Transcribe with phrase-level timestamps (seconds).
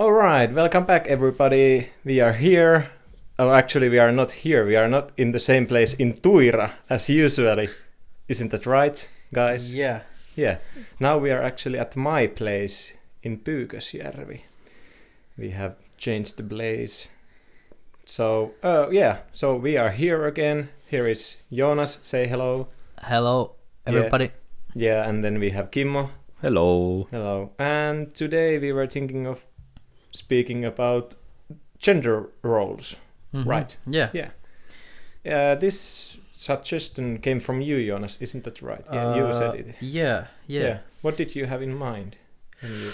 [0.00, 1.90] All right, welcome back, everybody.
[2.06, 2.90] We are here.
[3.38, 4.64] Oh, actually, we are not here.
[4.64, 7.68] We are not in the same place in Tuira as usually.
[8.26, 9.74] Isn't that right, guys?
[9.74, 10.00] Yeah.
[10.36, 10.56] Yeah.
[11.00, 14.40] Now we are actually at my place in Pyykösjärvi.
[15.36, 17.10] We have changed the place.
[18.06, 19.18] So, uh, yeah.
[19.32, 20.70] So we are here again.
[20.88, 21.98] Here is Jonas.
[22.00, 22.68] Say hello.
[23.02, 23.56] Hello,
[23.86, 24.30] everybody.
[24.74, 26.08] Yeah, and then we have Kimmo.
[26.40, 27.06] Hello.
[27.10, 27.50] Hello.
[27.58, 29.44] And today we were thinking of
[30.12, 31.14] speaking about
[31.78, 32.96] gender roles.
[33.32, 33.46] Mhm.
[33.46, 33.78] Right.
[33.86, 34.10] Yeah.
[34.12, 34.30] Yeah.
[35.24, 38.16] Uh, this suggestion came from you, Jonas.
[38.20, 38.84] Isn't that right?
[38.92, 39.76] Yeah, you Uh, said it.
[39.80, 40.78] Yeah, yeah.
[41.02, 42.16] What did you have in mind?
[42.60, 42.90] When you...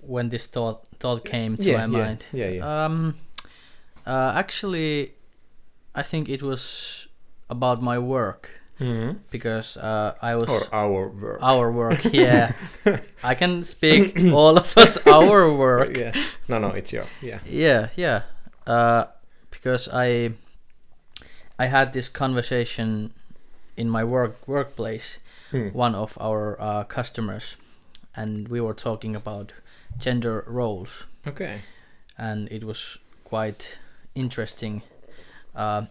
[0.00, 2.26] When this thought thought came to yeah, my yeah, mind.
[2.32, 2.84] Yeah, yeah.
[2.84, 3.14] Um,
[4.06, 5.14] uh, actually,
[5.94, 7.06] I think it was
[7.48, 8.50] about my work
[8.82, 9.16] Mhm.
[9.30, 11.38] because uh, I was Or our work.
[11.42, 12.04] our work.
[12.12, 12.52] Yeah,
[13.32, 15.96] I can speak all of us our work.
[15.96, 16.12] Yeah.
[16.48, 17.04] No, no, it's your.
[17.22, 17.38] Yeah.
[17.46, 18.22] Yeah, yeah.
[18.66, 19.04] Uh,
[19.50, 20.32] because I
[21.58, 23.10] I had this conversation
[23.76, 25.18] in my work workplace,
[25.50, 25.68] Hmm.
[25.74, 27.56] one of our uh, customers,
[28.16, 29.52] and we were talking about
[29.98, 31.60] gender roles, Okay.
[32.18, 32.98] and it was
[33.30, 33.78] quite
[34.14, 34.82] interesting
[35.54, 35.82] uh,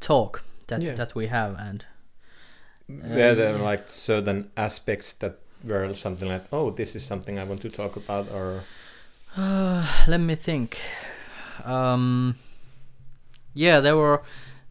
[0.00, 0.94] talk that Yeah.
[0.96, 1.86] that we have, and
[2.88, 7.44] yeah, There are like certain aspects that were something like, oh, this is something I
[7.44, 8.62] want to talk about, or
[9.36, 10.78] Uh, let me think.
[11.64, 12.36] Um,
[13.54, 14.22] yeah, there were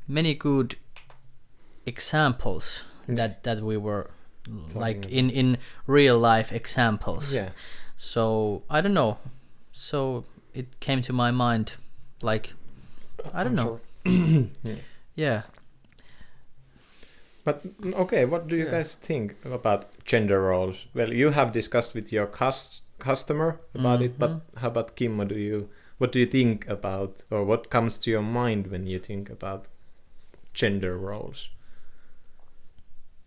[0.07, 0.75] many good
[1.85, 3.15] examples Yeah.
[3.15, 4.09] that that we were
[4.73, 5.57] like Talking in in
[5.87, 7.33] real life examples.
[7.33, 7.49] yeah.
[7.97, 9.17] So I don't know.
[9.71, 11.73] So it came to my mind,
[12.21, 12.53] like
[13.33, 13.79] I don't I'm know.
[14.05, 14.49] sorry.
[14.63, 14.75] Yeah.
[15.15, 15.41] Yeah.
[17.45, 18.71] But mm, okay, what do you Yeah.
[18.71, 20.87] guys think about gender roles?
[20.93, 24.41] Well, you have discussed with your cus- customer about it, but Mhm.
[24.61, 25.23] how about Kimmo?
[25.25, 28.99] Do you what do you think about, or what comes to your mind when you
[28.99, 29.67] think about
[30.53, 31.49] gender roles?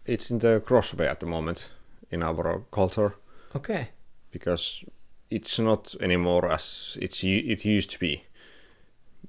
[0.04, 1.70] It's in the crossway at the moment
[2.10, 3.14] in our culture
[3.54, 3.88] Okay.
[4.30, 4.84] because
[5.30, 8.24] it's not anymore as it's it used to be.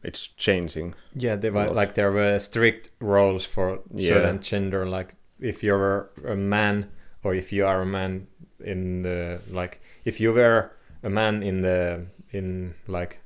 [0.03, 0.95] It's changing.
[1.15, 4.13] Yeah, there were like there were strict roles for Yeah.
[4.13, 6.85] certain gender, like if you're a man
[7.23, 8.27] or if you are a man
[8.63, 10.71] in the like if you were
[11.03, 13.19] a man in the in like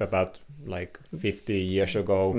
[0.00, 2.34] about like 50 years ago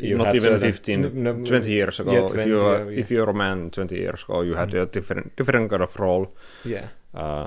[0.00, 2.12] You not even certain- 15, n- no, 20 years ago.
[2.12, 3.00] yeah, if you are, yeah.
[3.00, 4.82] if you're a man 20 years ago, you had Mm.
[4.82, 6.26] a different different kind of role
[6.64, 7.46] yeah uh,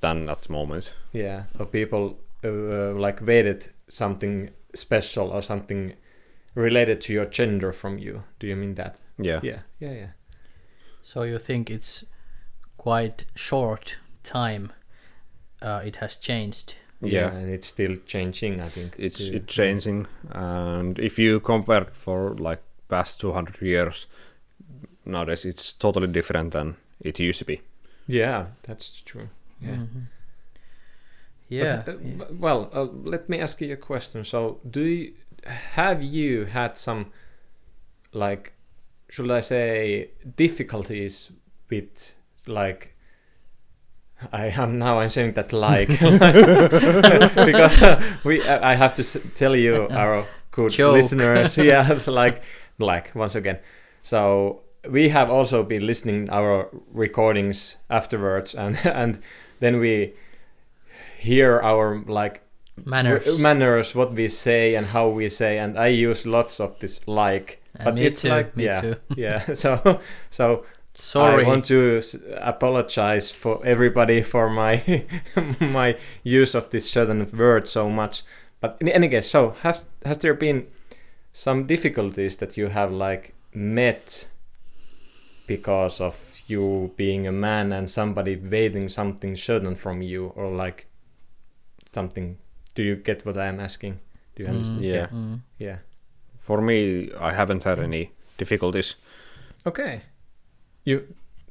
[0.00, 0.94] than at the moment.
[1.12, 2.16] yeah or people
[2.48, 5.92] uh, like waited something special or something
[6.54, 9.40] related to your gender from you do you mean that Yeah.
[9.42, 10.10] yeah yeah yeah
[11.02, 12.04] So you think it's
[12.76, 14.72] quite short time?
[15.62, 16.74] Uh, it has changed.
[17.00, 17.32] Yeah.
[17.36, 19.36] and it's still changing i think It's too.
[19.36, 24.06] it's changing, and if you compare for like past 200 years,
[25.04, 27.60] nowadays it's totally different than it used to be.
[28.08, 29.28] yeah that's true
[29.62, 30.06] yeah Mhm.
[31.48, 31.82] Yeah.
[31.86, 32.24] But, uh, yeah.
[32.38, 34.24] well, uh, let me ask you a question.
[34.24, 35.14] So, do you
[35.46, 37.06] have you had some,
[38.12, 38.52] like,
[39.08, 41.30] should I say, difficulties
[41.70, 42.14] with
[42.46, 42.94] like?
[44.32, 44.98] I am now.
[45.00, 45.88] I'm saying that like
[47.46, 48.42] because uh, we.
[48.46, 50.94] I have to s- tell you, our good Joke.
[50.96, 51.56] listeners.
[51.62, 52.42] Yeah, it's like
[52.78, 53.58] like once again.
[54.02, 59.20] So we have also been listening our recordings afterwards, and and
[59.60, 60.14] then we
[61.16, 62.42] hear our like
[62.84, 63.40] Manners.
[63.40, 67.62] manners, what we say and how we say, and I use lots of this like.
[67.74, 68.28] And but me it's too.
[68.28, 68.96] like me yeah, too.
[69.16, 69.54] yeah.
[69.54, 70.00] So
[70.30, 71.44] so Sorry.
[71.44, 72.00] I want to
[72.40, 75.04] apologize for everybody for my
[75.60, 78.22] my use of this certain word so much.
[78.60, 80.66] But in any case, so has has there been
[81.32, 84.26] some difficulties that you have like met
[85.46, 90.86] because of you being a man and somebody waiting something certain from you or like
[91.86, 92.38] something
[92.74, 93.98] do you get what I'm asking?
[94.36, 94.80] Do you understand?
[94.82, 95.06] Mm, Yeah.
[95.12, 95.40] mm.
[95.58, 95.78] Yeah.
[96.40, 98.96] For me, I haven't had any difficulties.
[99.66, 100.02] Okay.
[100.84, 101.02] You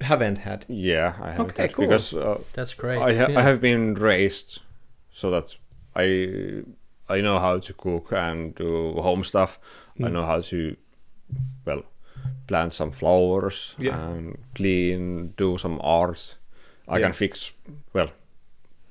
[0.02, 0.66] haven't had.
[0.68, 1.86] Yeah, I haven't Okay, had cool.
[1.88, 3.00] because uh, That's great.
[3.02, 3.40] I ha- Yeah.
[3.40, 4.62] I have been raised
[5.12, 5.58] so that
[5.96, 6.64] I
[7.10, 9.60] I know how to cook and do home stuff.
[10.00, 10.12] I Mm.
[10.14, 10.76] know how to
[11.66, 11.84] well
[12.48, 14.00] plant some flowers Yeah.
[14.10, 16.38] and clean, do some arts.
[16.88, 17.06] I Yeah.
[17.06, 17.52] can fix
[17.94, 18.10] well,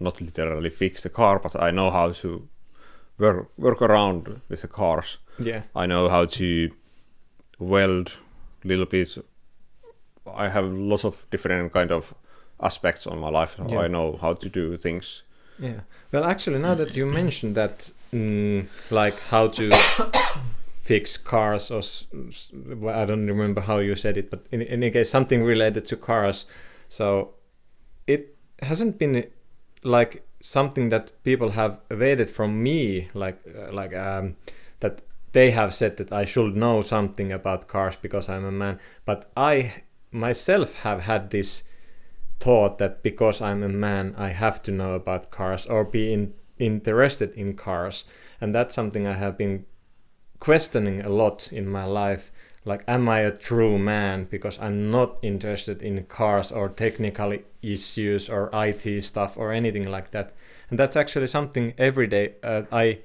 [0.00, 2.48] not literally fix the car, but I know how to
[3.18, 5.18] work work around with the cars.
[5.38, 5.62] Yeah.
[5.74, 6.70] I know how to
[7.58, 8.18] weld
[8.64, 9.16] a little bit.
[10.32, 12.14] I have lots of different kind of
[12.60, 13.56] aspects on my life.
[13.68, 13.80] Yeah.
[13.80, 15.22] I know how to do things
[15.58, 15.80] Yeah.
[16.12, 19.70] Well, actually, now that you mentioned that, mm, like how to
[20.72, 21.82] fix cars, or
[22.76, 25.84] well, I don't remember how you said it, but in, in any case, something related
[25.86, 26.46] to cars.
[26.88, 27.34] So
[28.06, 29.26] it hasn't been
[29.84, 34.36] like something that people have evaded from me, like uh, like um,
[34.80, 35.02] that
[35.32, 38.78] they have said that I should know something about cars because I'm a man.
[39.04, 41.64] But I myself have had this
[42.40, 46.34] thought that because I'm a man, I have to know about cars or be in,
[46.58, 48.04] interested in cars,
[48.40, 49.66] and that's something I have been
[50.40, 52.30] questioning a lot in my life.
[52.64, 58.30] Like, am I a true man because I'm not interested in cars or technical issues
[58.30, 60.34] or IT stuff or anything like that?
[60.70, 63.00] And that's actually something every day uh, I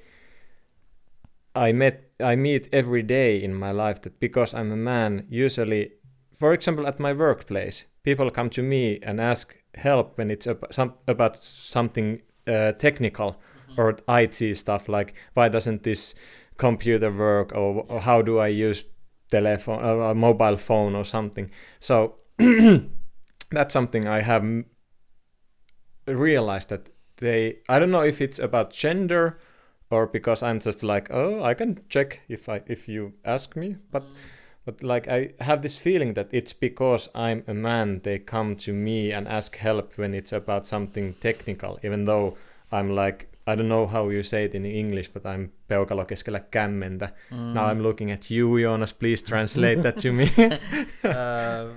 [1.54, 5.92] I met I meet every day in my life that because I'm a man, usually,
[6.34, 10.66] for example, at my workplace, people come to me and ask help when it's ab-
[10.70, 13.40] some, about something uh, technical
[13.76, 16.14] or IT stuff like why doesn't this
[16.56, 18.84] computer work or, or how do I use
[19.30, 21.50] telephone or a mobile phone or something.
[21.78, 22.16] So
[23.50, 24.44] that's something I have
[26.06, 29.38] realized that they I don't know if it's about gender
[29.90, 33.76] or because I'm just like oh I can check if I if you ask me
[33.90, 34.14] but mm.
[34.64, 38.72] but like I have this feeling that it's because I'm a man they come to
[38.72, 42.36] me and ask help when it's about something technical even though
[42.72, 46.40] I'm like I don't know how you say it in English but I'm peukalo keskellä
[46.50, 47.54] kämmentä Mm.
[47.54, 50.24] now I'm looking at you Jonas please translate that to me
[51.04, 51.74] uh,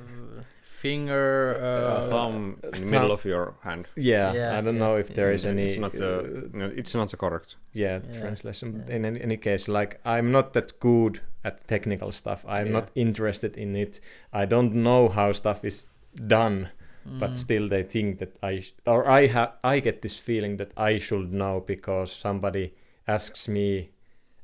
[0.62, 1.56] finger.
[1.62, 2.90] Uh, Uh, thumb in the thumb.
[2.92, 3.86] middle of your hand.
[3.96, 6.20] yeah, Yeah, I don't yeah, know if there is any It's not the.
[6.20, 7.58] uh, no, it's not the correct.
[7.74, 8.96] yeah, Yeah, translation yeah.
[8.96, 12.74] in any, any case like i'm not that good at technical stuff i'm Yeah.
[12.74, 14.02] not interested in it
[14.34, 15.86] i don't know how stuff is
[16.28, 16.68] done
[17.06, 20.58] but mm, still they think that i sh- or i have i get this feeling
[20.58, 22.74] that i should know because somebody
[23.08, 23.90] asks me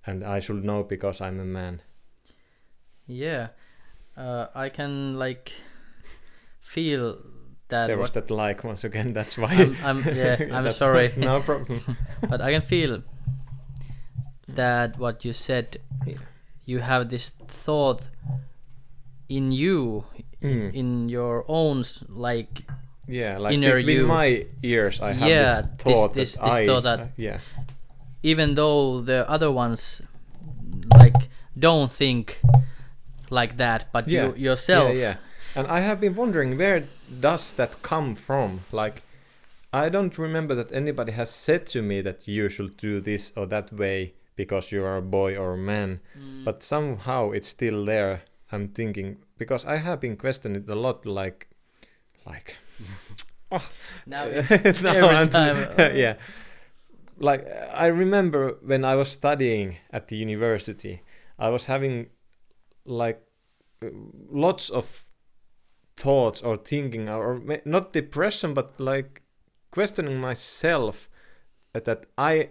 [0.05, 1.81] and i should know because i'm a man
[3.07, 3.47] Yeah,
[4.17, 5.51] uh, I can like
[6.59, 7.17] feel
[7.69, 7.87] that.
[7.87, 10.37] there was that like once again that's why I'm, I'm yeah.
[10.51, 11.79] I'm sorry, no problem
[12.29, 13.01] but I can feel
[14.47, 15.77] that what you said.
[16.05, 16.17] Yeah.
[16.65, 18.07] You have this thought
[19.27, 20.05] in you,
[20.41, 20.73] Mm.
[20.73, 22.63] in your own like
[23.07, 26.43] yeah like inner between you- my ears i have Yeah, this this- thought this- that
[26.45, 27.39] this i thought that- uh, yeah
[28.23, 30.01] even though the other ones
[30.97, 32.39] like don't think
[33.29, 34.27] like that, but Yeah.
[34.27, 34.89] you yourself.
[34.93, 35.15] Yeah, yeah.
[35.55, 36.83] And I have been wondering where
[37.19, 38.61] does that come from?
[38.71, 39.01] Like
[39.71, 43.45] I don't remember that anybody has said to me that you should do this or
[43.47, 46.43] that way because you are a boy or a man, Mm.
[46.45, 48.21] but somehow it's still there.
[48.51, 51.49] I'm thinking because I have been questioning it a lot like
[52.25, 52.55] like
[53.51, 53.67] oh.
[54.05, 55.95] now it's No, every I'm- time.
[55.95, 56.15] yeah.
[57.17, 61.01] Like I remember when I was studying at the university,
[61.37, 62.07] I was having
[62.85, 63.21] like
[64.31, 65.03] lots of
[65.95, 69.21] thoughts or thinking or not depression but like
[69.71, 71.09] questioning myself
[71.73, 72.49] that I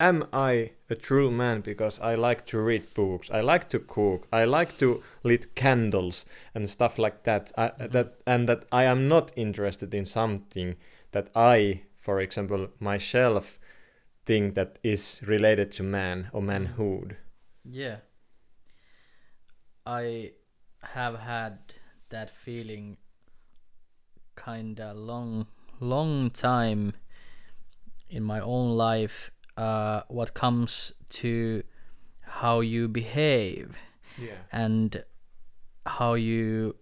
[0.00, 4.28] am I a true man because I like to read books, I like to cook,
[4.32, 7.52] I like to lit candles and stuff like that.
[7.56, 7.92] I, mm-hmm.
[7.92, 10.76] That and that I am not interested in something
[11.12, 13.58] that I, for example, myself
[14.26, 16.46] think that is related to man or mm-hmm.
[16.48, 17.16] manhood.
[17.64, 17.96] Yeah.
[19.86, 20.32] I
[20.82, 21.58] have had
[22.10, 22.96] that feeling
[24.36, 25.46] kinda long
[25.80, 26.92] long time
[28.08, 31.62] in my own life uh what comes to
[32.20, 33.76] how you behave
[34.18, 34.36] Yeah.
[34.52, 35.04] and
[35.86, 36.76] how you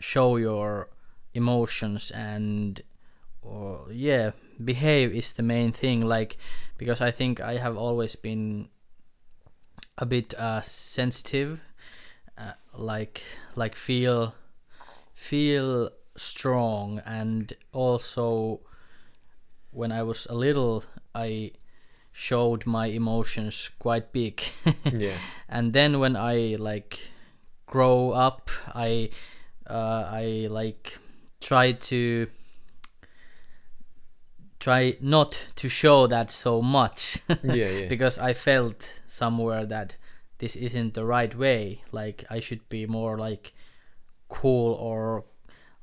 [0.00, 0.88] show your
[1.32, 2.80] emotions and
[3.42, 4.30] or yeah
[4.64, 6.36] behave is the main thing like
[6.78, 8.68] because i think i have always been
[9.98, 11.60] a bit uh, sensitive
[12.38, 13.22] uh, like
[13.56, 14.34] like feel
[15.14, 18.60] feel strong and also
[19.70, 21.50] when i was a little i
[22.16, 24.40] showed my emotions quite big
[24.92, 25.18] yeah.
[25.48, 27.00] and then when i like
[27.66, 29.10] grow up i
[29.68, 30.96] uh, i like
[31.40, 32.28] try to
[34.60, 37.88] try not to show that so much Yeah, yeah.
[37.88, 39.96] because i felt somewhere that
[40.38, 43.54] this isn't the right way like i should be more like
[44.28, 45.24] cool or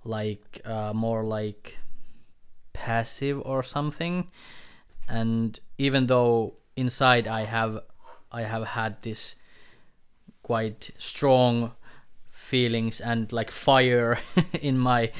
[0.05, 1.77] like uh, more like
[2.71, 4.29] passive or something
[5.11, 7.73] and even though inside i have
[8.31, 9.35] i have had this
[10.43, 11.71] quite strong
[12.27, 14.17] feelings and like fire
[14.61, 15.11] in my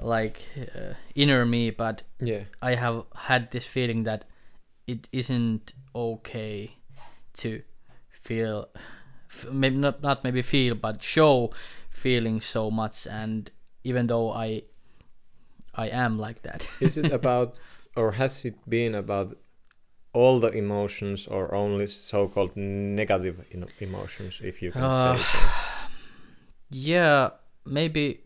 [0.00, 2.44] like uh, inner me but Yeah.
[2.62, 4.24] i have had this feeling that
[4.86, 6.76] it isn't okay
[7.34, 7.62] to
[8.10, 8.68] feel
[9.30, 11.50] f- maybe not not maybe feel but show
[11.90, 13.50] feelings so much and
[13.84, 14.62] even though i
[15.74, 17.58] i am like that Is it about,
[17.96, 19.36] or has it been about
[20.12, 23.44] all the emotions, or only so-called negative
[23.80, 25.38] emotions, if you can Uh, say so?
[26.70, 27.30] yeah
[27.64, 28.20] maybe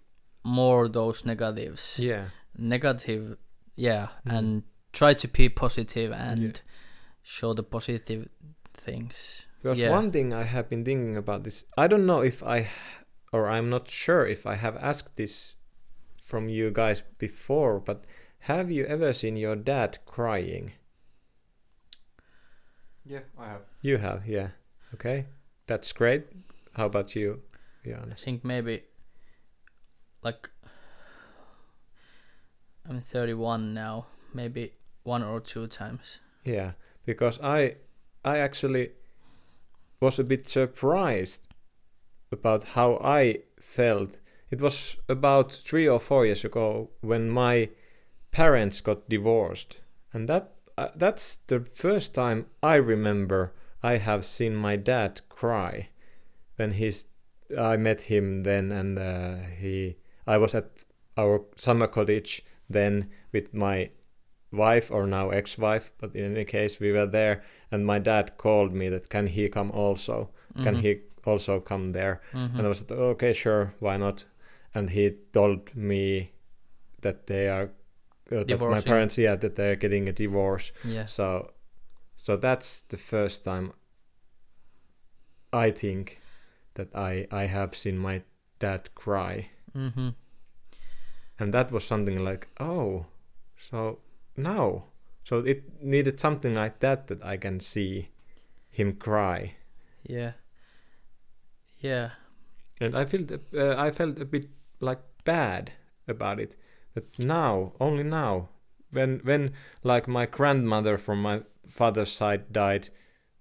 [0.44, 2.30] more those negatives Yeah.
[2.56, 3.37] negative
[3.76, 4.37] yeah Mm.
[4.38, 6.52] and try to be positive and Yeah.
[7.22, 8.28] show the positive
[8.75, 9.90] things Because Yeah.
[9.90, 12.68] one thing I have been thinking about this, I don't know if I,
[13.32, 15.56] or I'm not sure if I have asked this
[16.22, 18.04] from you guys before, but
[18.40, 20.73] have you ever seen your dad crying?
[23.04, 23.62] Yeah, I have.
[23.83, 24.50] You have, yeah.
[24.95, 25.26] Okay,
[25.66, 26.25] that's great.
[26.75, 27.42] How about you,
[27.85, 28.83] Yeah, i think maybe
[30.23, 30.50] like
[32.88, 36.73] i'm 31 now maybe one or two times Yeah,
[37.04, 37.76] because I,
[38.25, 38.90] I actually
[40.00, 41.49] was a bit surprised
[42.30, 44.18] about how I felt.
[44.50, 47.71] It was about three or four years ago when my
[48.38, 49.78] parents got divorced,
[50.12, 53.52] and that uh, that's the first time I remember
[53.83, 55.88] I have seen my dad cry.
[56.57, 57.04] When he's,
[57.59, 60.85] I met him then, and uh, he, I was at
[61.16, 63.90] our summer cottage then with my
[64.52, 67.42] wife or now ex-wife, but in any case we were there,
[67.73, 70.30] and my dad called me that can he come also?
[70.62, 70.80] Can Mhm.
[70.80, 72.21] he also come there?
[72.33, 72.59] Mhm.
[72.59, 74.26] And I was like, okay, sure, why not?
[74.75, 76.33] And he told me
[77.00, 77.71] that they are,
[78.32, 80.73] uh, that my parents, yeah, that they're getting a divorce.
[80.85, 81.52] yes So,
[82.16, 83.73] so that's the first time
[85.52, 86.20] I think
[86.75, 88.23] that I I have seen my
[88.58, 90.11] dad cry, mm-hmm.
[91.38, 93.06] and that was something like, oh,
[93.56, 93.99] so
[94.37, 94.85] now,
[95.25, 98.11] so it needed something like that that I can see
[98.70, 99.56] him cry,
[100.04, 100.32] yeah
[101.80, 102.11] yeah
[102.80, 104.47] and I felt uh, I felt a bit
[104.80, 105.73] like bad
[106.06, 106.56] about it.
[106.99, 108.49] That now, only now,
[108.90, 109.52] when when
[109.85, 112.88] like my grandmother from my father's side died,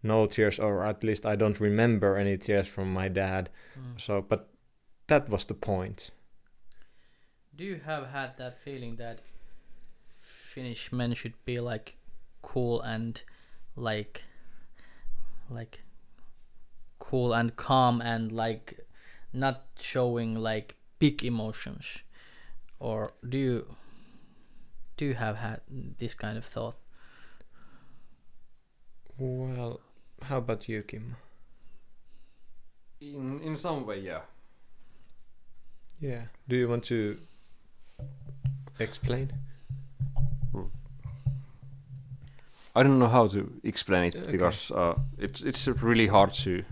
[0.04, 3.50] no tears, or at least I don't remember any tears from my dad.
[3.78, 4.00] Mm.
[4.00, 4.50] So, but
[5.08, 6.12] that was the point.
[7.58, 9.20] do you have had that feeling that
[10.20, 11.98] finnish men should be like
[12.42, 13.24] cool and
[13.76, 14.24] like
[15.50, 15.82] like
[17.00, 18.86] cool and calm and like
[19.34, 22.04] not showing like big emotions
[22.80, 23.76] or do you
[24.98, 25.62] do you have had
[26.00, 26.76] this kind of thought
[29.20, 29.80] Well,
[30.22, 31.16] how about you, Kim?
[33.02, 34.22] In in some way, yeah.
[36.00, 36.26] Yeah.
[36.48, 37.18] Do you want to
[38.80, 39.32] explain?
[42.76, 44.32] I don't know how to explain it Okay.
[44.32, 46.64] because uh, it's it's really hard to.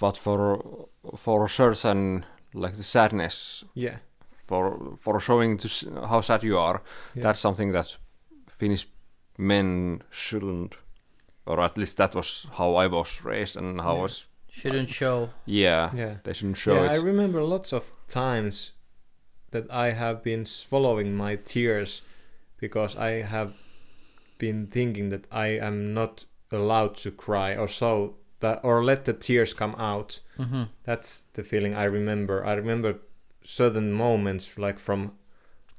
[0.00, 2.24] But for for certain
[2.62, 3.96] like the sadness Yeah.
[4.48, 5.68] for for showing to
[6.08, 6.82] how sad you are,
[7.14, 7.22] Yeah.
[7.22, 7.98] that's something that
[8.58, 8.86] Finnish
[9.38, 10.76] men shouldn't,
[11.46, 13.98] or at least that was how I was raised and how Yeah.
[13.98, 14.26] I was.
[14.48, 16.14] shouldn't show Yeah, Yeah.
[16.24, 17.00] they shouldn't show yeah, it.
[17.00, 18.72] I remember lots of times
[19.50, 22.02] that I have been swallowing my tears
[22.60, 23.52] because I have
[24.38, 29.12] been thinking that I am not allowed to cry or so that or let the
[29.12, 30.20] tears come out.
[30.38, 30.64] mm-hmm.
[30.84, 32.44] That's the feeling I remember.
[32.44, 32.98] I remember
[33.44, 35.16] certain moments like from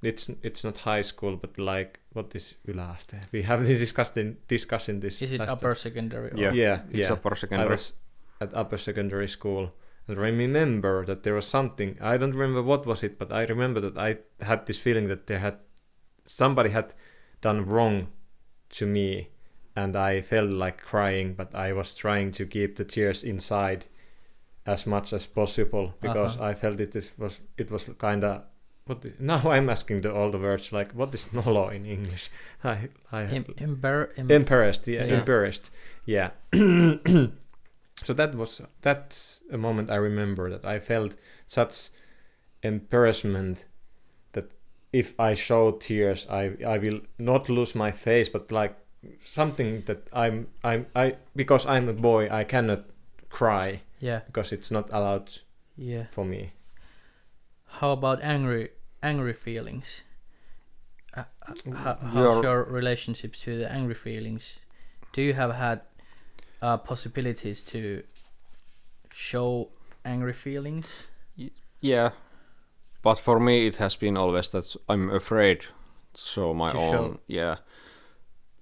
[0.01, 3.19] it's it's not high school but like what is yläaste?
[3.31, 6.51] We have been discussing discussing this is it last upper secondary or Yeah.
[6.53, 7.13] yeah, it's yeah.
[7.13, 7.69] upper I secondary.
[7.69, 7.93] was
[8.39, 9.73] at upper secondary school
[10.07, 13.43] and I remember that there was something I don't remember what was it but I
[13.43, 15.57] remember that I had this feeling that there had
[16.25, 16.93] somebody had
[17.41, 18.07] done wrong
[18.69, 19.29] to me
[19.77, 23.85] and I felt like crying but I was trying to keep the tears inside
[24.65, 26.49] as much as possible because Uh-huh.
[26.51, 28.41] I felt it is, was it was kind of
[28.87, 32.29] what the, now I'm asking the all the words like what is nolo in English
[32.63, 35.19] I I Em- embar- em- embarrassed yeah, Yeah.
[35.19, 35.71] embarrassed
[36.05, 36.29] yeah
[38.05, 41.15] so that was that's a moment i remember that i felt
[41.47, 41.89] such
[42.63, 43.65] embarrassment
[44.33, 44.45] that
[44.93, 48.75] if i show tears i i will not lose my face but like
[49.23, 52.83] something that i'm i'm i because i'm a boy i cannot
[53.29, 55.29] cry yeah because it's not allowed
[55.77, 56.51] yeah for me
[57.79, 58.69] How about angry
[59.03, 60.03] angry feelings?
[61.13, 64.57] Uh, uh, how, how's Your- your relationships to the angry feelings?
[65.13, 65.81] Do you have had
[66.61, 68.03] uh, possibilities to
[69.11, 69.69] show
[70.05, 71.07] angry feelings?
[71.81, 72.11] Yeah,
[73.03, 75.59] but for me it has been always that I'm afraid
[76.13, 76.91] to show my To own.
[76.91, 77.19] show.
[77.27, 77.55] Yeah,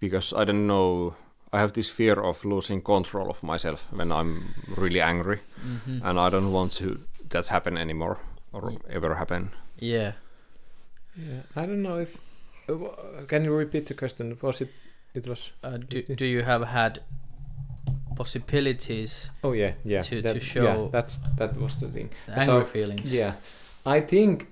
[0.09, 1.13] because I don't know.
[1.53, 6.19] I have this fear of losing control of myself when I'm really angry, hmm and
[6.19, 8.17] I don't want to that happen anymore
[8.51, 9.49] or Ye- ever happen.
[9.81, 10.11] Yeah.
[11.17, 12.17] Yeah, I don't know if.
[12.69, 14.37] Uh, can you repeat the question?
[14.41, 14.69] Was it?
[15.13, 15.51] It was.
[15.63, 16.99] Uh, do do you have had
[18.17, 20.01] possibilities Oh yeah, yeah.
[20.01, 22.09] To- to show- Yeah, that's that was the thing.
[22.27, 23.11] angry So, feelings?
[23.13, 23.33] Yeah,
[23.85, 24.47] I think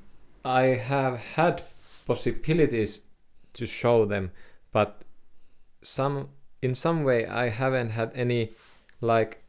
[0.45, 1.63] I have had
[2.05, 2.99] possibilities
[3.53, 4.31] to show them,
[4.71, 5.01] but
[5.83, 6.29] some
[6.61, 8.51] in some way I haven't had any
[9.01, 9.43] like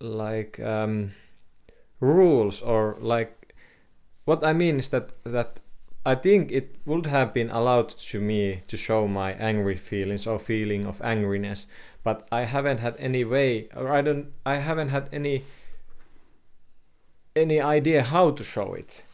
[0.00, 1.12] like um,
[2.00, 3.54] rules or like
[4.24, 5.60] what I mean is that that
[6.04, 10.38] I think it would have been allowed to me to show my angry feelings or
[10.38, 11.66] feeling of angriness,
[12.02, 15.44] but I haven't had any way or I don't I haven't had any
[17.36, 19.04] any idea how to show it.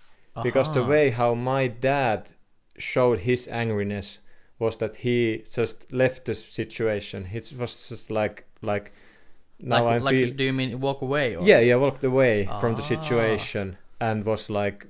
[0.42, 2.32] Because the way how my dad
[2.76, 4.18] showed his angriness
[4.58, 7.26] was that he just left the situation.
[7.32, 8.92] It was just like like
[9.60, 11.36] now like, I like feel do you mean walk away?
[11.36, 11.42] Or?
[11.46, 12.86] yeah yeah walked away from the Ah.
[12.86, 14.86] situation and was like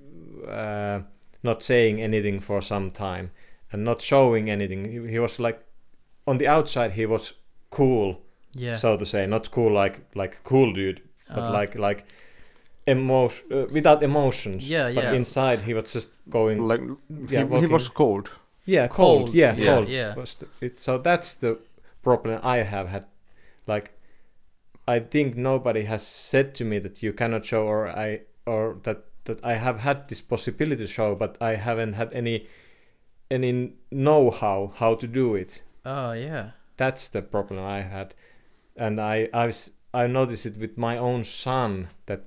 [0.48, 1.00] uh,
[1.42, 3.30] not saying anything for some time
[3.72, 4.84] and not showing anything.
[4.84, 5.60] He, he was like
[6.26, 7.34] on the outside he was
[7.70, 8.16] cool
[8.56, 8.76] Yeah.
[8.76, 11.00] so to say not cool like like cool dude
[11.34, 12.04] but Uh, like like
[12.86, 15.12] emotion uh, without emotions Yeah, but yeah.
[15.16, 16.82] inside he was just going Like
[17.32, 18.30] Yeah, he, he was cold.
[18.64, 19.88] Yeah cold, Cold, yeah, yeah, cold.
[19.88, 20.14] Yeah.
[20.60, 21.58] it, so that's the
[22.02, 23.04] problem i have had.
[23.66, 23.92] Like
[24.86, 29.04] i think nobody has said to me that you cannot show or i or that
[29.24, 32.46] that i have had this possibility to show but i haven't had any
[33.30, 35.62] any know-how how to do it.
[35.84, 36.50] Oh yeah.
[36.76, 38.14] that's the problem I had,
[38.76, 42.22] and I I was I noticed it with my own son that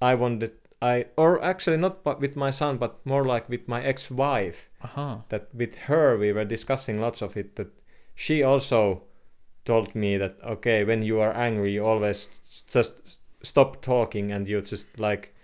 [0.00, 0.52] I wanted
[0.82, 4.88] I or actually not but with my son but more like with my ex-wife Uh
[4.88, 5.16] huh.
[5.28, 7.68] that with her we were discussing lots of it that
[8.14, 9.02] she also
[9.64, 12.28] told me that okay when you are angry you always
[12.66, 15.34] just stop talking and you just like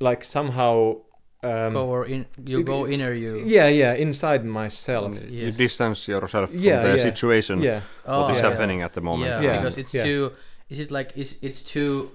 [0.00, 0.96] like somehow
[1.42, 3.36] um, go or in you you- go inner you.
[3.46, 7.02] yeah yeah inside myself You distance yourself Yeah, from the yeah.
[7.02, 7.62] situation.
[7.62, 8.50] yeah What is Oh, yeah.
[8.50, 9.30] happening at the moment?
[9.30, 10.04] Yeah, Yeah, because it's yeah.
[10.04, 10.32] too.
[10.70, 12.10] Is it like is it's too?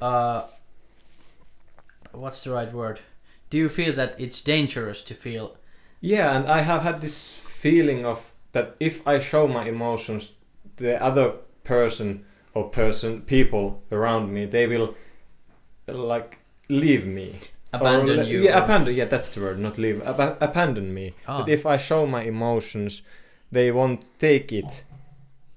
[0.00, 0.42] Uh,
[2.12, 3.00] what's the right word?
[3.50, 5.56] Do you feel that it's dangerous to feel?
[6.00, 10.32] Yeah, and I have had this feeling of that if I show my emotions,
[10.76, 14.94] the other person or person, people around me, they will
[15.86, 17.34] like leave me.
[17.72, 18.42] Abandon you?
[18.42, 18.94] Yeah, or- abandon.
[18.94, 20.02] Yeah, that's the word, not leave.
[20.02, 21.14] Ab- abandon me.
[21.28, 21.40] Ah.
[21.40, 23.02] But if I show my emotions,
[23.52, 24.84] they won't take it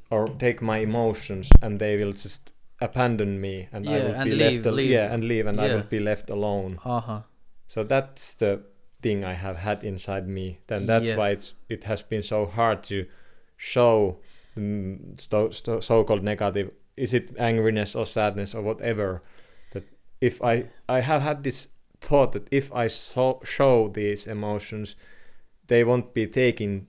[0.09, 4.29] or take my emotions, and they will just abandon me, and I Yeah, will and
[4.29, 4.67] be leave- left.
[4.67, 4.91] al- leave.
[4.91, 5.75] Yeah, and leave, and I Yeah.
[5.75, 6.79] will be left alone.
[6.85, 7.21] Uh huh.
[7.67, 8.61] So that's the
[9.01, 10.59] thing I have had inside me.
[10.67, 11.17] Then that's Yeah.
[11.17, 13.05] why it's it has been so hard to
[13.57, 14.19] show
[15.17, 16.71] sto- sto- so-called negative.
[16.95, 19.21] Is it angriness or sadness or whatever?
[19.71, 19.83] That
[20.21, 24.95] if I I have had this thought that if I so, show these emotions,
[25.67, 26.87] they won't be taking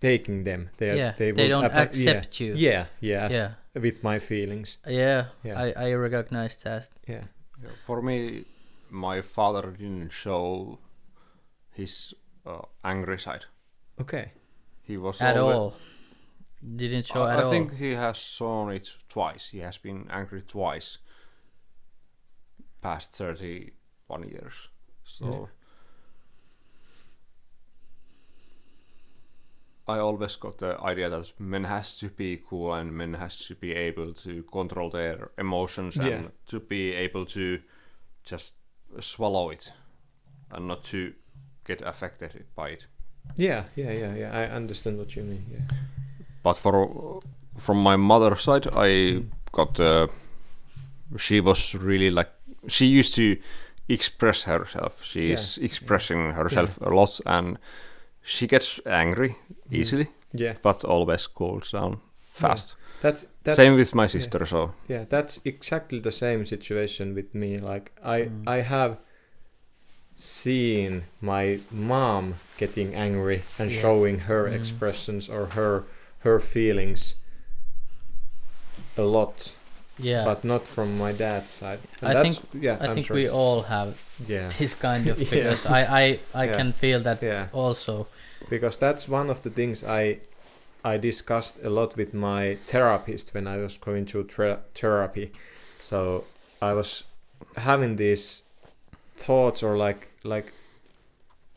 [0.00, 0.70] taking them.
[0.76, 1.12] They Yeah.
[1.16, 2.54] They, will don't appa- accept you.
[2.56, 3.50] Yeah, yeah, as Yeah.
[3.80, 4.78] With my feelings.
[4.86, 5.26] Yeah.
[5.44, 5.62] Yeah.
[5.62, 6.88] I I recognize that.
[7.08, 7.24] Yeah.
[7.62, 8.44] Yeah, For me,
[8.90, 10.78] my father didn't show
[11.72, 12.14] his
[12.46, 13.44] uh, angry side.
[14.00, 14.32] Okay.
[14.82, 15.74] He was At alwa- all.
[16.76, 17.50] Didn't show I, at I all.
[17.50, 19.48] think he has shown it twice.
[19.52, 20.98] He has been angry twice.
[22.80, 24.68] Past thirty-one years.
[25.04, 25.48] So.
[29.88, 33.54] I always got the idea that men has to be cool and men has to
[33.54, 36.06] be able to control their emotions Yeah.
[36.08, 37.60] and to be able to
[38.24, 38.52] just
[39.00, 39.72] swallow it
[40.50, 41.12] and not to
[41.64, 42.86] get affected by it.
[43.36, 44.30] Yeah, yeah, yeah, yeah.
[44.32, 45.44] I understand what you mean.
[45.50, 45.78] Yeah.
[46.42, 47.20] But for
[47.58, 49.22] from my mother's side, I
[49.52, 50.08] got uh,
[51.16, 52.30] she was really like
[52.68, 53.36] she used to
[53.88, 55.02] express herself.
[55.02, 57.58] She is expressing herself a lot, and
[58.30, 59.36] she gets angry
[59.70, 60.54] easily, Yeah.
[60.62, 62.00] but always cools down
[62.34, 62.76] fast.
[63.00, 64.46] That's that's Same with my sister.
[64.46, 67.58] So Yeah, that's exactly the same situation with me.
[67.58, 68.48] Like I Mm.
[68.58, 68.96] I have
[70.16, 73.80] seen my mom getting angry and Yeah.
[73.82, 74.54] showing her Mm.
[74.60, 75.84] expressions or her
[76.24, 77.14] her feelings
[78.96, 79.54] a lot,
[79.98, 80.24] yeah.
[80.24, 81.78] but not from my dad's side.
[82.02, 83.22] And I that's, think- yeah, I I'm think sorry.
[83.22, 83.94] we all have
[84.26, 85.30] yeah this kind of Yeah.
[85.30, 86.56] because I I I Yeah.
[86.56, 88.06] can feel that yeah also.
[88.50, 90.18] Because that's one of the things I
[90.84, 95.32] I discussed a lot with my therapist when I was going to tra- therapy.
[95.80, 96.24] So
[96.62, 97.04] I was
[97.56, 98.42] having these
[99.16, 100.52] thoughts or like like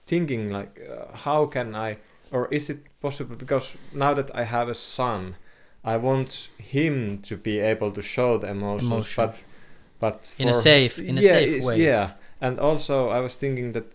[0.05, 1.97] thinking like uh, how can I
[2.31, 5.35] or is it possible because now that I have a son
[5.83, 9.15] I want him to be able to show the emotions, Emotions.
[9.15, 9.43] but
[9.99, 11.77] but In a safe- in a yeah, safe way.
[11.83, 13.85] Yeah, and also I was thinking that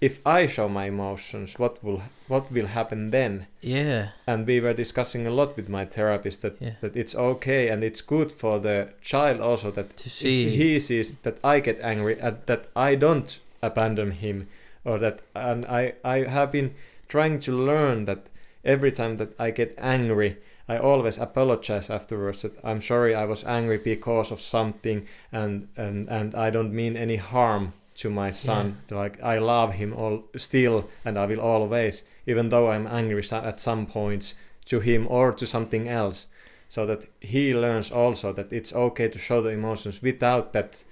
[0.00, 3.46] if I show my emotions, what will what will happen then?
[3.60, 4.08] Yeah.
[4.26, 6.74] And we were discussing a lot with my therapist that Yeah.
[6.80, 10.50] that it's okay and it's good for the child also that To see.
[10.56, 14.46] he sees that I get angry and that I don't abandon him
[14.84, 16.74] or that and I I have been
[17.08, 18.18] trying to learn that
[18.64, 20.36] every time that I get angry
[20.68, 26.08] I always apologize afterwards that I'm sorry I was angry because of something and and
[26.08, 30.88] and I don't mean any harm to my son like I love him all still
[31.04, 34.34] and I will always even though I'm angry at some points
[34.66, 36.28] to him or to something else
[36.68, 40.84] so that he learns also that it's okay to show the emotions without that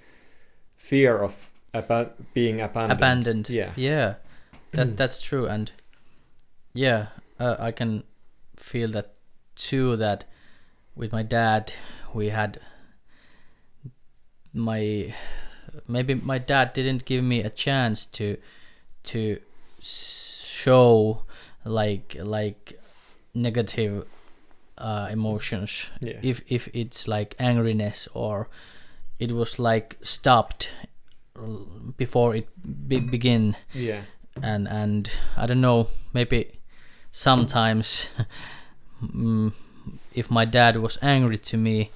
[0.75, 2.99] fear of aba- being abandoned.
[2.99, 3.49] abandoned.
[3.49, 3.71] Yeah.
[3.75, 4.15] Yeah.
[4.71, 5.71] That that's true and
[6.73, 7.07] yeah,
[7.39, 8.03] uh, I can
[8.57, 9.13] feel that
[9.55, 10.25] too that
[10.93, 11.71] with my dad
[12.13, 12.59] we had
[14.53, 15.15] my
[15.87, 18.37] maybe my dad didn't give me a chance to
[19.03, 19.39] to
[19.79, 21.23] show
[21.65, 22.79] like like
[23.33, 24.05] negative
[24.77, 26.19] uh, emotions Yeah.
[26.21, 28.47] if if it's like angriness or
[29.19, 30.71] it was like stopped
[31.97, 32.47] before it
[32.87, 34.01] be- begin yeah.
[34.41, 36.59] and and I don't know maybe
[37.11, 38.07] sometimes
[39.03, 39.51] mm,
[40.13, 41.89] if my dad was angry to me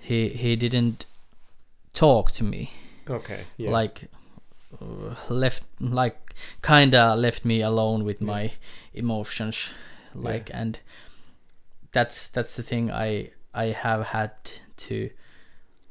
[0.00, 1.06] he he didn't
[1.92, 2.70] talk to me
[3.10, 3.44] Okay.
[3.56, 3.70] Yeah.
[3.70, 4.08] like
[4.80, 8.26] uh, left like kinda left me alone with Yeah.
[8.26, 8.52] my
[8.94, 9.72] emotions
[10.14, 10.78] like and
[11.92, 14.32] that's that's the thing i i have had
[14.76, 15.10] to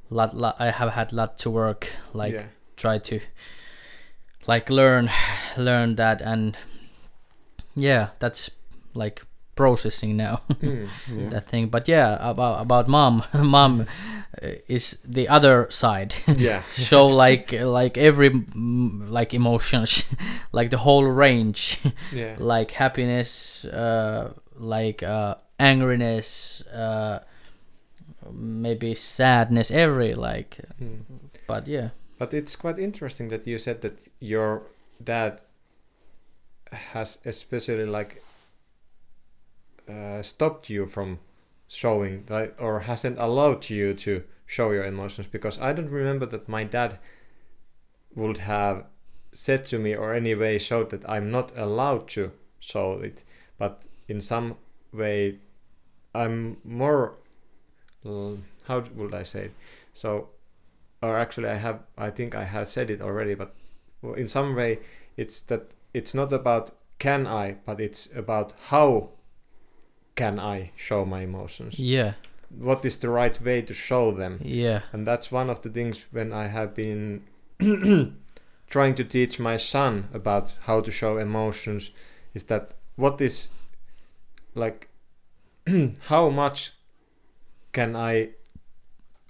[0.10, 2.47] lot, lot i have had lot to work like yeah.
[2.75, 3.19] try to
[4.47, 5.10] like learn
[5.58, 6.58] learn that and
[7.75, 8.51] yeah that's
[8.93, 9.23] like
[9.57, 11.29] processing now Mm, Yeah.
[11.29, 13.85] that thing but yeah about about mom mom
[14.67, 16.61] is the other side yeah.
[16.73, 18.29] show like like every
[19.11, 20.03] like emotions
[20.53, 21.79] like the whole range
[22.13, 22.35] Yeah.
[22.39, 27.19] like happiness uh like uh angriness uh
[28.31, 31.01] maybe sadness every like Mm.
[31.47, 31.89] but yeah
[32.19, 34.61] But it's quite interesting that you said that your
[35.03, 35.41] dad
[36.93, 38.21] has especially like
[39.89, 41.19] uh, stopped you from
[41.67, 45.28] showing like or hasn't allowed you to show your emotions?
[45.28, 47.00] Because I don't remember that my dad
[48.15, 48.86] would have
[49.34, 53.23] said to me or any way showed that I'm not allowed to show it.
[53.58, 54.56] But in some
[54.91, 55.39] way
[56.13, 57.15] I'm more
[58.67, 59.54] how would I say it?
[59.93, 60.30] So
[61.02, 63.54] or actually I have I think I have said it already but
[64.15, 64.80] in some way
[65.15, 69.10] it's that it's not about can I but it's about how
[70.17, 71.80] can I show my emotions?
[71.80, 72.13] Yeah.
[72.49, 74.41] What is the right way to show them?
[74.43, 74.82] Yeah.
[74.91, 77.23] And that's one of the things when I have been
[78.69, 81.91] trying to teach my son about how to show emotions
[82.34, 83.49] is that what is
[84.56, 84.89] like
[86.06, 86.73] how much
[87.71, 88.30] can I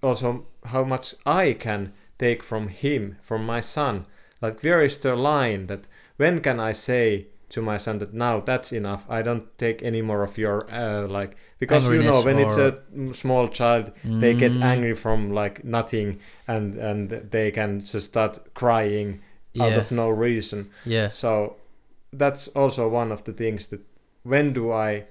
[0.01, 4.05] also how much I can take from him from my son.
[4.41, 8.39] Like where is the line that when can I say to my son that now
[8.41, 9.05] that's enough.
[9.09, 12.57] I don't take any more of your uh, like because you know Angriness when it's
[12.57, 17.79] a mm, small child they get Mm, angry from like nothing and and they can
[17.79, 19.21] just start crying
[19.59, 20.69] out of no reason.
[20.85, 21.09] Yeah.
[21.09, 21.55] So
[22.13, 23.81] that's also one of the things that
[24.23, 25.05] when do i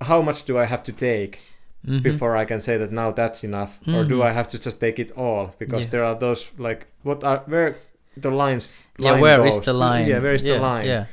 [0.00, 1.40] how much do i have to take
[1.86, 2.02] mhm.
[2.02, 3.80] before i can say that now that's enough?
[3.86, 4.22] Or do Mhm.
[4.28, 5.54] i have to just take it all?
[5.58, 5.90] Because Yeah.
[5.90, 7.76] there are those like what are where
[8.16, 9.64] the lines yeah line where is goes.
[9.66, 10.06] the line?
[10.08, 10.86] Yeah where is yeah, the line?
[10.86, 11.04] yeah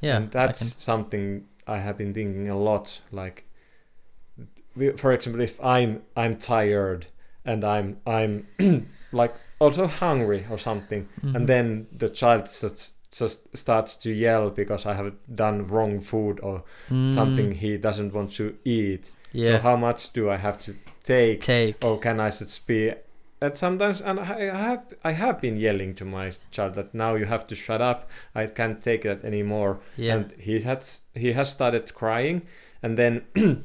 [0.00, 3.44] yeah and I that's can- something i have been thinking a lot like
[4.96, 7.06] for example if i'm i'm tired
[7.44, 8.46] and i'm i'm
[9.12, 11.34] like also hungry or something mhm.
[11.34, 16.38] and then the child just just starts to yell because i have done wrong food
[16.42, 19.10] or Mm, something he doesn't want to eat.
[19.32, 19.56] Yeah.
[19.56, 21.40] so how much do i have to take?
[21.40, 21.84] Take.
[21.84, 22.92] Or can i just be
[23.40, 24.24] and sometimes and I
[24.56, 28.10] have I have been yelling to my child that now you have to shut up.
[28.34, 32.42] I can't take that anymore yeah and he has he has started crying
[32.82, 33.22] and then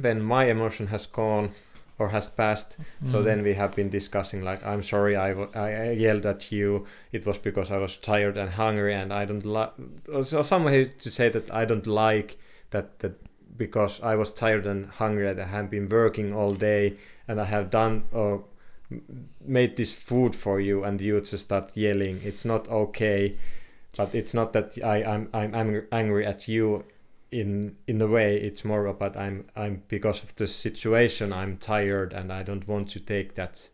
[0.00, 1.50] when my emotion has gone
[1.98, 3.24] or has passed so Mm.
[3.24, 7.24] then we have been discussing like i'm sorry I, I, I yelled at you it
[7.26, 9.72] was because i was tired and hungry and i don't like
[10.22, 12.36] so some way to say that i don't like
[12.70, 13.14] that that
[13.56, 16.96] because i was tired and hungry and i have been working all day
[17.28, 18.44] and i have done or
[19.44, 23.36] made this food for you and you just start yelling it's not okay
[23.96, 26.84] but it's not that I, I'm I'm angry, angry at you
[27.32, 32.12] in in a way it's more about I'm I'm because of the situation I'm tired
[32.12, 33.68] and I don't want to take that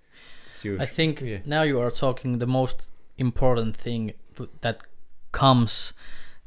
[0.65, 1.39] I think yeah.
[1.45, 4.13] now you are talking the most important thing
[4.61, 4.79] that
[5.33, 5.93] comes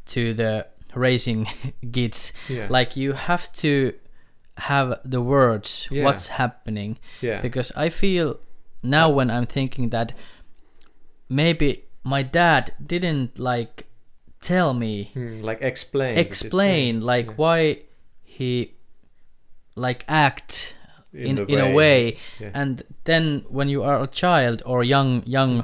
[0.06, 1.47] to the raising
[1.93, 2.34] kids.
[2.49, 3.93] yeah Like you have to
[4.58, 6.06] have the words Yeah.
[6.06, 8.39] what's happening yeah because I feel
[8.89, 10.13] now when I'm thinking that
[11.29, 13.85] maybe my dad didn't like
[14.41, 16.17] tell me Hmm, like explain.
[16.17, 17.35] explain like Yeah.
[17.37, 17.77] why
[18.23, 18.71] he
[19.75, 20.75] like act
[21.13, 22.17] in the in a way.
[22.41, 22.51] yeah.
[22.53, 25.63] and then when you are a child or young young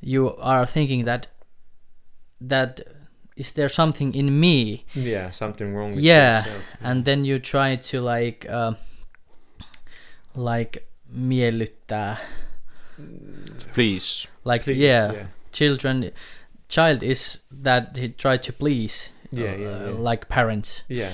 [0.00, 1.28] you are thinking that
[2.48, 2.80] that
[3.36, 4.84] is there something in me?
[4.94, 6.44] Yeah something wrong with Yeah,
[6.82, 8.72] and then you try to like uh,
[10.34, 10.82] like
[11.16, 12.16] miellyttää
[13.74, 14.26] Please.
[14.44, 16.10] like Please, yeah, yeah children
[16.68, 19.90] child is that he try to please Yeah, uh, yeah, yeah.
[20.10, 21.12] like parents yeah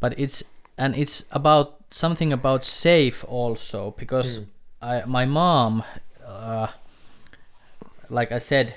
[0.00, 0.42] but it's
[0.78, 4.46] and it's about something about safe also because Mm.
[4.82, 5.82] I my mom
[6.26, 6.66] uh,
[8.10, 8.74] like I said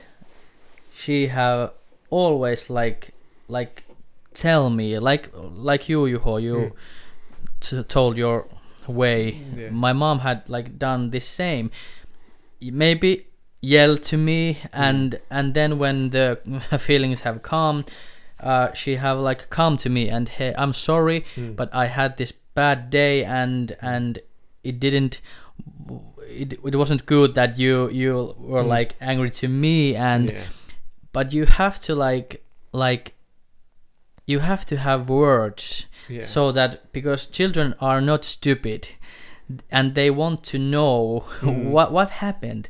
[0.93, 1.71] she have
[2.09, 3.09] always like
[3.47, 3.83] like
[4.33, 6.71] tell me like like you Juho you Mm.
[7.59, 8.45] t- told your
[8.87, 9.69] way Yeah.
[9.71, 12.08] my mom had like done the same Y-
[12.61, 13.25] maybe
[13.61, 16.39] yell to me and and then when the
[16.79, 17.85] feelings have come
[18.39, 21.55] uh, she have like come to me and hey i'm sorry Mm.
[21.55, 24.19] but i had this bad day and and
[24.63, 25.19] it didn't
[26.21, 28.67] it, it wasn't good that you you were Mm.
[28.67, 30.43] like angry to me and yeah
[31.11, 33.13] but you have to like like
[34.25, 38.89] you have to have words yeah so that because children are not stupid
[39.71, 41.69] and they want to know Mm.
[41.75, 42.69] what what happened.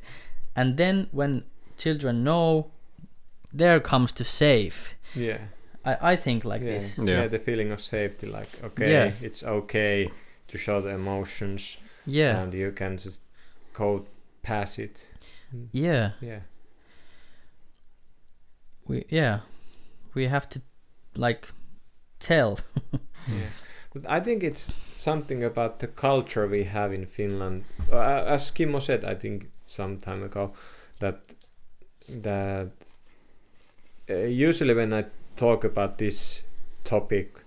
[0.56, 1.44] And then when
[1.78, 2.72] children know
[3.54, 5.38] there comes to safe yeah.
[5.86, 6.80] I i think like yeah.
[6.80, 6.98] this.
[6.98, 7.06] Yeah.
[7.22, 7.28] Yeah.
[7.28, 9.12] the feeling of safety like okay Yeah.
[9.22, 10.12] it's okay
[10.48, 12.42] to show the emotions yeah.
[12.44, 13.22] and you can just
[13.74, 14.06] go
[14.42, 15.08] past it.
[15.72, 16.12] Yeah.
[16.22, 16.40] Yeah.
[18.88, 19.40] We yeah.
[20.16, 20.62] We have to
[21.16, 21.48] like
[22.20, 22.60] tell.
[23.28, 23.50] Yeah
[23.94, 27.64] but i think it's something about the culture we have in finland.
[27.92, 30.54] As kimmo said i think some time ago
[31.00, 31.22] that
[32.10, 32.70] that
[34.10, 36.44] uh, usually when i talk about this
[36.84, 37.44] topic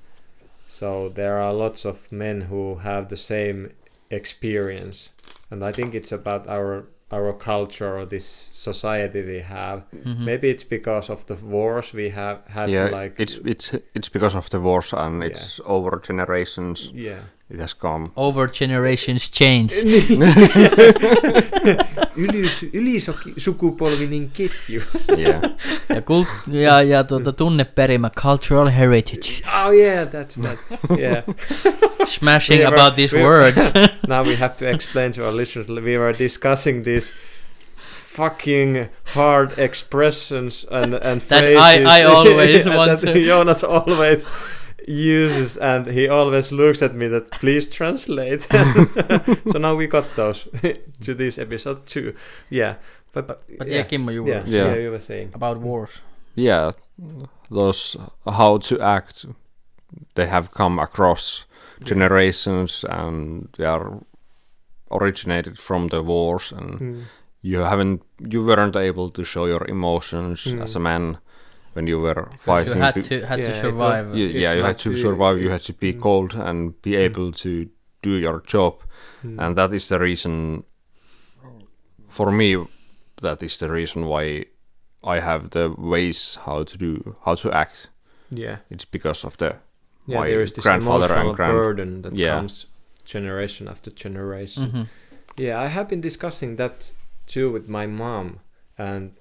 [0.73, 3.73] so there are lots of men who have the same
[4.11, 5.11] experience.
[5.51, 10.19] And i think it's about our our culture or this society we have Mhm.
[10.25, 14.35] maybe it's because of the wars we have had yeah, like it's it's it's because
[14.39, 16.91] of the wars and it's over generations.
[16.95, 17.21] yeah
[17.55, 18.07] It has come.
[18.17, 19.73] over generations change
[22.17, 24.81] Yli, ylisukupolvinen ketju.
[25.19, 25.43] Yeah,
[25.89, 30.59] ja, kult- ja, ja tuota, tunneperimä cultural heritage Oh yeah, that's that.
[30.99, 31.23] Yeah.
[32.07, 33.73] smashing We were- about these we- words
[34.09, 35.69] now we have to explain to our listeners.
[35.69, 37.13] We were discussing these
[38.17, 44.27] fucking hard expressions and and That I- phrases I always Yeah, want to- Jonas always
[44.89, 48.43] uses, and he always looks at me that please translate.
[49.53, 50.49] so now we got those
[51.01, 52.13] to this episode too.
[52.51, 52.75] Yeah,
[53.13, 53.27] but
[53.59, 54.65] but yeah, Kimmo you were yeah, Yeah.
[54.73, 55.31] yeah, you were saying.
[55.35, 56.03] about wars
[56.35, 56.73] yeah.
[57.51, 59.27] Those how to act,
[60.15, 61.45] they have come across
[61.85, 64.01] generations and they are
[64.91, 67.03] originated from the wars and Mm.
[67.43, 70.63] you haven't you weren't able to show your emotions Mm.
[70.63, 71.19] as a man
[71.75, 74.69] when you were fighting you had to had Yeah, to survive you, yeah you had
[74.69, 76.01] like to the- survive you had to be Mm.
[76.01, 76.99] cold and be Mm.
[77.07, 77.69] able to
[78.03, 78.75] do your job
[79.25, 79.39] Mm.
[79.39, 80.65] and that is the reason
[82.09, 82.57] for me
[83.23, 84.45] that is the reason why
[85.05, 87.89] i have the ways how to do how to act
[88.35, 89.55] yeah, it's because of the
[90.07, 90.21] yeah.
[90.21, 92.37] my There is this grandfather and emotional grand- burden that Yeah.
[92.37, 92.67] comes
[93.05, 94.71] generation after generation.
[94.71, 94.87] Mhm.
[95.37, 96.93] Yeah, I have been discussing that
[97.27, 98.39] too with my mom,
[98.79, 99.13] and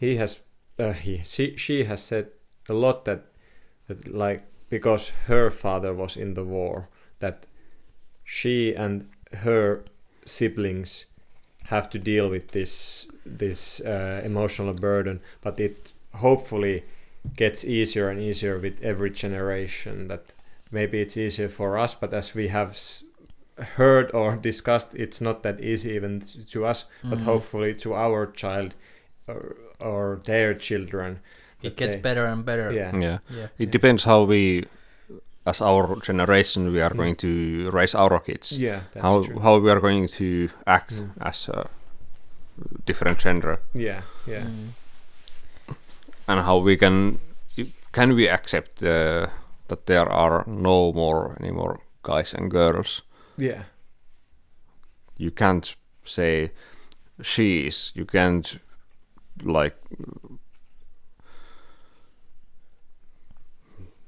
[0.00, 0.40] he has,
[0.78, 2.28] uh, he, she, she has said
[2.68, 3.24] a lot that,
[3.88, 6.88] that like because her father was in the war,
[7.20, 7.46] that
[8.24, 9.08] she and
[9.38, 9.84] her
[10.24, 11.06] siblings
[11.64, 16.84] have to deal with this this uh, emotional burden, but it hopefully
[17.36, 20.08] gets easier and easier with every generation.
[20.08, 20.34] That
[20.70, 23.04] maybe it's easier for us, but as we have s-
[23.76, 27.24] heard or discussed, it's not that easy even to us, but Mhm.
[27.24, 28.74] hopefully to our child
[29.26, 31.18] or, or their children.
[31.64, 32.92] it gets they- better and better Yeah.
[33.00, 34.64] yeah yeah it depends how we
[35.46, 36.96] as our generation we are Mm.
[37.00, 39.40] going to raise our kids Yeah, that's how true.
[39.40, 40.26] how we are going to
[40.66, 41.10] act Mm.
[41.28, 41.64] as uh,
[42.86, 44.68] different gender yeah yeah Mm.
[46.28, 47.18] and how we can
[47.92, 49.26] can we accept uh,
[49.68, 53.02] that there are no more anymore guys and girls
[53.38, 53.62] yeah
[55.16, 56.50] you can't say
[57.22, 58.58] she is you can't
[59.42, 59.76] like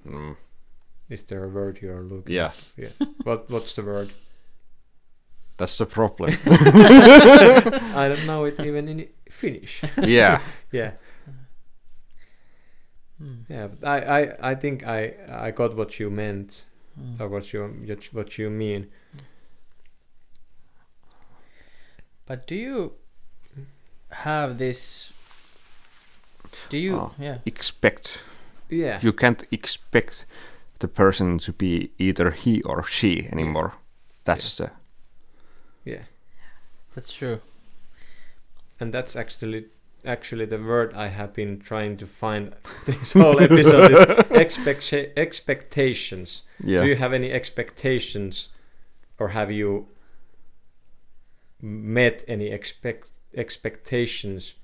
[0.06, 0.36] mm,
[1.08, 2.52] is there a word you're looking yeah.
[2.76, 2.88] yeah.
[3.24, 4.10] What what's the word?
[5.58, 6.36] That's the problem.
[6.46, 9.82] I don't know it even in finnish.
[10.02, 10.40] Yeah.
[10.72, 10.92] Yeah.
[13.22, 13.44] Mm.
[13.48, 16.66] yeah but i i i think i i got what you meant
[16.98, 17.20] Mm.
[17.20, 17.60] or what you
[18.12, 18.86] what you mean.
[22.24, 22.94] But do you
[24.10, 25.12] have this?
[26.68, 26.96] Do you?
[26.98, 27.11] Ah.
[27.18, 27.38] Yeah.
[27.46, 28.22] expect
[28.68, 30.24] yeah you can't expect
[30.78, 33.72] the person to be either he or she anymore
[34.24, 34.70] that's the
[35.85, 36.02] yeah
[36.94, 37.40] That's true.
[38.80, 39.66] and that's actually
[40.04, 42.54] actually the word I have been trying to find
[42.87, 44.00] this whole episode is
[44.44, 46.42] expecta- expectations.
[46.64, 48.50] yeah Do you have any expectations,
[49.18, 49.87] or have you
[51.61, 54.54] met any expect expectations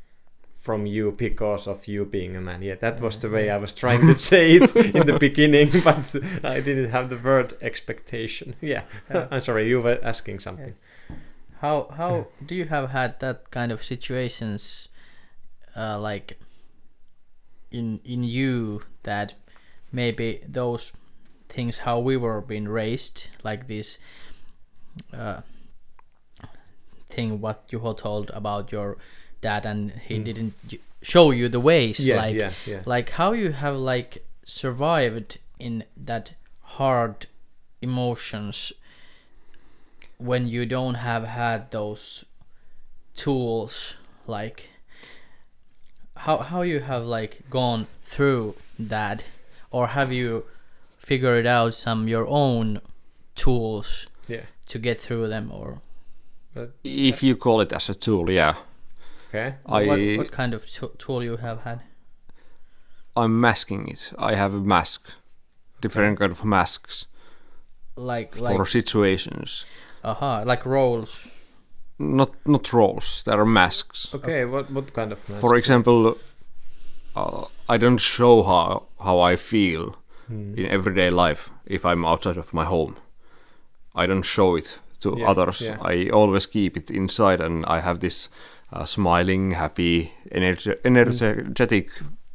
[0.62, 2.62] from you because of you being a man?
[2.62, 6.14] Yeah, that was the way I was trying to say it in the beginning, but
[6.44, 8.54] I didn't have the word expectation.
[8.60, 9.26] Yeah, Yeah.
[9.30, 10.74] I'm sorry, you were asking something.
[11.60, 14.88] How how do you have had that kind of situations,
[15.76, 16.38] uh, like
[17.70, 19.34] in in you that
[19.92, 20.92] maybe those
[21.48, 23.98] things how we were being raised, like this
[25.12, 25.42] uh,
[27.08, 28.96] thing what Juho told about your
[29.42, 30.24] dad and he Mm.
[30.24, 30.54] didn't
[31.02, 32.82] show you the ways, Yeah, like yeah, yeah.
[32.86, 36.32] like how you have like survived in that
[36.78, 37.26] hard
[37.82, 38.72] emotions
[40.18, 42.24] when you don't have had those
[43.16, 44.68] tools like
[46.16, 49.24] how how you have like gone through that
[49.70, 50.44] or have you
[50.98, 52.80] figured out some your own
[53.34, 54.44] tools Yeah.
[54.68, 55.80] to get through them or
[56.84, 58.54] if you call it as a tool yeah
[59.34, 59.54] Okay.
[59.66, 61.80] I what, what kind of t- tool you have had
[63.16, 65.10] I'm masking it I have a mask
[65.80, 67.06] different kind of masks
[67.96, 69.64] like for like situations
[70.04, 71.28] aha like roles
[71.98, 74.44] not not roles they are masks Okay.
[74.44, 75.40] What what kind of mask?
[75.40, 76.16] for example
[77.16, 79.96] uh, I don't show how how I feel
[80.28, 80.54] Hmm.
[80.56, 82.94] in everyday life if I'm outside of my home.
[84.02, 85.60] I don't show it to Yeah, others.
[85.60, 85.78] yeah.
[85.82, 88.28] I always keep it inside, and I have this
[88.72, 91.90] uh, smiling, happy, energe- energetic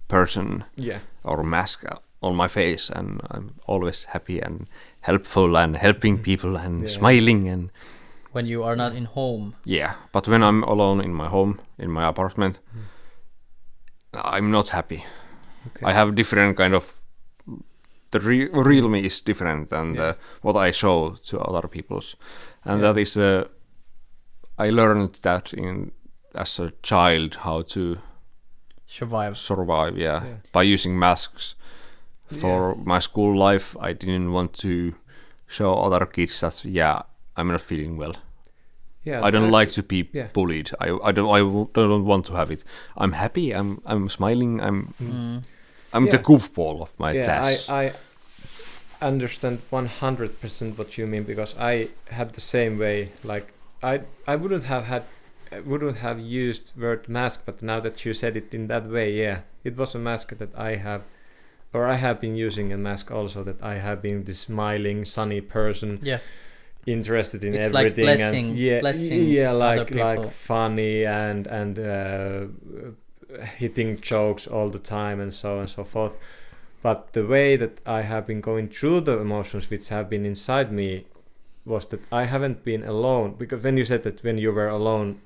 [0.08, 1.00] person Yeah.
[1.23, 1.84] or mask
[2.21, 4.67] on my face, and I'm always happy and
[5.02, 6.84] helpful and helping people and Mm.
[6.84, 6.89] Yeah.
[6.97, 7.71] smiling and
[8.32, 9.93] when you are not in home yeah.
[10.12, 12.60] But when I'm alone in my home, in my apartment,
[14.13, 15.04] I'm not happy.
[15.67, 15.86] Okay.
[15.86, 16.93] I have different kind of
[18.12, 20.02] the re- real me is different than Yeah.
[20.02, 22.15] the, what I show to other people's,
[22.63, 22.93] and Yeah.
[22.93, 23.43] that is uh,
[24.58, 25.91] I learned that in
[26.33, 27.99] as a child how to
[28.85, 29.97] survive survive.
[29.97, 30.35] Yeah, Yeah.
[30.51, 31.55] by using masks.
[32.41, 34.95] For my school life, I didn't want to
[35.47, 37.03] show other kids that yeah
[37.37, 38.15] I'm not feeling well.
[39.03, 39.23] Yeah.
[39.23, 40.27] I don't like to be yeah.
[40.33, 40.71] bullied.
[40.81, 41.39] I I don't I
[41.73, 42.63] don't want to have it.
[42.97, 43.53] I'm happy.
[43.55, 44.59] I'm I'm smiling.
[44.59, 45.43] I'm mm.
[45.93, 47.69] I'm the goofball of my yeah, class.
[47.69, 47.93] I,
[49.01, 53.11] I understand 100% what you mean because I had the same way.
[53.23, 55.03] Like I I wouldn't have had
[55.51, 59.13] I wouldn't have used word mask, but now that you said it in that way,
[59.13, 61.03] yeah, it was a mask that I have,
[61.73, 65.41] or I have been using a mask also that I have been this smiling, sunny
[65.41, 66.19] person, yeah
[66.88, 71.77] interested in It's like everything, blessing- and yeah, blessing yeah, like like funny and and
[71.77, 72.47] uh,
[73.57, 76.13] hitting jokes all the time and so on and so forth.
[76.81, 80.71] But the way that I have been going through the emotions which have been inside
[80.71, 81.05] me
[81.65, 85.19] was that I haven't been alone because when you said that when you were alone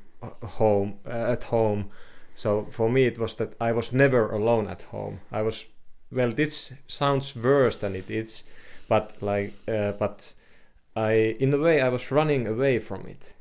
[0.44, 1.90] home uh, at home,
[2.36, 5.20] so for me it was that I was never alone at home.
[5.32, 5.66] I was
[6.12, 6.32] well.
[6.32, 8.44] This sounds worse than it is,
[8.88, 10.34] but like uh, but
[10.96, 13.34] I in a way I was running away from it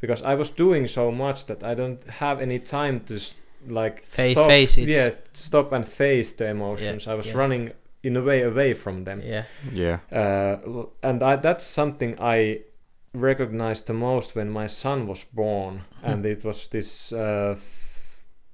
[0.00, 3.34] because I was doing so much that I don't have any time to s-
[3.68, 4.88] like Fa- stop, face it.
[4.88, 7.06] Yeah, stop and face the emotions.
[7.06, 7.36] I was yeah.
[7.38, 7.72] running
[8.02, 9.20] in a way away from them.
[9.22, 9.98] yeah yeah.
[10.10, 12.60] Uh, and I, that's something I
[13.12, 17.56] recognized the most when my son was born, and it was this uh,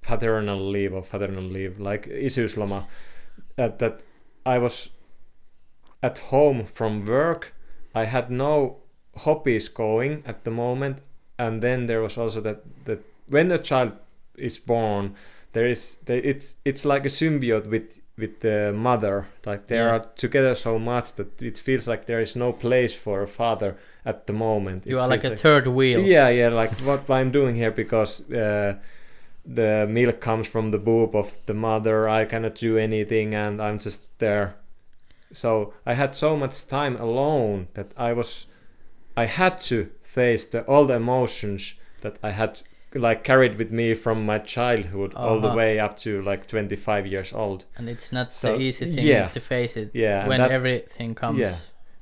[0.02, 2.86] paternal leave or paternal leave, like isyysloma,
[3.56, 4.02] that that
[4.44, 4.90] I was
[6.02, 7.52] at home from work.
[7.94, 8.78] I had no
[9.16, 10.98] hobbies going at the moment,
[11.38, 13.92] and then there was also that that when a child
[14.36, 15.14] is born,
[15.52, 19.26] there is there, it's it's like a symbiote with with the mother.
[19.44, 19.96] Like they Yeah.
[19.96, 23.76] are together so much that it feels like there is no place for a father
[24.06, 24.86] at the moment.
[24.86, 26.00] You are like a feels third wheel.
[26.00, 28.74] yeah, yeah, like what I'm doing here because uh,
[29.44, 32.08] the milk comes from the boob of the mother.
[32.08, 34.54] I cannot do anything, and I'm just there.
[35.32, 38.46] So I had so much time alone that I was,
[39.16, 42.62] I had to face the, all the emotions that I had
[42.94, 45.56] like carried with me from my childhood all the Uh-huh.
[45.56, 47.64] way up to like 25 years old.
[47.76, 49.28] And it's not So, the easy thing yeah.
[49.28, 51.38] to face it Yeah, when that- everything comes.
[51.38, 51.56] Yeah.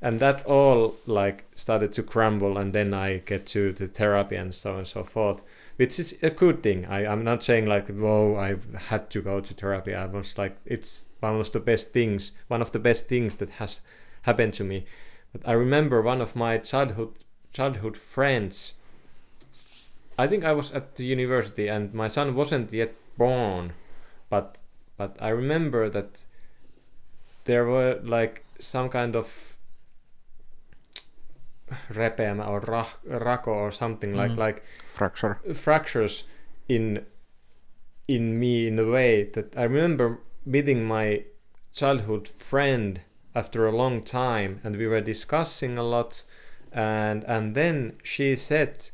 [0.04, 4.54] And that all like started to crumble and then i get to the therapy and
[4.54, 5.42] so on and so forth
[5.76, 6.84] which is a good thing.
[6.86, 9.94] I, i'm not saying like whoa i've had to go to therapy.
[9.94, 13.50] I was like it's one of the best things one of the best things that
[13.50, 13.80] has
[14.22, 14.84] happened to me.
[15.32, 17.14] But i remember one of my childhood
[17.52, 18.74] childhood friends
[20.18, 23.72] i think i was at the university and my son wasn't yet born
[24.28, 24.60] but
[24.96, 26.26] but i remember that
[27.44, 29.53] there were like some kind of
[31.90, 32.62] repeämä or
[33.10, 34.38] rako or something like Mm.
[34.46, 34.62] like
[34.98, 35.34] Fracture.
[35.54, 36.26] fractures
[36.68, 37.06] in
[38.08, 41.24] in me in a way that I remember meeting my
[41.72, 43.00] childhood friend
[43.34, 46.24] after a long time and we were discussing a lot
[46.72, 48.90] and and then she said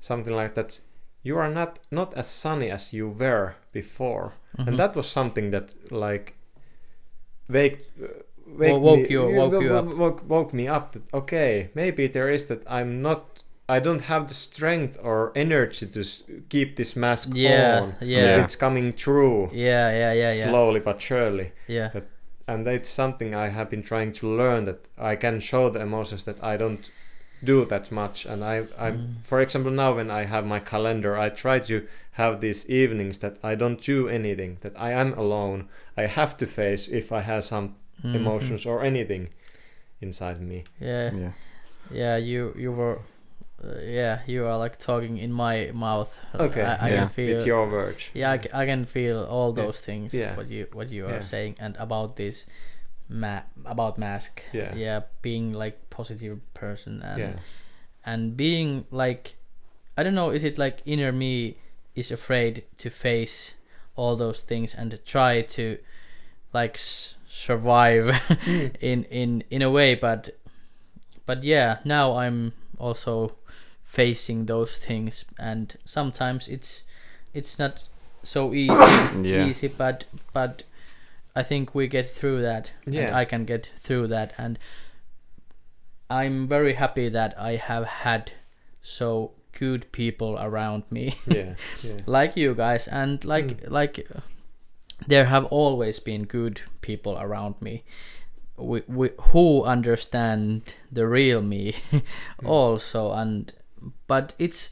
[0.00, 0.80] something like that
[1.22, 4.68] you are not not as sunny as you were before Mhm.
[4.68, 6.32] and that was something that like
[7.48, 7.78] wake
[8.56, 9.84] wake Wo- woke me, you- woke wo- you up.
[9.94, 14.28] woke, woke me up that okay maybe there is that i'm not i don't have
[14.28, 18.18] the strength or energy to s- keep this mask Yeah, on yeah.
[18.36, 18.42] yeah.
[18.44, 20.48] it's coming true Yeah, yeah, yeah, yeah.
[20.48, 21.90] slowly but surely Yeah.
[22.46, 26.24] and it's something i have been trying to learn that i can show the emotions
[26.24, 26.90] that i don't
[27.44, 29.14] do that much and i i Mm.
[29.22, 33.36] for example now when i have my calendar i try to have these evenings that
[33.44, 37.44] i don't do anything that i am alone i have to face if i have
[37.44, 37.74] some
[38.04, 38.14] Mhm.
[38.14, 39.28] emotions or anything
[40.00, 41.32] inside me Yeah, Yeah.
[41.90, 42.16] yeah.
[42.16, 42.98] You you were,
[43.64, 44.20] uh, yeah.
[44.26, 46.16] You are like talking in my mouth.
[46.34, 46.98] okay I, I Yeah.
[46.98, 47.34] can feel.
[47.34, 49.64] it's your words yeah, I, I can feel all Yeah.
[49.64, 50.12] those things.
[50.14, 50.36] Yeah.
[50.36, 51.22] What you what you are Yeah.
[51.30, 52.46] saying and about this,
[53.08, 54.42] ma- about mask.
[54.52, 54.74] Yeah.
[54.76, 57.36] Yeah, being like positive person and yeah
[58.06, 59.34] and being like,
[59.98, 60.30] I don't know.
[60.30, 61.56] Is it like inner me
[61.94, 63.54] is afraid to face
[63.96, 65.76] all those things and try to
[66.54, 68.06] like s- survive
[68.46, 68.76] Mm.
[68.80, 70.30] in in in a way but
[71.26, 73.36] but yeah now i'm also
[73.84, 76.82] facing those things and sometimes it's
[77.34, 77.88] it's not
[78.22, 78.72] so easy
[79.22, 79.46] Yeah.
[79.48, 80.62] easy but but
[81.36, 83.06] i think we get through that Yeah.
[83.08, 84.58] and i can get through that and
[86.10, 88.32] i'm very happy that i have had
[88.82, 93.70] so good people around me yeah yeah like you guys and like Mm.
[93.70, 94.06] like
[95.06, 97.84] there have always been good people around me.
[98.56, 102.02] We, we, who understand the real me mm.
[102.44, 103.52] also and
[104.08, 104.70] but it's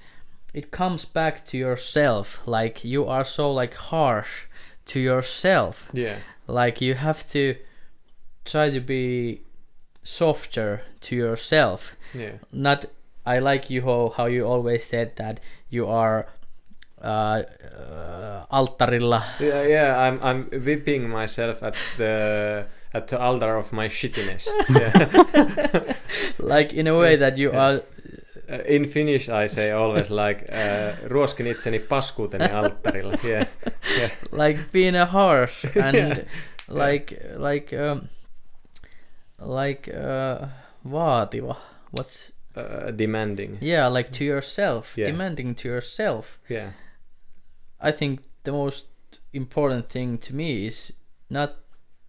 [0.52, 2.40] it comes back to yourself.
[2.46, 4.46] Like you are so like harsh
[4.86, 5.90] to yourself.
[5.92, 6.16] Yeah.
[6.46, 7.56] Like you have to
[8.44, 9.42] try to be
[10.02, 11.94] softer to yourself.
[12.14, 12.38] Yeah.
[12.50, 12.86] Not
[13.26, 16.28] I like you how, how you always said that you are
[17.02, 23.72] uh, uh, alttarilla yeah yeah i'm i'm whipping myself at the at the altar of
[23.72, 25.94] my shittiness yeah
[26.38, 27.60] like in a way that you Yeah.
[27.64, 27.80] are
[28.68, 33.18] in Finnish I say always like uh, ruoskin itseni paskuuteni alttarilla.
[33.24, 33.46] Yeah.
[33.98, 34.10] Yeah.
[34.30, 36.24] like being a harsh and Yeah.
[36.68, 38.08] like like um,
[39.38, 40.46] like uh,
[40.84, 41.56] vaativa
[41.90, 43.58] what's Uh, demanding.
[43.60, 45.10] yeah like to yourself Yeah.
[45.10, 46.70] demanding to yourself Yeah.
[47.80, 48.88] I think the most
[49.32, 50.92] important thing to me is
[51.30, 51.56] not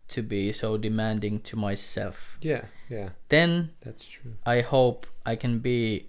[0.10, 2.66] to be so demanding to myself Yeah.
[2.90, 3.10] Yeah.
[3.30, 4.34] then That's true.
[4.46, 6.08] I hope I can be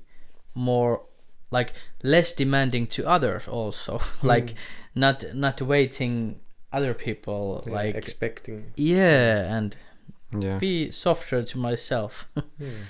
[0.54, 1.02] more
[1.50, 4.26] like less demanding to others also hmm.
[4.26, 4.54] like
[4.94, 6.40] not not waiting
[6.72, 8.72] other people Yeah, like expecting.
[8.76, 9.76] yeah and
[10.38, 10.58] Yeah.
[10.58, 12.28] be softer to myself
[12.60, 12.84] Yeah.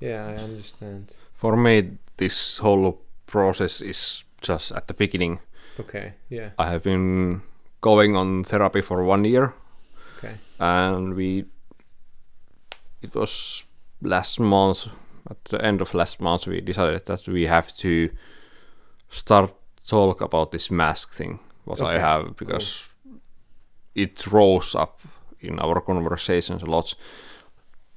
[0.00, 1.16] Yeah, I understand.
[1.32, 5.40] For me, this whole process is just at the beginning.
[5.80, 6.14] Okay.
[6.28, 6.50] Yeah.
[6.58, 7.42] I have been
[7.80, 9.54] going on therapy for one year,
[10.18, 10.34] Okay.
[10.58, 11.44] and we.
[13.02, 13.64] It was
[14.02, 14.88] last month,
[15.30, 18.10] at the end of last month, we decided that we have to
[19.08, 19.54] start
[19.86, 21.38] talk about this mask thing.
[21.64, 22.96] What I have because
[23.94, 25.00] it rose up
[25.40, 26.94] in our conversations a lot,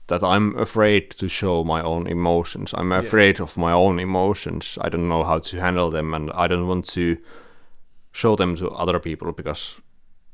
[0.07, 2.73] that I'm afraid to show my own emotions.
[2.77, 2.99] I'm Yeah.
[2.99, 4.77] afraid of my own emotions.
[4.81, 7.17] I don't know how to handle them, and I don't want to
[8.11, 9.81] show them to other people because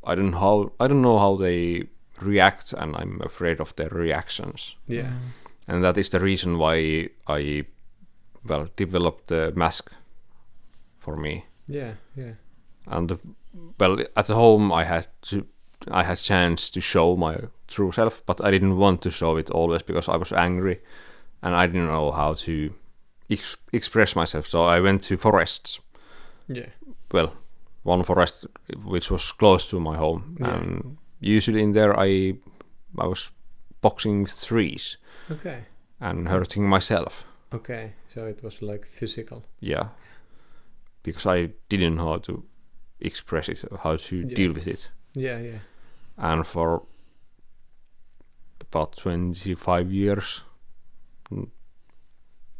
[0.03, 1.89] I don't how I don't know how they
[2.21, 4.75] react, and I'm afraid of their reactions.
[4.87, 5.11] Yeah.
[5.11, 5.19] Mm.
[5.67, 7.65] And that is the reason why I,
[8.45, 9.91] well, developed the mask
[10.97, 11.45] for me.
[11.67, 11.93] Yeah.
[12.15, 12.33] Yeah.
[12.87, 13.19] And the,
[13.77, 15.45] well, at home I had to,
[15.91, 19.49] I had chance to show my true self, but I didn't want to show it
[19.49, 20.79] always because I was angry,
[21.41, 22.73] and I didn't know how to
[23.29, 24.47] ex- express myself.
[24.47, 25.79] So I went to forests.
[26.47, 26.69] Yeah.
[27.11, 27.33] Well,
[27.87, 28.45] one forest
[28.85, 30.55] which was close to my home, Yeah.
[30.57, 32.33] and usually in there I,
[33.03, 33.31] I was
[33.81, 34.97] boxing with trees
[35.31, 35.63] Okay.
[35.99, 37.23] and hurting myself.
[37.53, 37.93] Okay.
[38.07, 39.43] So it was like physical.
[39.59, 39.87] yeah
[41.03, 42.43] because i didn't know how to
[42.99, 44.35] express it how to Yeah.
[44.35, 45.39] deal with it Yeah.
[45.43, 45.59] Yeah.
[46.17, 46.81] and for
[48.61, 50.43] about 25 years
[51.31, 51.47] mm,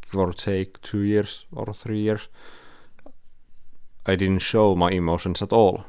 [0.02, 2.28] give or take two years or three years
[4.08, 5.84] i didn't show my emotions at all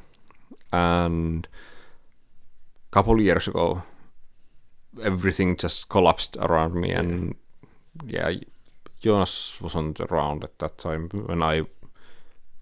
[0.72, 3.82] and a couple years ago
[5.04, 7.36] everything just collapsed around me and
[8.06, 8.32] yeah
[9.02, 11.62] jonas wasn't around at that time when i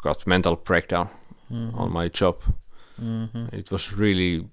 [0.04, 1.10] got mental breakdown
[1.52, 1.80] Mm-hmm.
[1.80, 2.42] on my job
[3.00, 4.50] hmm it was really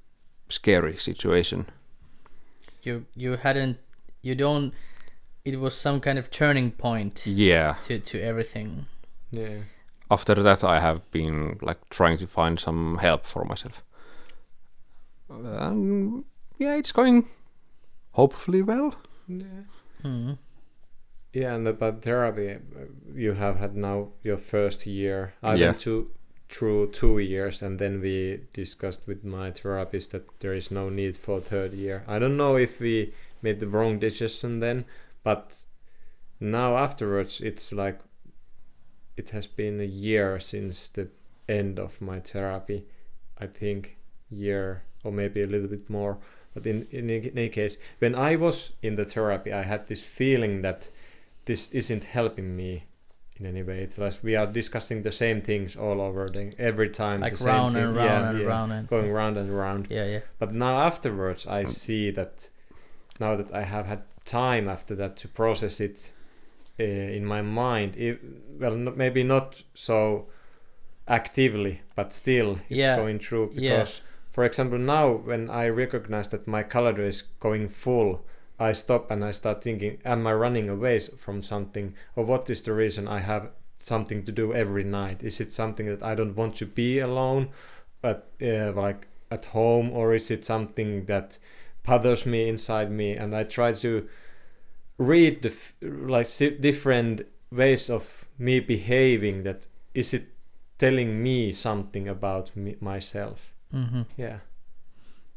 [0.49, 1.67] scary situation
[2.83, 3.79] You you hadn't
[4.23, 4.73] you don't.
[5.45, 8.87] It was some kind of turning point yeah to to everything.
[9.33, 9.65] Yeah.
[10.11, 13.83] After that i have been like trying to find some help for myself
[15.29, 16.25] and
[16.59, 17.29] yeah it's going
[18.13, 18.95] hopefully well
[19.27, 19.65] Yeah.
[20.03, 20.37] Mm.
[21.33, 22.59] Yeah, and about therapy, uh,
[23.15, 25.33] you have had now your first year.
[25.43, 25.67] I Yeah.
[25.69, 26.11] went to
[26.51, 31.17] through two years, and then we discussed with my therapist that there is no need
[31.17, 32.05] for third year.
[32.07, 34.85] I don't know if we made the wrong decision then,
[35.25, 35.65] but
[36.39, 37.99] now afterwards, it's like
[39.17, 41.09] it has been a year since the
[41.49, 42.87] end of my therapy.
[43.39, 43.97] I think
[44.31, 46.19] year or maybe a little bit more.
[46.55, 50.03] But in in any any case, when I was in the therapy, I had this
[50.03, 50.91] feeling that
[51.45, 52.85] this isn't helping me
[53.37, 53.81] in any way.
[53.81, 57.21] It's like we are discussing the same things all over the, every time.
[57.21, 57.85] Like the same round thing.
[57.85, 59.89] and round yeah, and yeah, round and going round and round.
[59.91, 60.21] Yeah, yeah.
[60.39, 62.49] But now afterwards, I see that
[63.19, 66.13] now that I have had time after that to process it
[66.81, 67.97] uh, in my mind.
[67.97, 68.21] It,
[68.59, 70.27] well, n- maybe not so
[71.07, 73.81] actively, but still it's Yeah, going through yeah.
[73.81, 74.01] because,
[74.33, 78.25] for example, now when I recognize that my calendar is going full.
[78.57, 81.95] I stop and I start thinking, am I running away from something?
[82.15, 85.25] Or what is the reason I have something to do every night?
[85.25, 87.49] Is it something that I don't want to be alone,
[88.01, 91.37] but uh, like at home, or is it something that
[91.85, 93.17] bothers me inside me?
[93.17, 94.09] And I try to
[94.99, 96.29] read the like
[96.61, 99.43] different ways of me behaving.
[99.45, 100.29] That is it
[100.79, 103.53] telling me something about me, myself?
[103.71, 104.39] hmm Yeah.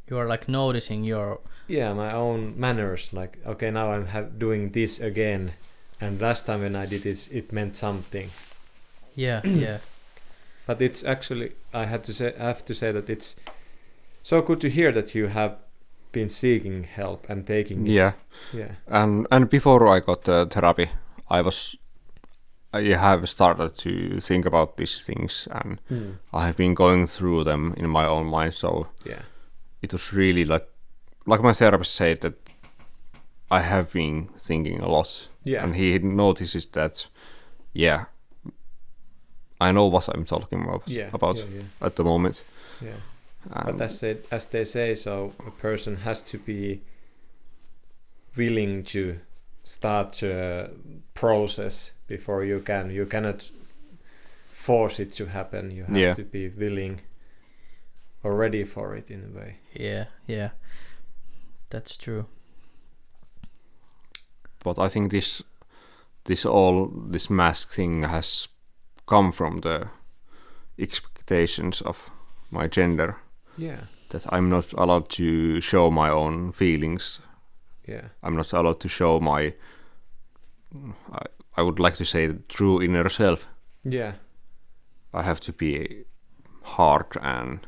[0.10, 4.72] You are like noticing your yeah my own manners like okay now i'm have doing
[4.72, 5.52] this again
[6.00, 8.30] and last time when i did this it meant something
[9.16, 9.80] yeah yeah
[10.66, 13.36] but it's actually i had to say i have to say that it's
[14.24, 15.58] so good to hear that you have
[16.12, 17.92] been seeking help and taking it.
[17.92, 18.12] Yeah.
[18.54, 18.72] Yeah.
[18.88, 20.90] And and before i got the therapy
[21.30, 21.76] i was
[22.74, 26.12] i have started to think about these things and hmm.
[26.34, 28.54] i have been going through them in my own mind.
[28.54, 29.22] So yeah.
[29.82, 30.68] it was really like
[31.26, 32.34] like my therapist said that
[33.52, 35.30] i have been thinking a lot.
[35.44, 35.64] Yeah.
[35.64, 37.08] And he notices that
[37.74, 38.06] yeah
[39.62, 41.10] i know what i'm talking about yeah.
[41.14, 42.42] about yeah, yeah, at the moment.
[42.82, 43.00] Yeah.
[43.52, 46.82] Um, but as it, as they say so a person has to be
[48.36, 49.20] willing to
[49.64, 50.70] start a
[51.14, 53.50] process before you can you cannot
[54.52, 56.14] force it to happen you have Yeah.
[56.14, 57.02] to be willing
[58.24, 60.50] or ready for it in a way yeah yeah.
[61.70, 62.26] That's true.
[64.64, 65.44] but I think this
[66.26, 68.48] this all this mask thing has
[69.06, 69.88] come from the
[70.80, 72.10] expectations of
[72.52, 73.16] my gender
[73.58, 73.80] yeah
[74.10, 77.20] that I'm not allowed to show my own feelings.
[77.88, 79.54] yeah I'm not allowed to show my
[81.12, 81.26] I,
[81.58, 83.48] I would like to say true inner self.
[83.84, 84.14] yeah
[85.14, 86.04] I have to be
[86.62, 87.66] hard and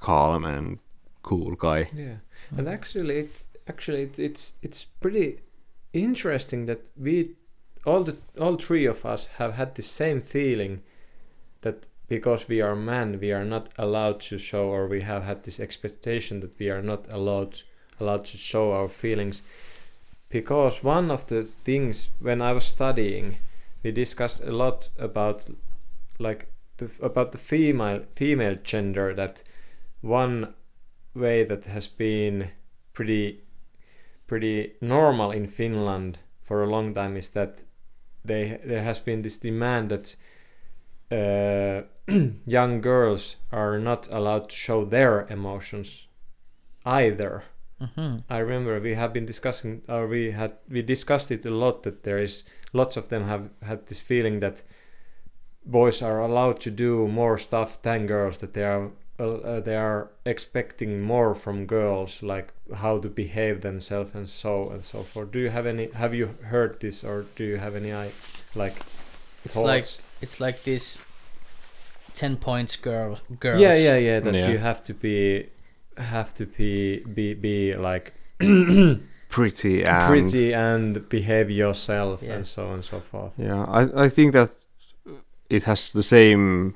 [0.00, 0.78] calm and
[1.22, 1.88] cool guy.
[1.94, 2.16] yeah
[2.56, 5.40] and actually it actually it, it's it's pretty
[5.92, 7.30] interesting that we
[7.84, 10.82] all the all three of us have had the same feeling
[11.62, 15.42] that because we are men we are not allowed to show or we have had
[15.42, 17.62] this expectation that we are not allowed
[18.00, 19.42] allowed to show our feelings.
[20.28, 23.38] Because one of the things when I was studying,
[23.82, 25.46] we discussed a lot about
[26.18, 26.48] like
[26.78, 29.42] the, about the female female gender that
[30.00, 30.54] one
[31.14, 32.48] way that has been
[32.92, 33.42] pretty
[34.26, 37.62] pretty normal in Finland for a long time is that
[38.24, 40.16] they there has been this demand that
[41.10, 41.86] uh,
[42.46, 46.06] young girls are not allowed to show their emotions
[46.84, 47.44] either.
[47.94, 51.82] hmm I remember we have been discussing, or we had we discussed it a lot
[51.82, 54.62] that there is lots of them have had this feeling that
[55.64, 58.38] boys are allowed to do more stuff than girls.
[58.38, 64.14] That they are uh, they are expecting more from girls, like how to behave themselves
[64.14, 65.30] and so and so forth.
[65.32, 65.90] Do you have any?
[65.92, 68.12] Have you heard this, or do you have any i-
[68.54, 68.76] like?
[69.44, 69.86] It's like
[70.22, 70.98] it's like this.
[72.16, 73.18] Ten points, girl.
[73.40, 73.60] Girls.
[73.60, 74.20] yeah, yeah, yeah.
[74.20, 74.48] That Yeah.
[74.50, 75.46] you have to be
[75.98, 78.12] have to be be be like
[79.28, 82.34] Pretty and pretty and behave yourself Yeah.
[82.36, 83.32] and so on and so forth.
[83.38, 84.50] Yeah, I I think that
[85.50, 86.74] it has the same.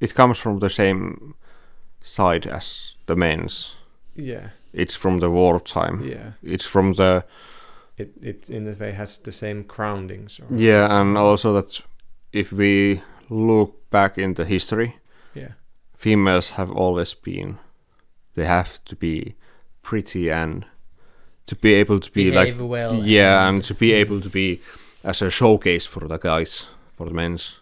[0.00, 1.34] It comes from the same
[2.02, 3.76] side as the men's.
[4.16, 6.02] Yeah, It's from the wartime.
[6.04, 6.32] yeah.
[6.42, 7.24] It's from the
[7.96, 10.40] It it in a way has the same groundings.
[10.40, 11.80] Or yeah, and also that
[12.32, 14.96] if we look back in the history,
[15.34, 15.52] yeah,
[15.96, 17.58] females have always been.
[18.34, 19.34] They have to be
[19.82, 20.64] pretty and
[21.46, 22.94] to be able to be Behave like well.
[23.04, 24.60] yeah, and to be able to be
[25.04, 27.60] as a showcase for the guys, for the men's.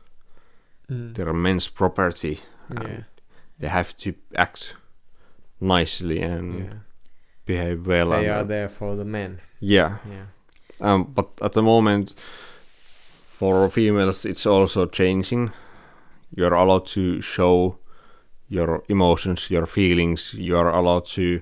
[0.90, 1.14] Mm.
[1.14, 2.40] They're men's property.
[2.68, 3.02] and yeah,
[3.58, 4.74] They have to act
[5.60, 6.72] nicely and yeah.
[7.46, 8.10] behave well.
[8.10, 9.40] They and, are there for the men.
[9.61, 10.26] Yeah, Yeah,
[10.80, 12.14] um, but at the moment,
[13.38, 15.52] for females, it's also changing.
[16.36, 17.76] You're allowed to show
[18.48, 20.34] your emotions, your feelings.
[20.34, 21.40] You're allowed to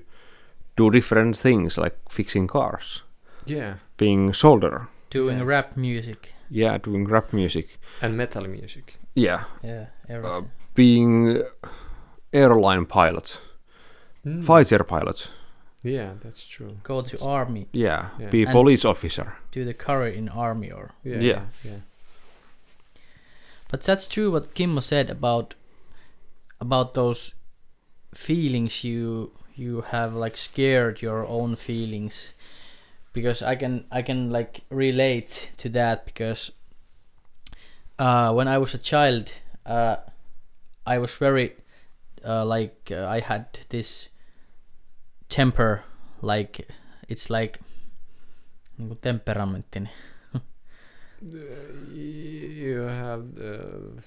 [0.76, 3.02] do different things like fixing cars,
[3.46, 4.88] yeah, being soldier.
[5.10, 5.44] Doing Yeah.
[5.46, 6.32] rap music.
[6.50, 7.78] Yeah, doing rap music.
[8.02, 8.94] and metal music.
[9.14, 10.50] Yeah, Yeah, everything.
[10.74, 11.42] being
[12.32, 13.40] airline pilot,
[14.26, 14.42] Mm.
[14.44, 15.30] fighter pilot.
[15.84, 16.76] Yeah, that's true.
[16.82, 17.68] Go to army.
[17.72, 18.30] Yeah, Yeah.
[18.30, 19.36] be And- police officer.
[19.52, 20.90] Do the career in army or.
[21.04, 21.42] Yeah, Yeah.
[21.64, 21.80] yeah.
[23.70, 25.54] But that's true what Kimmo said about
[26.60, 27.34] about those
[28.14, 32.34] feelings you you have like scared your own feelings
[33.12, 36.50] because I can I can like relate to that because
[37.98, 39.32] uh, when I was a child
[39.66, 39.96] uh,
[40.86, 41.52] I was very
[42.24, 44.08] uh, like uh, I had this
[45.28, 45.82] temper
[46.22, 46.66] like
[47.08, 47.60] it's like
[48.78, 49.88] niinku temperamenttini
[51.94, 54.02] You have the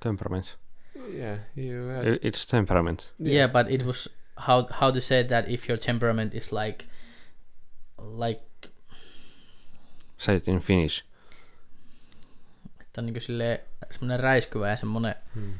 [0.00, 0.56] Temperament.
[1.10, 1.38] yeah.
[1.56, 3.10] You had I- It's temperament.
[3.18, 3.50] yeah.
[3.52, 6.84] but it was how how to say that if your temperament is like
[7.98, 8.42] like
[10.18, 11.02] Say it in Finnish.
[12.80, 13.58] että on niinku silleen
[13.90, 15.54] semmonen räiskyvä ja semmonen Hmm.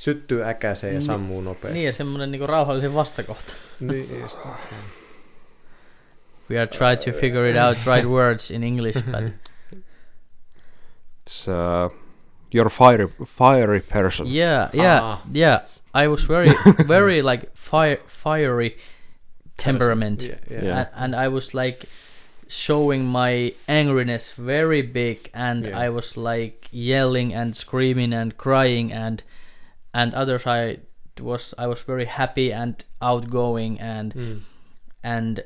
[0.00, 1.74] Syttyy äkäiseen ja Ni- sammuu nopeasti.
[1.74, 3.54] niin ja semmonen niinku rauhallisen vastakohta.
[3.80, 4.58] Niin, just, yeah.
[6.50, 9.32] We are trying to figure it out right words in English but
[11.26, 11.88] It's uh,
[12.50, 14.26] you're fiery, fiery person.
[14.26, 15.20] yeah yeah Ah.
[15.32, 15.60] yeah
[15.94, 16.48] I was very
[16.88, 18.76] very like fire fiery
[19.56, 20.64] temperament Yeah, yeah.
[20.64, 20.78] Yeah.
[20.78, 21.86] and, and I was like
[22.48, 25.86] showing my angriness very big and Yeah.
[25.86, 29.22] I was like yelling and screaming and crying and
[29.92, 30.80] and other side
[31.20, 34.40] was I was very happy and outgoing and Mm.
[35.02, 35.40] and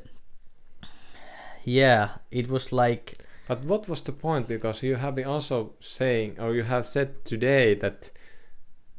[1.65, 3.15] yeah it was like
[3.47, 4.49] But what was the point?
[4.49, 8.11] Because you have been also saying, or you have said today that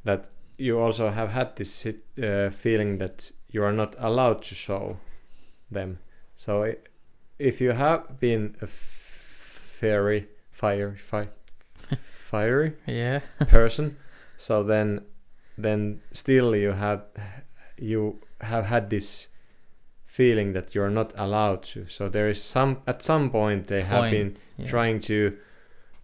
[0.04, 0.26] that
[0.58, 4.98] you also have had this uh, feeling that you are not allowed to show
[5.72, 5.98] them.
[6.36, 6.76] So
[7.40, 11.30] if you have been a fairy, fire, fi-
[11.98, 13.98] fiery yeah person,
[14.38, 15.02] so then
[15.58, 17.04] then still you have
[17.78, 19.28] you have had this
[20.04, 21.86] feeling that you're not allowed to.
[21.88, 24.68] So there is some at some point they have been yeah.
[24.68, 25.38] trying to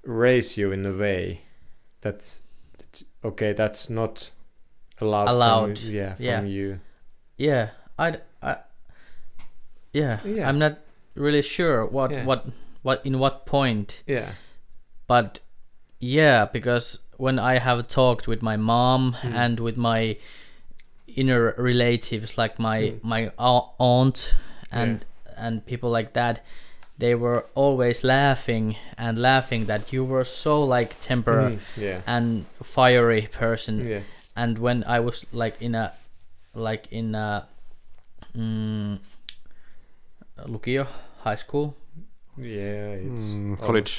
[0.04, 1.42] raise you in a way
[2.02, 2.42] that's,
[2.78, 4.32] that's okay that's not
[5.00, 6.42] allowed, Allowed, from, yeah from yeah.
[6.42, 6.80] you
[7.38, 8.58] yeah I I
[9.94, 10.48] yeah, Yeah.
[10.48, 10.80] I'm not
[11.16, 12.26] really sure what Yeah.
[12.26, 12.48] what
[12.82, 14.32] what in what point yeah
[15.08, 15.40] but
[16.00, 19.34] yeah because when i have talked with my mom Mm.
[19.44, 20.02] and with my
[21.22, 23.04] inner relatives like my Mm.
[23.14, 23.22] my
[23.80, 24.36] aunt
[24.72, 25.06] and
[25.44, 26.36] and people like that
[27.04, 32.46] they were always laughing and laughing that you were so like temper Mm, yeah and
[32.64, 34.02] fiery person yeah
[34.36, 35.92] and when i was like in a
[36.68, 37.48] like in a
[38.38, 39.00] mm,
[40.48, 40.86] lukio,
[41.24, 41.76] high school,
[42.38, 43.94] Yeah, it's Mm, almost- college.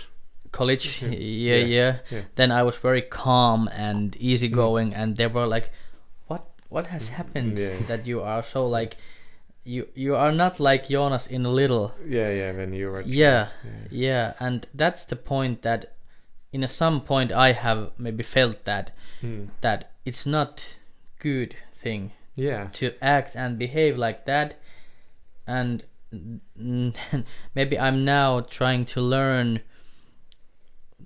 [0.52, 1.02] College.
[1.02, 1.08] Yeah.
[1.10, 1.96] Yeah, yeah.
[2.10, 2.20] Yeah.
[2.36, 5.70] Then I was very calm and easygoing, and they were like,
[6.28, 6.42] "What?
[6.68, 7.60] What has happened Mm.
[7.80, 7.86] Yeah.
[7.86, 8.96] that you are so like?"
[9.64, 11.92] You you are not like Jonas in a little.
[12.08, 12.52] Yeah, yeah.
[12.56, 13.02] When you were.
[13.06, 13.48] Yeah,
[13.90, 14.32] yeah.
[14.40, 15.94] and that's the point that,
[16.52, 18.90] in a some point, I have maybe felt that
[19.22, 19.48] Mm.
[19.60, 20.76] that it's not
[21.20, 22.68] good thing Yeah.
[22.72, 24.54] to act and behave like that,
[25.46, 26.94] and mm,
[27.54, 29.60] maybe I'm now trying to learn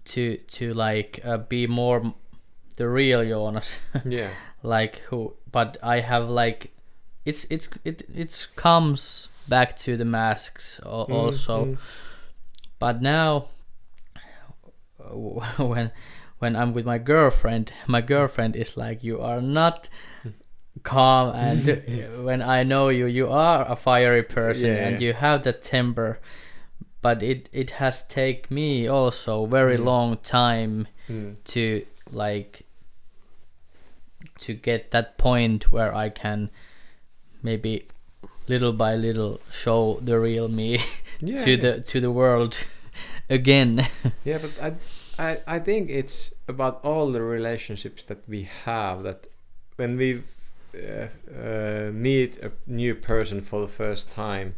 [0.07, 2.15] to to like uh, be more
[2.77, 4.31] the real Jonas, Yeah.
[4.63, 5.35] like who.
[5.51, 6.73] But I have like,
[7.25, 11.79] it's it's it it comes back to the masks Mm, also mm.
[12.79, 13.47] but now
[15.59, 15.93] when
[16.39, 19.89] when i'm with my girlfriend my girlfriend is like you are not
[20.83, 21.83] calm and
[22.25, 26.19] when i know you you are a fiery person Yeah, and you have that temper
[27.03, 29.85] but it it has take me also very Mm.
[29.85, 31.37] long time Mm.
[31.45, 32.63] to like
[34.39, 36.51] to get that point where i can
[37.43, 37.87] maybe
[38.49, 40.79] little by little show the real me
[41.21, 41.57] Yeah, to yeah.
[41.57, 42.59] the to the world
[43.31, 43.87] again.
[44.25, 44.73] Yeah, but I,
[45.19, 49.03] I, I think it's about all the relationships that we have.
[49.05, 49.27] That
[49.77, 50.23] when we
[50.75, 54.55] uh, uh, meet a new person for the first time,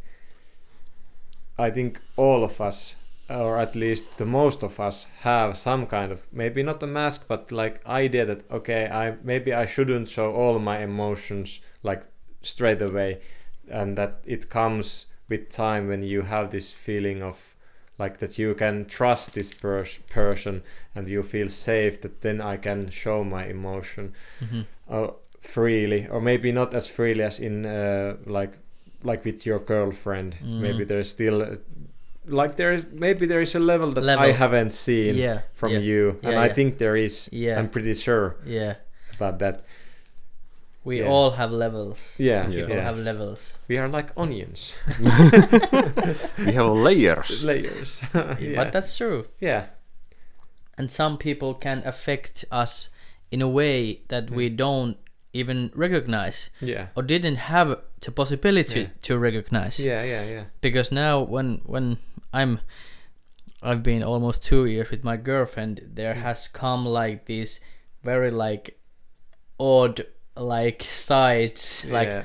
[1.58, 2.96] I think all of us,
[3.28, 7.26] or at least the most of us, have some kind of maybe not a mask,
[7.28, 12.02] but like idea that okay, I maybe I shouldn't show all my emotions like
[12.42, 13.20] straight away,
[13.70, 17.54] and that it comes with time when you have this feeling of
[17.98, 20.62] like that you can trust this pers- person
[20.94, 24.66] and you feel safe that then I can show my emotion Mhm.
[24.88, 25.08] uh,
[25.40, 28.58] freely or maybe not as freely as in uh, like
[29.04, 30.60] like with your girlfriend Mhm.
[30.60, 31.56] maybe there's still
[32.26, 35.78] like there is maybe there is a level that I haven't seen Yeah, from yeah,
[35.80, 37.58] you and yeah, I think there is Yeah.
[37.58, 38.74] I'm pretty sure Yeah,
[39.16, 39.64] about that
[40.84, 41.08] we Yeah.
[41.08, 42.14] all have levels.
[42.18, 42.54] yeah Yeah.
[42.60, 42.82] People yeah.
[42.84, 43.38] have levels.
[43.68, 44.74] we are like onions
[46.38, 47.44] We have layers.
[47.44, 49.26] layers yeah But that's true.
[49.40, 49.66] yeah
[50.78, 52.90] And some people can affect us
[53.30, 54.96] in a way that we don't
[55.32, 58.88] even recognize yeah or didn't have the possibility Yeah.
[59.02, 59.78] to recognize.
[59.78, 61.98] yeah yeah yeah Because now when when
[62.32, 62.60] I'm
[63.62, 66.22] I've been almost 2 years with my girlfriend, there Mm.
[66.22, 67.60] has come like this
[68.04, 68.78] very like
[69.58, 70.06] odd
[70.36, 72.22] like sides like yeah.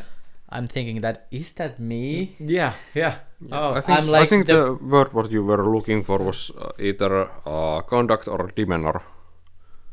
[0.49, 2.35] I'm thinking that is that me?
[2.39, 3.15] yeah yeah
[3.51, 6.19] oh I think, I'm like I think the- the, word what you were looking for
[6.19, 9.01] was uh, either uh, conduct or demeanor.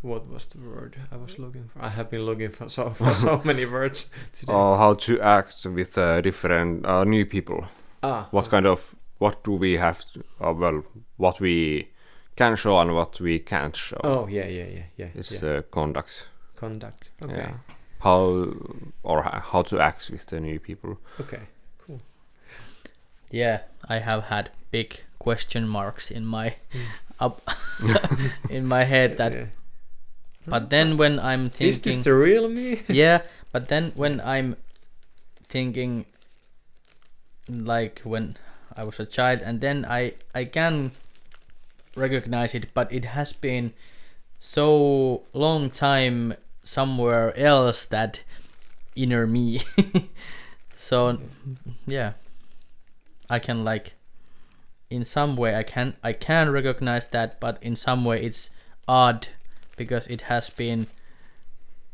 [0.03, 1.83] What was the word I was looking for?
[1.85, 4.53] I have been looking for so for so many words today.
[4.53, 7.65] Uh, how to act with uh, different uh, new people.
[8.03, 9.99] ah, What kind of what do we have?
[10.13, 10.83] To, uh, well,
[11.19, 11.89] what we
[12.37, 14.01] can show and what we can't show.
[14.05, 15.09] oh yeah, yeah, yeah, yeah.
[15.15, 15.59] It's yeah.
[15.59, 16.29] uh, conduct.
[16.57, 17.11] Conduct.
[17.23, 17.53] Okay, Yeah.
[17.99, 18.55] How
[19.03, 20.97] or how to act with the new people.
[21.21, 21.41] okay.
[21.87, 22.01] Cool.
[23.31, 26.55] Yeah, I have had big question marks in my
[27.21, 27.43] up
[28.51, 29.47] in my head that Yeah.
[30.47, 32.83] But then when I'm thinking Is this the real me?
[32.89, 33.23] yeah
[33.53, 34.57] but then when i'm
[35.49, 36.07] thinking
[37.49, 38.37] like when
[38.77, 40.93] i was a child and then i i can
[41.97, 43.73] recognize it but it has been
[44.39, 48.23] so long time somewhere else that
[48.97, 49.61] inner me.
[50.75, 51.19] So
[51.87, 52.15] yeah.
[53.29, 53.95] I can like
[54.89, 58.51] in some way i can i can recognize that but in some way it's
[58.89, 59.29] odd
[59.81, 60.87] because it has been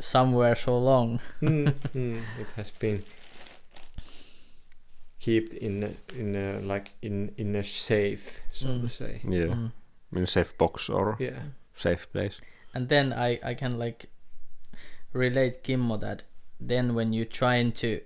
[0.01, 3.03] somewhere so long Mm, mm, it has been
[5.21, 8.91] kept in a, in a, like in in a safe, so to Mm.
[8.91, 9.21] say.
[9.25, 9.55] Yeah.
[9.55, 9.73] Mm.
[10.17, 11.43] In a safe box or Yeah.
[11.75, 12.41] safe place.
[12.75, 14.09] and then I I can like
[15.15, 16.25] relate Kimmo that
[16.67, 18.01] then when you're trying to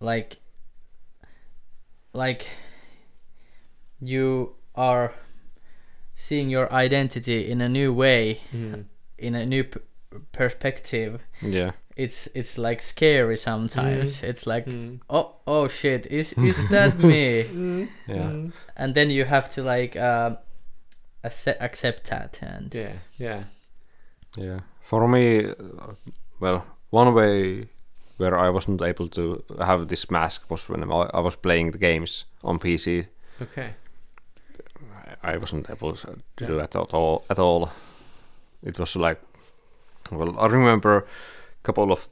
[0.00, 0.38] like
[2.12, 2.46] like
[4.00, 5.12] you are
[6.16, 8.84] seeing your identity in a new way Mm.
[9.18, 9.80] in a new p-
[10.32, 11.72] perspective Yeah.
[11.96, 15.00] it's it's like scary sometimes it's like Mm.
[15.10, 17.88] oh oh shit is is that me Mm.
[18.08, 18.30] Yeah.
[18.32, 18.52] Mm.
[18.76, 20.38] and then you have to like um
[21.24, 22.92] accept, accept that and Yeah.
[23.18, 23.42] Yeah.
[24.38, 24.60] Yeah.
[24.82, 25.94] For me, uh,
[26.40, 27.64] well, one way
[28.18, 31.78] where I wasn't able to have this mask was when I I was playing the
[31.78, 33.06] games on PC.
[33.42, 33.74] Okay.
[35.22, 36.46] I- wasn't able to Yeah.
[36.48, 37.24] do that at all.
[37.30, 37.70] At all.
[38.62, 39.20] It was like,
[40.10, 42.08] well, I remember a couple of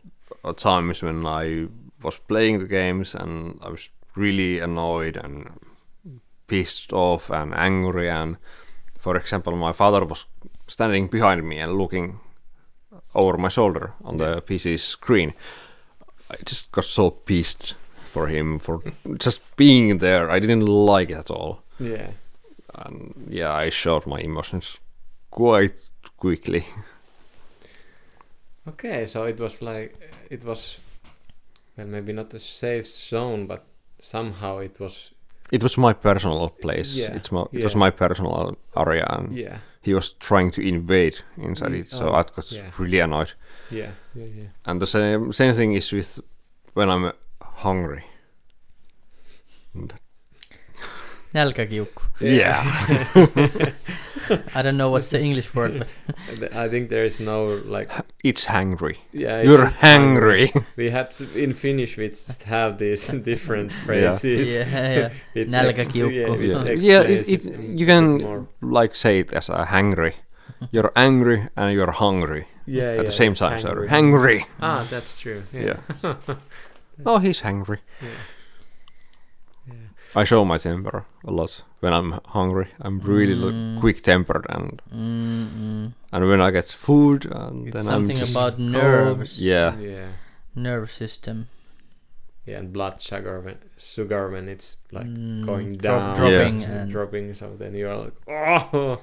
[0.56, 1.68] times when I
[2.02, 5.48] was playing the games and I was really annoyed and
[6.46, 8.36] pissed off and angry and
[8.98, 10.26] for example my father was
[10.66, 12.20] standing behind me and looking
[13.14, 15.32] over my shoulder on the PC screen.
[16.30, 17.74] I just got so pissed
[18.12, 18.80] for him for
[19.18, 20.30] just being there.
[20.30, 21.62] I didn't like it at all.
[21.80, 22.10] Yeah.
[22.74, 24.80] And yeah, I showed my emotions
[25.30, 25.74] quite
[26.16, 26.64] quickly.
[28.66, 29.94] Okay, so it was like
[30.30, 30.78] it was
[31.76, 33.64] well maybe not a safe zone, but
[33.98, 35.10] somehow it was
[35.52, 36.94] It was my personal place.
[36.96, 41.16] Yeah, It's my, it was my personal area, and yeah, he was trying to invade
[41.36, 41.88] inside it.
[41.90, 42.70] So oh, I got yeah.
[42.78, 43.34] really annoyed.
[43.70, 44.48] yeah, yeah, yeah.
[44.64, 46.20] And the same same thing is with
[46.74, 47.12] when I'm
[47.42, 48.04] hungry.
[51.34, 52.02] Nälkäkiukku.
[52.20, 52.66] Yeah.
[54.54, 55.84] I don't know what's the English word,
[56.40, 57.90] but I think there is no like
[58.24, 58.96] it's hangry.
[59.12, 59.38] yeah.
[59.38, 60.64] it's You're just hangry.
[60.76, 64.56] We had to, in Finnish we just have these different phrases.
[64.56, 65.10] yeah, yeah.
[65.34, 66.10] It's Nälkäkiukku.
[66.10, 67.00] yeah, yeah, it's yeah.
[67.00, 67.44] It, it,
[67.80, 68.46] you can more.
[68.62, 70.14] like say it as a hangry.
[70.70, 73.58] You're angry and you're hungry yeah, at yeah, the same time.
[73.58, 73.88] So hangry.
[73.88, 74.44] hangry.
[74.60, 75.42] Ah, that's true.
[75.52, 75.76] Yeah.
[76.02, 76.16] Yeah.
[77.04, 77.78] Oh, he's hungry.
[78.00, 78.08] yeah.
[80.14, 80.20] Yeah.
[80.20, 82.68] I show my temper a lot when I'm hungry.
[82.80, 83.44] I'm really Mm.
[83.74, 85.92] like, quick-tempered, and Mm-mm.
[86.12, 89.38] and when I get food, and It's then something I'm just about nerves.
[89.42, 90.06] yeah, Yeah.
[90.54, 91.48] Nerve system.
[92.46, 96.72] Yeah, and blood sugar when sugar when it's like Mm, going drop- down, dropping and
[96.74, 97.34] and dropping.
[97.34, 99.00] So then you're like, oh,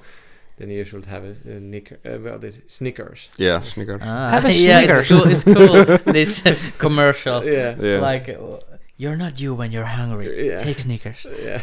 [0.58, 3.28] then you should have a, a knicker, uh, well, this Snickers.
[3.36, 4.00] yeah, Snickers.
[4.02, 5.08] Ah, Have a yeah, it's Snickers.
[5.08, 5.24] cool.
[5.32, 6.12] It's cool.
[6.12, 6.40] this
[6.78, 8.58] commercial, Yeah, Yeah, like, uh,
[9.02, 10.26] you're not you when you're hungry.
[10.48, 11.26] yeah, Take Snickers.
[11.48, 11.60] yeah.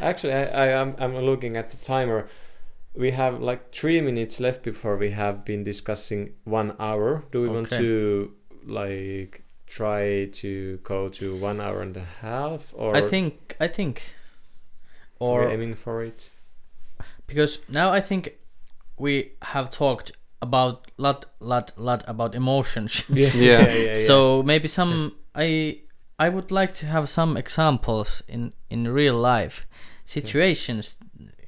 [0.00, 2.28] Actually, I, I am I'm looking at the timer.
[2.94, 7.24] We have like three minutes left before we have been discussing one hour.
[7.32, 8.32] Do we want to
[8.66, 13.56] like try to go to one hour and a half, or I think.
[13.60, 14.02] I think.
[15.20, 16.30] we're Or aiming for it?
[17.26, 18.22] because now I think
[18.96, 23.04] we have talked about lot, lot, lot about emotions.
[23.08, 23.94] Yeah, Yeah.
[24.08, 25.80] So maybe some I
[26.18, 29.66] I would like to have some examples in in real life
[30.04, 30.98] situations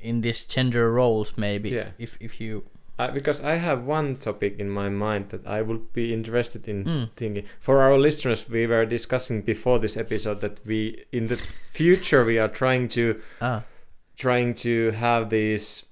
[0.02, 1.88] in this gender roles maybe Yeah.
[1.98, 2.62] if if you
[2.98, 6.84] Uh, because I have one topic in my mind that I would be interested in
[6.84, 7.08] Mm.
[7.16, 7.44] thinking.
[7.60, 11.38] For our listeners, we were discussing before this episode that we, in the
[11.72, 13.02] future, we are trying to
[13.40, 13.62] ah
[14.16, 15.86] trying to have these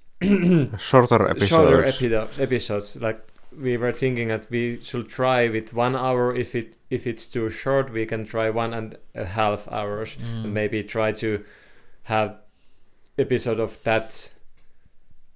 [0.77, 1.47] shorter episodes.
[1.49, 2.39] shorter episodes.
[2.39, 3.19] Episodes like
[3.57, 6.35] we were thinking that we should try with one hour.
[6.35, 10.43] If it if it's too short, we can try one and a half hours, mm,
[10.45, 11.43] and maybe try to
[12.03, 12.37] have
[13.17, 14.31] episode of that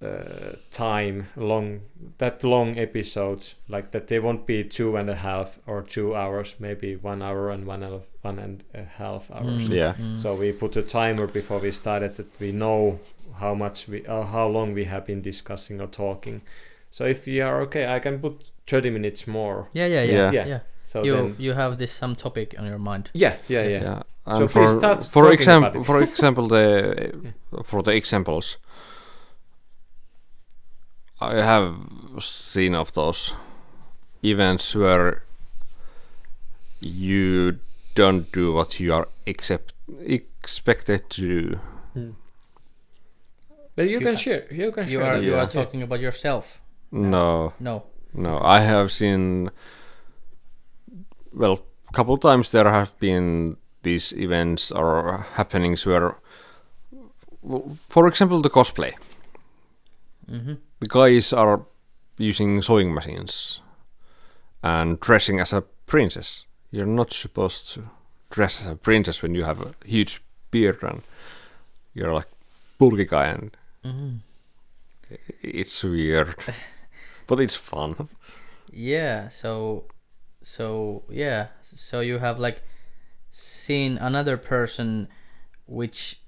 [0.01, 1.79] uh, time long
[2.17, 6.55] that long episodes like that they won't be two and a half or two hours
[6.59, 9.93] maybe one hour and one and one and a half hours mm, Yeah.
[9.93, 10.19] mm.
[10.19, 12.99] so we put a timer before we started that we know
[13.37, 16.41] how much we or how long we have been discussing or talking
[16.95, 19.67] so if you are okay i can put 30 minutes more.
[19.73, 20.31] Yeah yeah yeah.
[20.31, 20.47] Yeah.
[20.47, 23.09] yeah, so you then you have this some topic on your mind.
[23.13, 24.01] Yeah yeah yeah, Yeah.
[24.25, 26.63] So And please for start for example, for example, the
[27.63, 28.57] for the examples,
[31.21, 31.75] I have
[32.19, 33.33] seen of those
[34.23, 35.23] events where
[36.79, 37.59] you
[37.95, 39.73] don't do what you are accept,
[40.05, 41.59] expected to do.
[41.93, 42.11] Hmm.
[43.75, 45.03] but you, You can are- share you can you share.
[45.17, 45.43] are you Yeah.
[45.43, 46.61] are talking about yourself
[46.93, 47.83] No, no
[48.13, 49.49] no, I have seen.
[51.33, 56.15] Well, a couple times there have been these events or happenings where,
[57.89, 58.93] for example, the cosplay.
[60.31, 60.53] mm-hmm.
[60.79, 61.65] the guys are
[62.19, 63.61] using sewing machines
[64.61, 66.45] and dressing as a princess.
[66.71, 67.89] You're not supposed to
[68.29, 70.21] dress as a princess when you have a huge
[70.51, 71.01] beard and
[71.93, 72.27] you're like
[72.77, 74.15] bulky guy and Mm-hmm.
[75.41, 76.35] it's weird.
[77.27, 78.09] but it's fun.
[78.71, 79.83] yeah so
[80.41, 82.63] so yeah so you have like
[83.31, 85.07] seen another person
[85.67, 86.19] which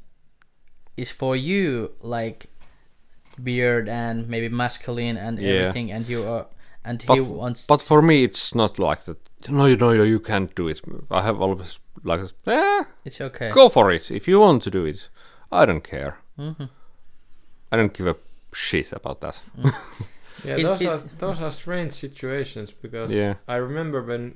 [0.97, 2.45] is for you like
[3.43, 5.49] beard and maybe masculine and Yeah.
[5.51, 6.45] everything and you are
[6.85, 9.17] and he But, wants but for me it's not like that.
[9.49, 10.81] No, you no, you can't do it.
[11.11, 14.09] I have always like, eh, it's okay go for it.
[14.11, 15.09] If you want to do it,
[15.51, 16.17] I don't care.
[16.37, 16.67] hmm
[17.71, 18.15] I don't give a
[18.53, 19.41] shit about that.
[20.45, 23.35] Yeah, It- those it- are those are strange situations because Yeah.
[23.47, 24.35] I remember when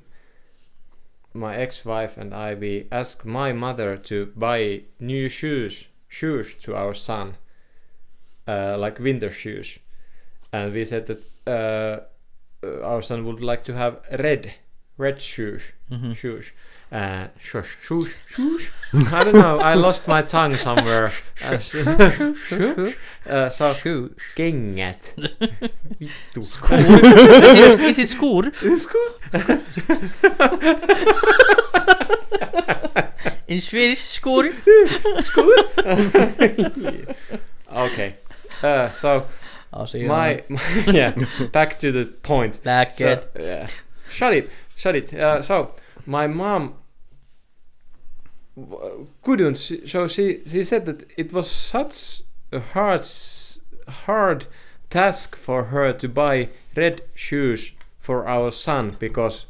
[1.32, 6.92] my ex-wife and I we asked my mother to buy new shoes shoes to our
[6.94, 7.36] son,
[8.48, 9.78] uh, like winter shoes,
[10.52, 12.00] and we said that uh,
[12.84, 14.54] our son would like to have red
[14.98, 16.16] red shoes, Mhm.
[16.16, 16.52] shoes,
[16.92, 18.70] uh, shush, shoes, shoes.
[19.12, 19.58] I don't know.
[19.60, 21.10] I lost my tongue somewhere.
[21.44, 21.74] Uh, s-
[23.26, 24.14] uh, so Shoe.
[24.36, 25.14] kengät.
[26.00, 26.40] Vittu.
[26.40, 26.58] is,
[27.74, 28.50] it, is it skur?
[33.48, 34.50] In Swedish, skur.
[37.72, 38.16] okay.
[38.62, 39.26] Uh, so
[39.72, 41.14] I'll see you my, my yeah.
[41.52, 42.60] Back to the point.
[42.62, 43.30] Black So, cat.
[43.38, 43.66] yeah.
[44.10, 45.12] Shut it, shut it.
[45.14, 45.72] Uh, so
[46.16, 46.62] my mom
[49.22, 49.56] couldn't.
[49.58, 53.04] she- So she she said that it was such a hard
[54.06, 54.46] hard
[54.90, 59.46] task for her to buy red shoes for our son because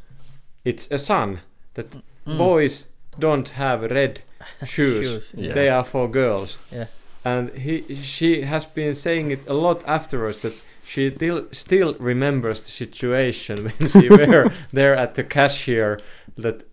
[0.63, 1.39] it's a son
[1.73, 1.89] that
[2.25, 2.37] Mm.
[2.37, 2.87] boys
[3.19, 4.21] don't have red
[4.65, 5.05] shoes.
[5.05, 5.53] Shoes, yeah.
[5.53, 6.57] They are for girls.
[6.71, 6.85] Yeah.
[7.25, 10.53] And he she has been saying it a lot afterwards that
[10.83, 15.97] she still still remembers the situation when she were there at the cashier
[16.37, 16.63] that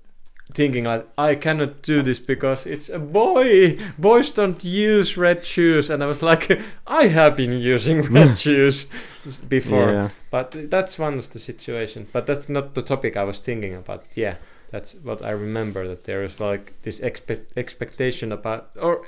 [0.54, 3.76] thinking like I cannot do this because it's a boy.
[3.98, 8.86] Boys don't use red shoes and I was like I have been using red shoes
[9.48, 9.90] before.
[9.92, 10.11] Yeah.
[10.30, 12.06] But that's one of the situation.
[12.12, 14.04] But that's not the topic I was thinking about.
[14.14, 14.36] Yeah,
[14.70, 15.86] that's what I remember.
[15.88, 19.06] That there is like this expect expectation about, or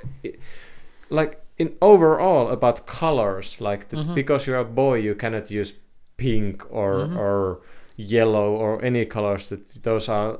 [1.09, 3.59] like in overall about colors.
[3.61, 4.15] Like that Mhm.
[4.15, 5.73] because you're a boy, you cannot use
[6.17, 7.17] pink or Mhm.
[7.17, 7.59] or
[8.01, 9.49] yellow or any colors.
[9.49, 10.39] That those are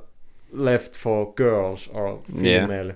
[0.51, 2.61] left for girls or Yeah.
[2.65, 2.91] female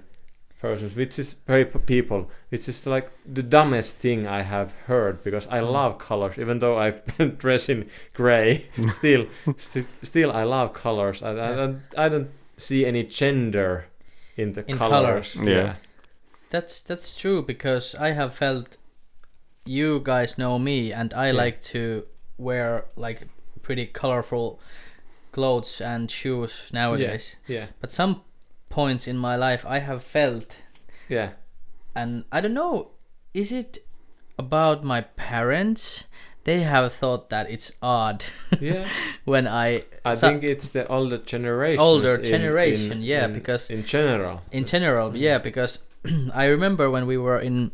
[0.61, 2.30] persons, which is very people.
[2.49, 6.78] Which is like the dumbest thing I have heard because I love colors, even though
[6.78, 7.01] I've
[7.38, 8.66] dress in gray.
[8.89, 9.26] still,
[9.57, 11.22] st- still, I love colors.
[11.24, 13.86] I, I, don't, I don't see any gender
[14.38, 15.34] in the In colors.
[15.36, 15.47] colours.
[15.47, 15.76] Yeah.
[16.49, 18.78] That's that's true because I have felt
[19.66, 21.43] you guys know me and I Yeah.
[21.43, 22.05] like to
[22.38, 23.28] wear like
[23.66, 24.59] pretty colorful
[25.32, 27.36] clothes and shoes nowadays.
[27.47, 28.22] yeah, But some
[28.70, 30.57] points in my life I have felt
[31.09, 31.30] yeah.
[31.95, 32.91] and I don't know
[33.34, 33.80] is it
[34.38, 36.05] about my parents
[36.43, 38.24] they have thought that it's odd
[38.61, 38.88] yeah.
[39.26, 41.80] when I I think it's the older generation.
[41.82, 45.20] Older generation, yeah, because- in general, in general mm.
[45.28, 45.80] yeah because
[46.43, 47.72] i remember when we were in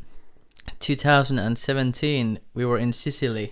[0.80, 3.48] 2017 we were in sicily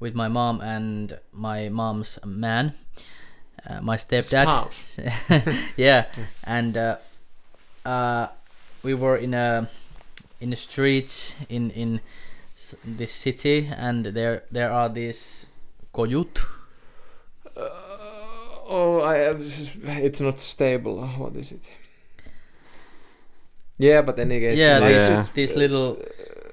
[0.00, 2.72] with my mom and my mom's man
[3.68, 4.46] uh, my stepdad
[5.76, 6.04] yeah
[6.44, 6.96] and uh,
[7.84, 8.26] uh,
[8.82, 9.68] we were in a
[10.40, 12.00] in the streets in in
[12.84, 15.46] this city and there there are these
[15.92, 16.38] kojut
[17.56, 17.70] Uh,
[18.68, 19.40] oh, I have.
[20.04, 21.00] It's not stable.
[21.18, 21.64] What is it?
[23.78, 25.24] Yeah, but then again, yeah, like, Yeah.
[25.34, 25.96] these little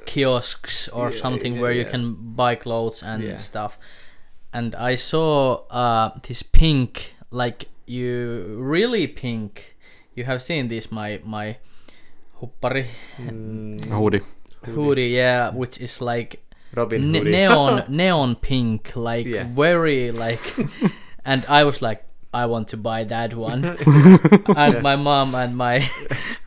[0.05, 3.37] kiosks or Yeah, something yeah, where you can buy clothes and Yeah.
[3.37, 3.77] stuff.
[4.53, 9.75] And I saw uh, this pink, like you really pink.
[10.15, 11.57] You have seen this, my my
[12.41, 12.85] huppari
[13.19, 14.21] Mm, Hoodie.
[14.65, 16.39] hoodie, yeah, which is like
[16.75, 19.47] Robin ne- neon neon pink, like Yeah.
[19.55, 20.53] very like.
[21.25, 23.63] and I was like, I want to buy that one.
[24.55, 25.81] and my mom and my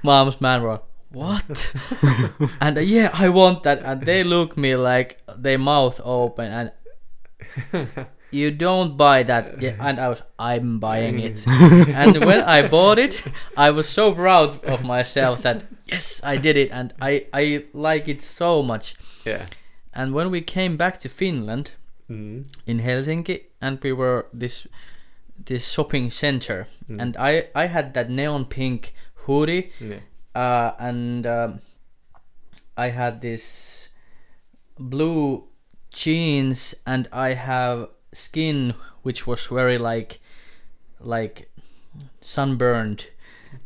[0.03, 0.81] mom's man were
[1.17, 1.73] what
[2.61, 5.11] and uh, yeah i want that and they look me like
[5.45, 6.73] their mouth open and
[8.31, 11.47] you don't buy that yeah, and i was i'm buying it
[12.03, 13.23] and when i bought it
[13.57, 18.09] i was so proud of myself that yes i did it and i i like
[18.09, 18.95] it so much
[19.25, 19.47] yeah.
[19.95, 21.73] and when we came back to finland
[22.09, 22.47] Mm.
[22.71, 24.69] in helsinki and we were this
[25.45, 27.01] this shopping center Mm.
[27.03, 28.95] and i i had that neon pink
[29.27, 29.99] hoodie Yeah.
[30.37, 31.61] Uh, and um,
[32.77, 33.89] I had this
[34.79, 35.49] blue
[35.91, 40.21] jeans, and I have skin which was very like
[41.01, 41.51] like
[42.21, 43.07] sunburned,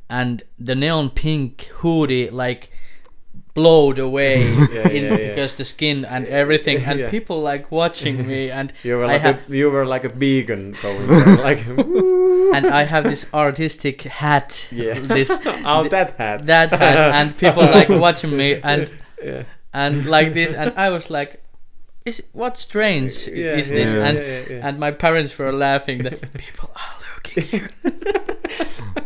[0.09, 2.71] and the neon pink hoodie like
[3.55, 4.43] blowed away
[4.73, 5.29] Yeah, in yeah, yeah.
[5.29, 9.21] because the skin and everything, and people like watching me, and You were I like
[9.23, 11.67] have a, you were like a vegan going there, like
[12.55, 14.99] and I have this artistic hat, yeah.
[14.99, 15.31] this
[15.65, 16.47] Out that hat.
[16.47, 18.91] that hat, and people like watching me, and
[19.23, 19.45] yeah.
[19.73, 21.43] and like this and i was like
[22.07, 24.19] is what strange Yeah, is this yeah, and
[24.67, 27.69] and my parents were laughing that people are looking here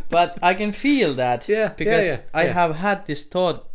[0.09, 3.69] but i can feel that Yeah, because i have had this thought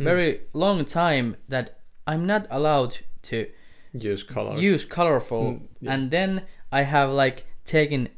[0.00, 0.04] Mm.
[0.04, 3.46] very long time that i'm not allowed to
[3.92, 5.92] use color use colorful Mm, yeah.
[5.92, 8.08] and then i have like taken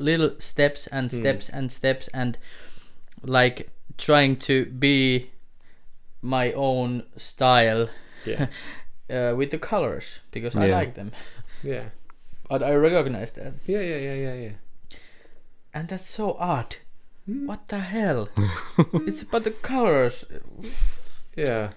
[0.00, 1.18] little steps and Mm.
[1.20, 2.38] steps and steps and
[3.22, 5.30] like trying to be
[6.22, 7.88] my own style
[8.26, 8.46] yeah.
[9.10, 11.12] uh, with the colors because I like them.
[11.62, 11.84] Yeah.
[12.48, 13.54] But I recognize that.
[13.66, 13.80] Yeah.
[13.82, 13.98] Yeah.
[13.98, 14.14] Yeah.
[14.14, 14.34] Yeah.
[14.34, 14.52] Yeah.
[15.72, 16.76] and that's so odd.
[17.26, 17.46] Hmm?
[17.46, 18.28] What the hell?
[19.06, 20.24] it's about the colors.
[21.36, 21.70] Yeah.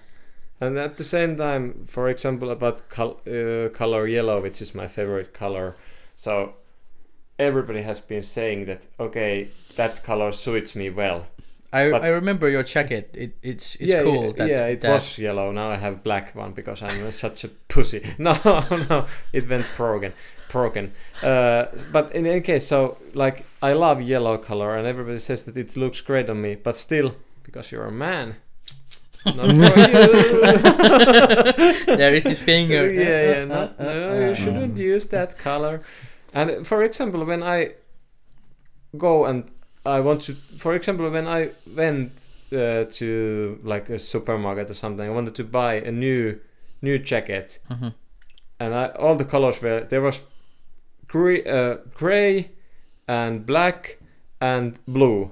[0.60, 4.88] And at the same time, for example, about col- uh, color yellow, which is my
[4.88, 5.76] favorite color.
[6.16, 6.54] So
[7.38, 11.26] everybody has been saying that okay, that color suits me well.
[11.72, 13.14] I, But- I remember your jacket.
[13.18, 14.26] It, it's it's yeah, cool.
[14.26, 15.50] Yeah, that, yeah, it that- was yellow.
[15.52, 18.02] Now I have black one because I'm such a pussy.
[18.18, 18.32] No,
[18.90, 20.12] no, it went broken,
[20.52, 20.92] broken.
[21.22, 25.56] Uh, but in any case, so like I love yellow color, and everybody says that
[25.56, 26.54] it looks great on me.
[26.54, 28.36] But still, because you're a man,
[29.26, 30.12] not for you.
[31.96, 32.92] there is this finger.
[32.92, 33.44] yeah, yeah.
[33.46, 35.80] No, Uh, uh, no, uh, you shouldn't use that color.
[36.34, 37.70] And for example, when I
[38.96, 39.44] go and
[39.86, 42.12] I want to, for example, when I went
[42.52, 46.38] uh, to like a supermarket or something, I wanted to buy a new
[46.82, 47.94] new jacket, Mhm.
[48.60, 50.22] and I, all the colors were there was
[51.08, 52.50] gray, uh, gray
[53.08, 53.98] and black
[54.40, 55.30] and blue,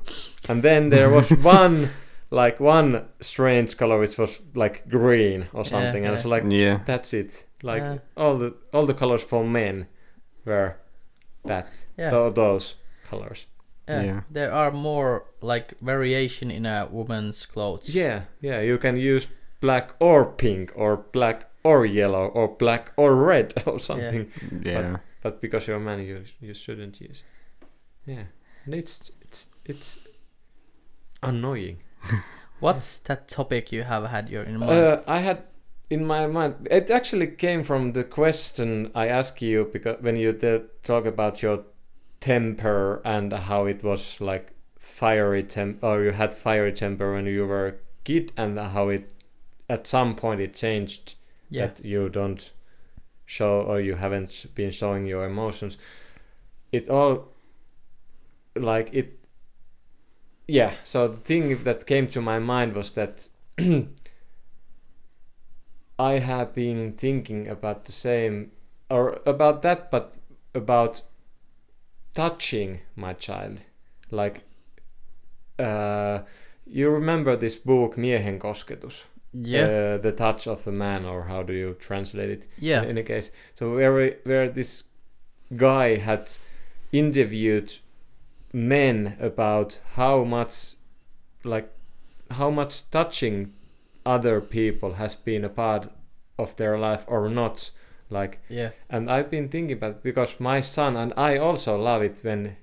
[0.49, 1.89] and then there was one
[2.31, 6.81] like one strange color which was like green or something, and I was like, Yeah.
[6.87, 7.45] that's it.
[7.63, 7.99] Like Yeah.
[8.17, 9.87] all the all the colors for men
[10.47, 10.77] were
[11.45, 12.11] that Yeah.
[12.11, 12.77] tho- those
[13.11, 13.47] colors.
[13.89, 14.03] Yeah.
[14.05, 14.21] Yeah.
[14.31, 17.95] There are more like variation in a woman's clothes.
[17.95, 18.61] Yeah, yeah.
[18.61, 19.29] You can use
[19.61, 24.31] black or pink or black or yellow or black or red or something.
[24.65, 24.99] Yeah.
[25.23, 27.23] But because you're a man, you you shouldn't use.
[28.07, 28.13] It.
[28.13, 28.25] Yeah,
[28.65, 29.99] and it's it's it's
[31.23, 31.79] annoying.
[32.61, 34.73] What's that topic you have had your in mind?
[34.73, 35.43] Uh, I had
[35.93, 36.69] in my mind.
[36.71, 41.43] It actually came from the question I asked you because when you did talk about
[41.43, 41.65] your
[42.21, 47.47] temper and how it was like fiery temp or you had fiery temper when you
[47.47, 47.75] were a
[48.05, 49.13] kid and how it
[49.69, 51.15] at some point it changed
[51.51, 51.67] yeah.
[51.67, 52.53] that you don't
[53.27, 55.77] show or you haven't been showing your emotions
[56.71, 57.29] it all
[58.57, 59.19] like it
[60.47, 63.29] yeah so the thing that came to my mind was that
[65.99, 68.51] i have been thinking about the same
[68.91, 70.17] or about that but
[70.55, 71.03] about
[72.15, 73.59] touching my child
[74.11, 74.45] like
[75.59, 76.21] uh,
[76.67, 79.63] you remember this book miehen kosketus yeah.
[79.63, 82.83] uh, the touch of a man or how do you translate it yeah.
[82.83, 84.85] in a case so where where this
[85.57, 86.31] guy had
[86.93, 87.73] interviewed
[88.53, 90.75] men about how much
[91.45, 91.71] like
[92.31, 93.53] how much touching
[94.05, 95.89] other people has been a part
[96.39, 97.71] of their life or not
[98.11, 98.71] like yeah.
[98.91, 102.57] and I've been thinking about because my son and I also love it when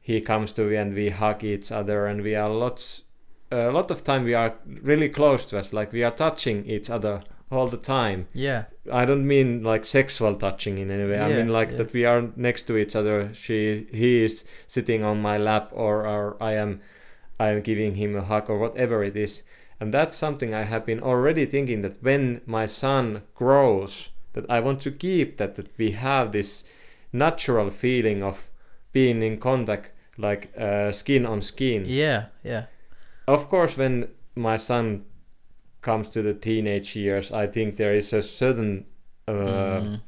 [0.00, 3.02] he comes to me and we hug each other and we are lots
[3.50, 6.90] a lot of time we are really close to us like we are touching each
[6.90, 7.20] other
[7.50, 8.64] all the time Yeah.
[8.92, 11.16] I don't mean like sexual touching in any way.
[11.16, 11.76] yeah, I mean like yeah.
[11.78, 13.32] that we are next to each other.
[13.34, 16.80] She he is sitting on my lap or, or I am
[17.40, 19.42] I am giving him a hug or whatever it is.
[19.80, 24.60] And that's something I have been already thinking that when my son grows that I
[24.60, 26.64] want to keep that that we have this
[27.12, 28.50] natural feeling of
[28.92, 31.84] being in contact like uh, skin on skin.
[31.86, 32.26] Yeah.
[32.42, 32.64] Yeah.
[33.26, 35.04] Of course when my son
[35.80, 38.86] comes to the teenage years, I think there is a certain
[39.28, 40.00] uh, Mhm.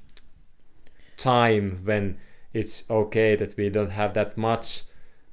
[1.17, 2.17] time when
[2.53, 4.85] it's okay that we don't have that much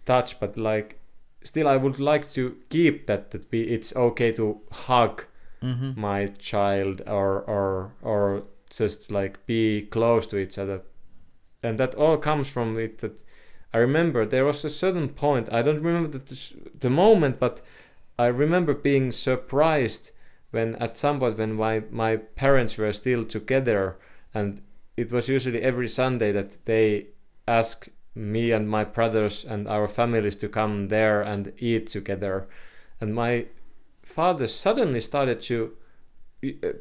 [0.05, 0.99] touch but like
[1.43, 5.25] still i would like to keep that that we, it's okay to hug
[5.63, 5.97] Mhm.
[5.97, 10.81] my child or or or just like be close to each other
[11.63, 13.19] and that all comes from it that
[13.73, 17.61] i remember there was a certain point i don't remember the, the moment but
[18.19, 20.11] i remember being surprised
[20.51, 23.97] when at some point when my my parents were still together
[24.33, 24.61] and
[24.95, 27.07] it was usually every sunday that they
[27.47, 27.87] ask
[28.17, 32.47] me and my brothers and our families to come there and eat together.
[32.99, 33.45] And my
[34.01, 35.73] father suddenly started to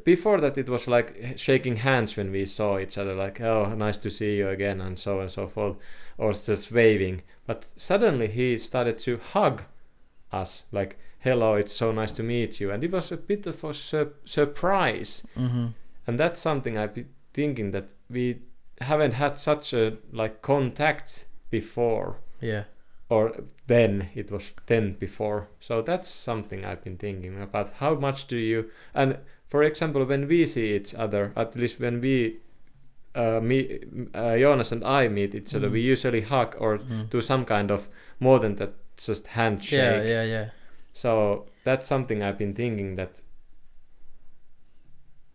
[0.05, 3.97] before that it was like shaking hands when we saw each other like oh nice
[3.97, 5.77] to see you again and so on and so forth
[6.17, 7.23] or just waving.
[7.45, 9.63] But suddenly he started to hug
[10.31, 12.71] us like hello it's so nice to meet you.
[12.71, 15.23] And it was a bit of a sur- surprise.
[15.35, 15.73] Mhm.
[16.05, 18.39] and that's something i've been thinking that we
[18.79, 22.63] haven't had such a like contact before Yeah.
[23.09, 28.27] or then it was then before so that's something i've been thinking about how much
[28.27, 29.17] do you and
[29.47, 32.37] for example when we see each other at least when we
[33.15, 33.79] uh, me,
[34.13, 35.71] uh, Jonas and I meet each other, Mm.
[35.71, 37.09] we usually hug or Mm.
[37.09, 39.79] do some kind of more than that, just handshake.
[39.79, 40.03] Yeah.
[40.03, 40.23] Yeah.
[40.23, 40.49] Yeah.
[40.93, 43.21] So that's something I've been thinking that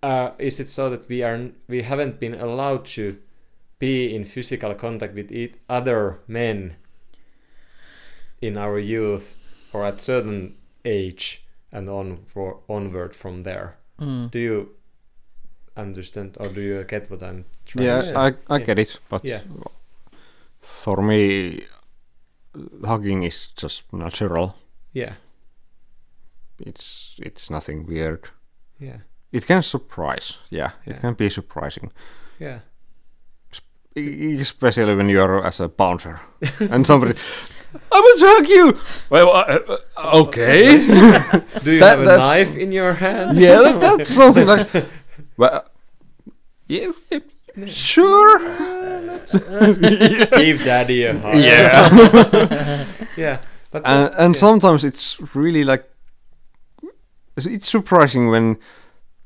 [0.02, 3.18] uh, is it so that we are we haven't been allowed to
[3.82, 6.76] be in physical contact with each other men
[8.40, 9.34] in our youth
[9.72, 10.54] or at certain
[10.84, 11.42] age
[11.72, 13.76] and on for onward from there.
[13.98, 14.30] Mm.
[14.30, 14.68] Do you
[15.76, 18.14] understand or do you get what I'm trying Yeah, to say?
[18.14, 18.66] I, I Yeah.
[18.66, 19.40] get it, but Yeah.
[20.60, 21.64] for me,
[22.84, 24.54] hugging is just natural.
[24.94, 25.14] Yeah,
[26.66, 28.28] It's it's nothing weird.
[28.80, 28.98] yeah,
[29.32, 30.38] It can surprise.
[30.50, 31.92] Yeah, it can be surprising,
[32.40, 32.60] yeah.
[33.94, 36.20] Especially when you're as a bouncer
[36.60, 37.14] and somebody.
[37.90, 38.80] I want to hug you.
[39.10, 40.76] Well, uh, uh, okay.
[41.64, 43.38] Do you That- have a knife in your hand?
[43.38, 44.68] yeah, that, that's something like.
[45.36, 45.64] Well,
[46.68, 48.38] yeah, yeah, sure.
[50.38, 51.34] Give daddy a hug.
[51.36, 52.86] Yeah.
[53.16, 53.40] yeah.
[53.70, 54.40] But and, that- and yeah.
[54.40, 55.84] sometimes it's really like
[57.36, 58.58] it's- it's surprising when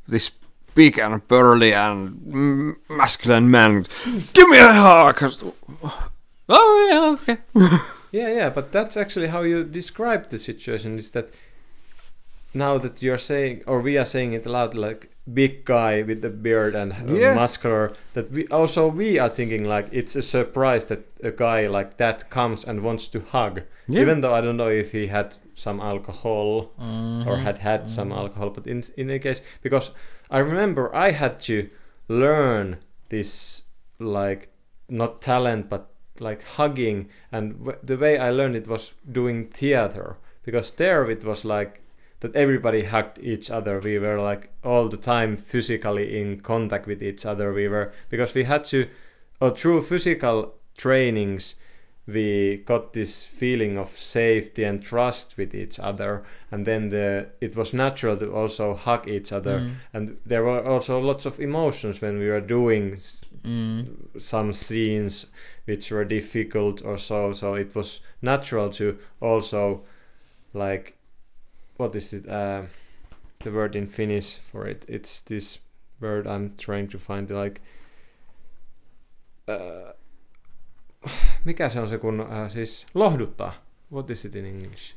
[0.09, 0.31] this
[0.77, 3.85] big and burly and masculine man
[4.33, 5.17] give me a hug.
[6.49, 7.39] oh yeah okay
[8.13, 11.29] Yeah, yeah, but that's actually how you describe the situation is that
[12.55, 16.31] now that you're saying or we are saying it aloud like big guy with the
[16.31, 17.35] beard and uh, Yeah.
[17.35, 21.97] muscular that we also we are thinking like it's a surprise that a guy like
[21.99, 24.01] that comes and wants to hug Yeah.
[24.03, 27.27] even though I don't know if he had some alcohol Mhm.
[27.27, 29.91] or had had some alcohol but in in any case because
[30.31, 31.69] I remember I had to
[32.09, 32.79] learn
[33.09, 33.63] this
[33.99, 34.51] like
[34.89, 35.91] not talent but
[36.21, 37.09] like hugging.
[37.33, 41.83] And w- the way I learned it was doing theater because there it was like
[42.21, 43.79] that everybody hugged each other.
[43.79, 47.53] We were like all the time physically in contact with each other.
[47.53, 48.89] We were because we had to
[49.41, 51.57] or through physical trainings
[52.09, 56.23] we got this feeling of safety and trust with each other
[56.53, 59.75] and then the it was natural to also hug each other Mm.
[59.93, 62.97] and there were also lots of emotions when we were doing
[63.45, 64.21] Mm.
[64.21, 65.27] some scenes
[65.65, 69.83] which were difficult or so so it was natural to also
[70.55, 70.95] like
[71.77, 72.63] what is it uh,
[73.41, 75.59] the word in finnish for it it's this
[76.01, 77.61] word i'm trying to find like
[79.49, 79.93] uh,
[81.45, 83.53] mikä se on se kun uh, siis lohduttaa?
[83.93, 84.95] What is it in english?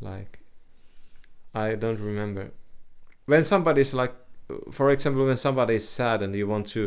[0.00, 0.38] Like
[1.54, 2.50] i don't remember.
[3.30, 4.14] When somebody's like
[4.72, 6.80] for example when somebody is sad and you want to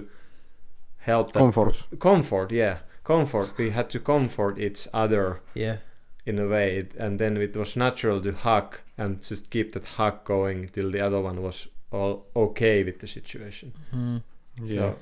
[1.08, 1.88] help that comfort.
[1.98, 2.78] Comfort yeah.
[3.04, 3.58] Comfort.
[3.58, 5.78] We had to comfort each other Yeah.
[6.26, 6.78] in a way.
[6.78, 10.92] It, and then it was natural to hug and just keep that hug going till
[10.92, 13.74] the other one was all okay with the situation.
[13.94, 14.22] Mm.
[14.64, 14.80] yeah.
[14.80, 14.96] So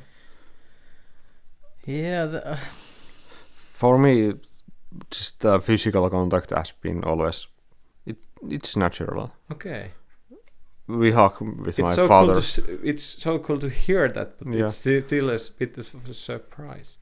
[1.86, 2.26] Yeah.
[2.32, 2.58] The, uh,
[3.78, 4.34] for me
[5.12, 7.48] just the physical contact has been always
[8.06, 8.18] it
[8.50, 9.32] it's natural.
[9.52, 9.92] Okay.
[10.88, 12.34] We hug with my it's so father.
[12.34, 14.66] cool to it's so cool to hear that but Yeah.
[14.66, 16.98] it's still, a bit of a surprise.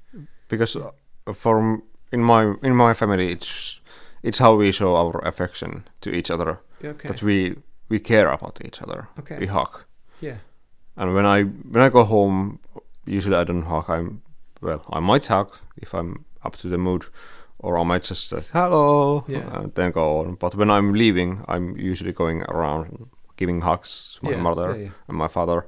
[0.50, 1.82] Because uh, for
[2.12, 3.80] in my in my family it's
[4.24, 6.58] it's how we show our affection to each other.
[6.84, 7.08] Okay.
[7.08, 7.56] That we
[7.90, 9.08] we care about each other.
[9.20, 9.38] Okay.
[9.40, 9.84] We hug.
[10.22, 10.38] Yeah.
[10.98, 12.60] And when i when i go home
[13.06, 13.86] usually i don't hug.
[13.90, 14.22] I'm
[14.62, 17.06] well i might hug if i'm up to the mood
[17.60, 19.26] or i might just say hello.
[19.28, 19.62] Yeah.
[19.62, 20.36] and then go on.
[20.36, 23.08] But when i'm leaving i'm usually going around
[23.38, 25.68] giving hugs to my yeah, mother yeah, and my father.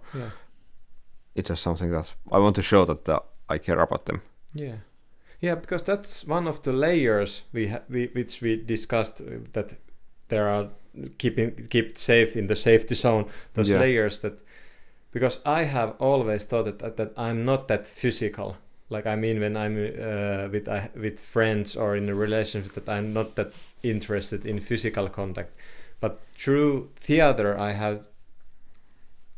[1.36, 4.22] It's just something that i want to show that uh, i care about them.
[4.54, 4.78] Yeah,
[5.40, 9.76] yeah, because that's one of the layers we ha- we which we discussed uh, that
[10.30, 10.70] there are
[11.18, 13.26] keeping kept safe in the safety zone.
[13.54, 14.42] Those layers that
[15.12, 18.58] because I have always thought that, that I'm not that physical.
[18.90, 22.90] Like I mean, when I'm uh, with uh, with friends or in a relationship, that
[22.90, 23.52] I'm not that
[23.84, 25.52] interested in physical contact.
[26.00, 28.08] But through theater, I have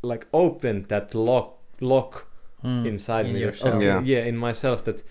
[0.01, 2.27] like opened that lock lock
[2.63, 3.41] mm, inside in me.
[3.41, 3.75] yourself.
[3.75, 4.01] Okay, Yeah.
[4.03, 5.03] yeah, in myself that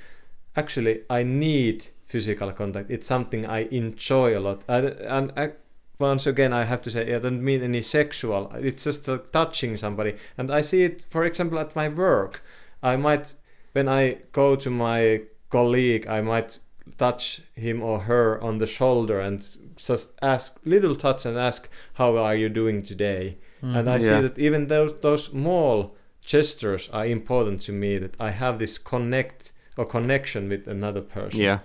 [0.57, 2.91] actually I need physical contact.
[2.91, 4.63] It's something I enjoy a lot.
[4.69, 5.53] I, and I,
[5.99, 8.51] once again, I have to say, I don't mean any sexual.
[8.55, 10.15] It's just like touching somebody.
[10.39, 12.43] And I see it, for example, at my work.
[12.83, 13.35] I might,
[13.79, 16.61] when I go to my colleague, I might
[16.97, 19.41] touch him or her on the shoulder and
[19.77, 24.39] just ask little touch and ask how are you doing today and I see that
[24.39, 25.97] even those those small
[26.33, 27.99] gestures are important to me.
[27.99, 31.41] That I have this connect or connection with another person.
[31.41, 31.59] Yeah.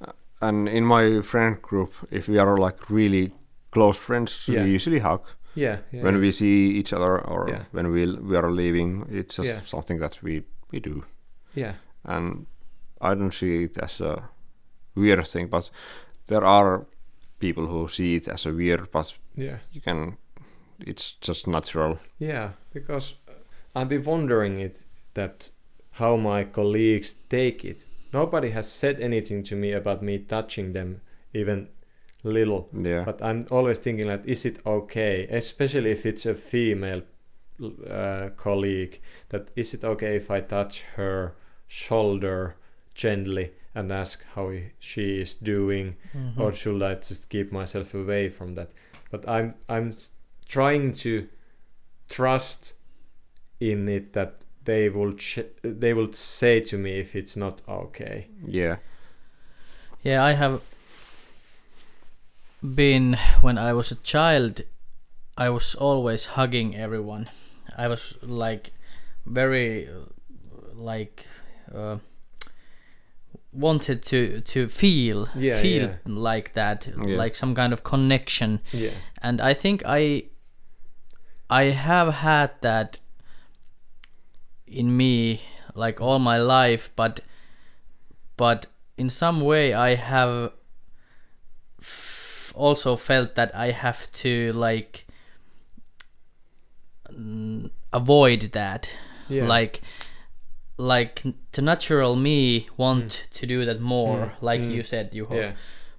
[0.00, 3.30] Uh, And in my friend group, if we are like really
[3.70, 4.64] close friends, Yeah.
[4.64, 5.20] we usually hug.
[5.54, 6.04] yeah, yeah.
[6.04, 7.62] When we see each other or Yeah.
[7.72, 9.64] when we we are leaving, it's just Yeah.
[9.66, 10.42] something that we
[10.72, 11.02] we do.
[11.56, 11.74] Yeah,
[12.04, 12.46] And
[13.00, 14.22] I don't see it as a
[14.94, 15.70] weird thing, but
[16.28, 16.86] there are
[17.38, 20.16] people who see it as a weird, but yeah, you can.
[20.78, 21.98] It's just natural.
[22.18, 22.50] yeah.
[22.72, 23.32] Because uh,
[23.74, 24.84] I've been wondering it
[25.14, 25.50] that
[25.92, 27.84] how my colleagues take it.
[28.12, 31.00] Nobody has said anything to me about me touching them,
[31.32, 31.68] even
[32.22, 32.68] little.
[32.72, 33.04] Yeah.
[33.04, 37.02] But I'm always thinking like, is it okay, especially if it's a female
[37.88, 39.00] uh, colleague,
[39.30, 41.34] that is it okay if I touch her
[41.68, 42.56] shoulder
[42.94, 46.38] gently and ask how she is doing, Mhm.
[46.38, 48.70] or should I just keep myself away from that?
[49.10, 49.94] But I'm I'm
[50.48, 51.28] trying to
[52.08, 52.74] trust
[53.60, 58.28] in it that they will ch- they will say to me if it's not okay.
[58.44, 58.76] yeah.
[60.02, 60.60] Yeah, I have
[62.62, 64.60] been when I was a child.
[65.36, 67.28] I was always hugging everyone.
[67.76, 68.70] I was like
[69.26, 69.88] very
[70.74, 71.26] like
[71.74, 71.98] uh,
[73.52, 75.96] wanted to to feel Yeah, feel yeah.
[76.04, 77.16] like that, Yeah.
[77.16, 78.60] like some kind of connection.
[78.72, 78.90] Yeah.
[79.22, 80.24] And I think I
[81.50, 82.98] I have had that
[84.66, 85.40] in me
[85.74, 87.20] like all my life, but
[88.36, 88.66] but
[88.96, 90.52] in some way I have
[91.80, 95.06] f- also felt that I have to like
[97.92, 98.90] avoid that
[99.28, 99.46] Yeah.
[99.46, 99.80] like
[100.78, 104.70] like n- the natural me want to do that more Mm, like mm.
[104.74, 105.52] you said you yeah.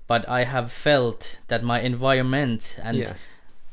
[0.07, 3.13] but i have felt that my environment and yeah.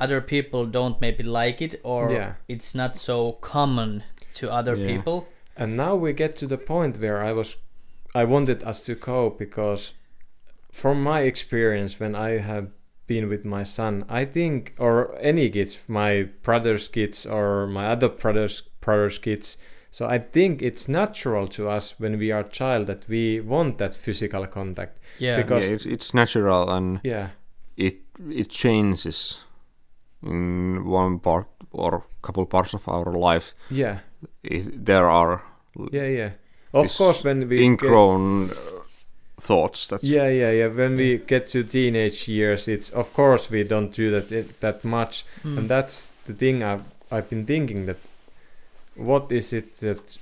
[0.00, 2.34] other people don't maybe like it or Yeah.
[2.48, 4.02] it's not so common
[4.34, 4.86] to other Yeah.
[4.96, 5.26] people
[5.56, 7.56] And now we get to the point where I was,
[8.12, 9.92] I wanted us to go because,
[10.72, 12.66] from my experience, when I have
[13.06, 18.08] been with my son, I think, or any kids, my brother's kids or my other
[18.08, 19.56] brothers brothers' kids.
[19.94, 23.94] So I think it's natural to us when we are child that we want that
[23.94, 24.98] physical contact.
[25.20, 27.28] yeah Because- yeah, it's, it's natural and Yeah,
[27.76, 27.94] it
[28.30, 29.38] it changes
[30.22, 33.54] in one part or couple parts of our life.
[33.70, 33.98] yeah,
[34.42, 35.42] It, there are
[35.92, 36.30] yeah, yeah.
[36.72, 38.54] Of course, when we get- ingrown uh,
[39.40, 40.68] thoughts that Yeah, yeah, yeah.
[40.76, 44.84] When we get to teenage years, it's of course we don't do that it, that
[44.84, 45.58] much, Mm.
[45.58, 47.96] and that's the thing I've I've been thinking that
[48.96, 50.18] what is it that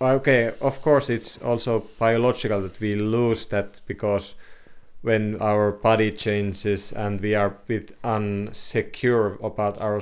[0.00, 4.34] okay, of course it's also biological that we lose that because
[5.02, 10.00] when our body changes and we are a bit unsecure about our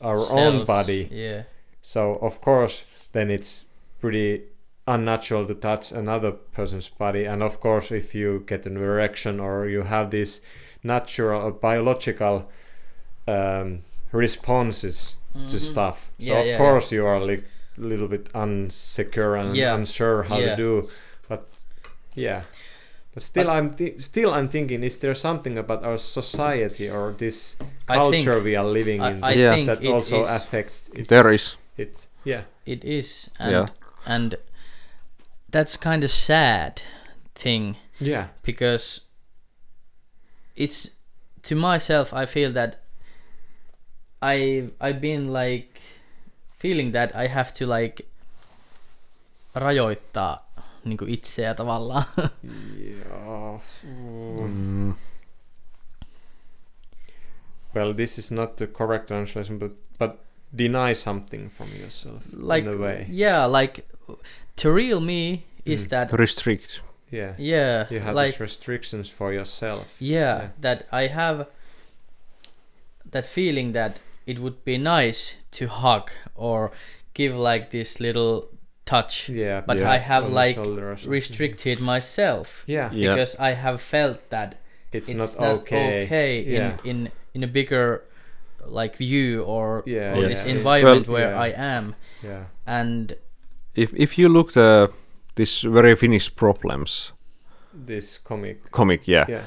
[0.00, 1.42] our own body, yeah
[1.86, 2.82] so of course,
[3.12, 3.64] then it's
[4.00, 4.42] pretty
[4.88, 7.26] unnatural to touch another person's body.
[7.26, 10.40] And of course, if you get an erection or you have these
[10.82, 12.50] natural or biological
[13.28, 15.14] um, responses
[15.48, 15.60] to Mhm.
[15.70, 17.44] stuff, so Yeah, of yeah, course you are like
[17.78, 19.74] a little bit unsecure and Yeah.
[19.76, 20.50] unsure how Yeah.
[20.50, 20.88] to do.
[21.28, 21.46] But
[22.14, 22.42] yeah.
[23.14, 27.14] But still, But- I'm thi- still I'm thinking: is there something about our society or
[27.18, 27.56] this
[27.86, 29.54] culture think- we are living I, in I Yeah.
[29.54, 31.08] think that it also is- affects it?
[31.08, 31.56] there is.
[31.76, 33.66] It's yeah, it is and Yeah.
[34.06, 34.34] and
[35.50, 36.82] that's kind of sad
[37.34, 39.00] thing yeah, because
[40.56, 40.90] it's
[41.42, 42.80] to myself i feel that
[44.32, 45.68] i i've been like
[46.62, 48.04] feeling that i have to like
[49.54, 50.46] rajoittaa
[50.84, 52.04] niin kuin itseä tavallaan
[52.78, 53.60] yeah.
[54.38, 54.94] Mm,
[57.74, 60.18] Well, this is not the correct translation, but but
[60.56, 63.06] deny something from yourself like in a way.
[63.08, 63.82] yeah like
[64.62, 65.88] to real me is Mm.
[65.90, 66.80] that restrict.
[67.12, 69.96] Yeah, yeah you have like these restrictions for yourself.
[70.00, 70.48] yeah, Yeah.
[70.60, 71.46] that i have
[73.12, 76.70] that feeling that it would be nice to hug or
[77.14, 78.48] give like this little
[78.84, 79.90] touch Yeah, But Yeah.
[79.90, 81.10] I have like shoulder or something.
[81.12, 83.14] restricted myself Yeah, Yeah.
[83.14, 84.56] because I have felt that
[84.92, 86.04] it's, it's, not, not, okay.
[86.04, 86.76] okay, Yeah.
[86.84, 88.02] in, in in a bigger
[88.66, 90.28] like view or, Yeah, or yeah.
[90.28, 91.44] this environment Well, where yeah.
[91.44, 93.12] I am Yeah, and
[93.74, 94.90] If if you look the
[95.34, 97.12] this very Finnish problems
[97.86, 98.70] this comic.
[98.70, 99.42] comic, yeah, Yeah,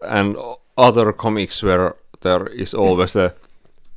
[0.00, 0.36] and
[0.76, 3.34] other comics where there is always the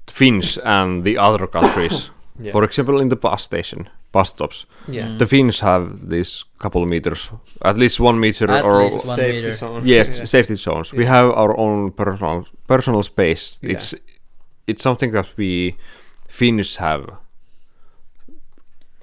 [0.08, 2.10] Finns and the other countries.
[2.40, 5.08] yeah, For example, in the bus station, bus stops, yeah.
[5.10, 5.18] Mm.
[5.18, 7.32] the Finns have this couple meters,
[7.62, 9.52] at least one meter At or least one Safety meter.
[9.52, 9.82] zone.
[9.86, 10.26] yes, yeah.
[10.26, 10.94] safety zones.
[10.94, 13.60] We have our own personal personal space.
[13.62, 13.72] Yeah.
[13.74, 13.96] It's
[14.68, 15.76] it's something that we
[16.30, 17.04] Finns have.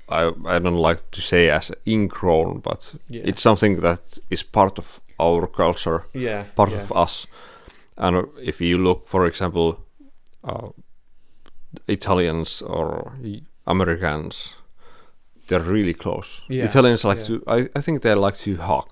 [0.08, 3.22] I I don't like to say as ingrown, but Yeah.
[3.28, 6.80] it's something that is part of our culture, yeah, part yeah.
[6.82, 7.26] of us.
[7.96, 9.78] And if you look, for example,
[10.44, 10.68] uh,
[11.88, 13.12] Italians or
[13.66, 14.54] Americans,
[15.48, 16.44] they're really close.
[16.48, 17.24] Yeah, Italians like yeah.
[17.26, 17.42] to.
[17.46, 18.88] I, I think they like to hug.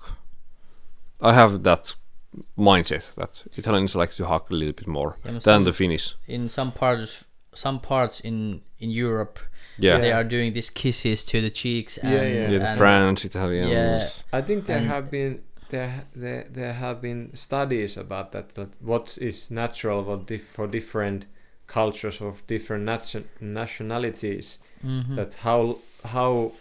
[1.21, 1.95] I have that
[2.57, 6.15] mindset that Italians like to hug a little bit more Yeah, than some- the Finnish.
[6.27, 9.39] in some parts some parts in in Europe
[9.77, 12.51] Yeah, they are doing these kisses to the cheeks and, Yeah, yeah.
[12.51, 13.71] yeah, the and French, Italians.
[13.71, 14.39] Yeah.
[14.39, 18.69] I think there And- have been there there there have been studies about that that
[18.81, 21.27] what is natural what dif- for different
[21.67, 25.15] cultures of different nation- nationalities Mhm.
[25.15, 26.51] that how how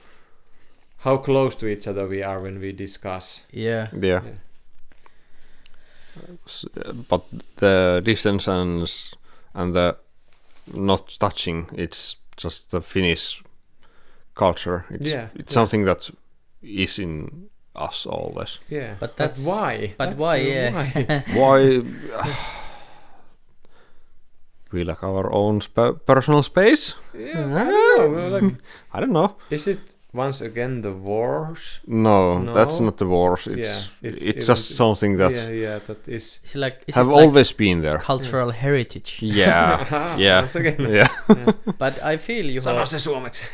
[1.05, 3.89] how close to each other we are when we discuss yeah.
[3.93, 4.23] Yeah.
[4.24, 4.37] Yeah.
[6.47, 6.66] S-
[7.09, 7.23] But
[7.57, 8.89] the distance and
[9.55, 9.97] and the
[10.74, 13.43] not touching, it's just the Finnish
[14.35, 14.85] culture.
[14.91, 15.55] It's, Yeah, it's yeah.
[15.55, 16.11] something that
[16.62, 18.59] is in us always.
[18.70, 20.73] yeah But that's- why but That's why, yeah.
[20.74, 21.24] why.
[21.35, 21.83] Why?
[24.73, 26.94] we like our own sp- personal space.
[27.15, 28.55] yeah I don't know, like,
[28.93, 29.36] I don't know.
[29.51, 33.47] is it once again the wars No, that's not the wars.
[33.47, 33.81] It's Yeah,
[34.11, 37.16] it's, it's even- just something that yeah, yeah, that is, is like is have like
[37.24, 37.99] always been there.
[37.99, 39.19] cultural heritage?
[39.23, 41.09] Yeah, yeah, once again yeah.
[41.78, 43.44] But I feel you sano se suomeksi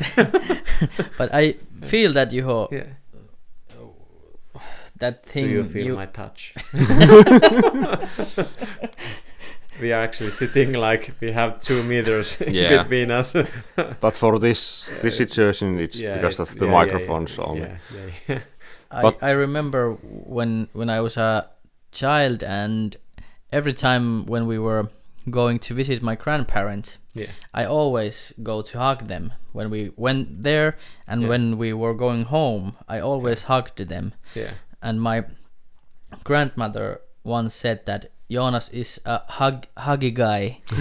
[1.19, 1.55] but I
[1.87, 2.85] feel that you yeah
[4.99, 5.47] that thing.
[5.47, 6.55] do thing you feel my touch
[9.81, 12.83] we are actually sitting like we have two meters Yeah.
[12.83, 13.35] between us
[14.01, 17.37] But for this this uh, situation, it's Yeah, because it's- of the yeah, yeah, microphones
[17.37, 17.61] yeah, only.
[17.61, 18.41] yeah, yeah, yeah.
[18.91, 19.97] I, I remember
[20.27, 21.45] when when I was a
[21.93, 22.97] child and
[23.53, 24.89] every time when we were
[25.31, 27.31] going to visit my grandparents Yeah.
[27.63, 30.73] I always go to hug them when we went there
[31.07, 31.29] and Yeah.
[31.31, 34.53] when we were going home I always hugged them yeah
[34.83, 35.23] and my
[36.25, 40.61] grandmother once said that Jonas is a hug huggy guy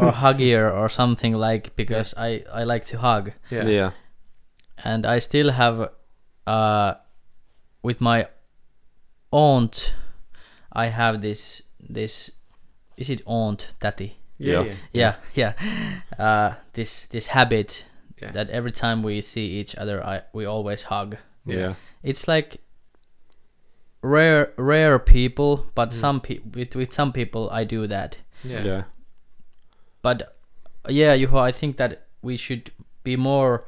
[0.00, 3.90] or huggier or something like because I I like to hug yeah Yeah,
[4.84, 5.90] and I still have
[6.46, 6.94] uh
[7.82, 8.26] with my
[9.32, 9.94] aunt
[10.72, 12.30] I have this this
[12.96, 14.74] is it aunt tatty yeah, Yeah.
[14.92, 15.14] yeah.
[15.34, 15.52] yeah
[16.18, 17.84] yeah uh this this habit
[18.22, 18.32] Yeah.
[18.32, 21.16] that every time we see each other I we always hug
[21.46, 21.74] yeah, Yeah.
[22.04, 22.60] it's like
[24.02, 25.94] rare rare people but Mm.
[25.94, 28.18] some people with, with some people I do that.
[28.44, 28.64] Yeah.
[28.64, 28.82] Yeah,
[30.02, 30.36] but
[30.88, 32.70] yeah you I think that we should
[33.04, 33.64] be more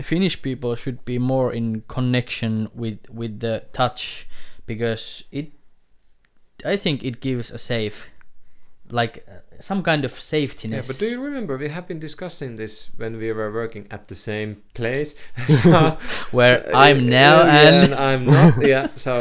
[0.00, 4.26] Finnish people should be more in connection with with the touch
[4.66, 5.52] because it
[6.64, 8.08] I think it gives a safe
[8.90, 9.26] like
[9.62, 13.16] some kind of safetyness Yeah, but do you remember we have been discussing this when
[13.16, 15.14] we were working at the same place?
[15.46, 15.98] So-
[16.32, 18.54] where so, I'm now yeah, and I'm not.
[18.72, 19.14] Yeah, so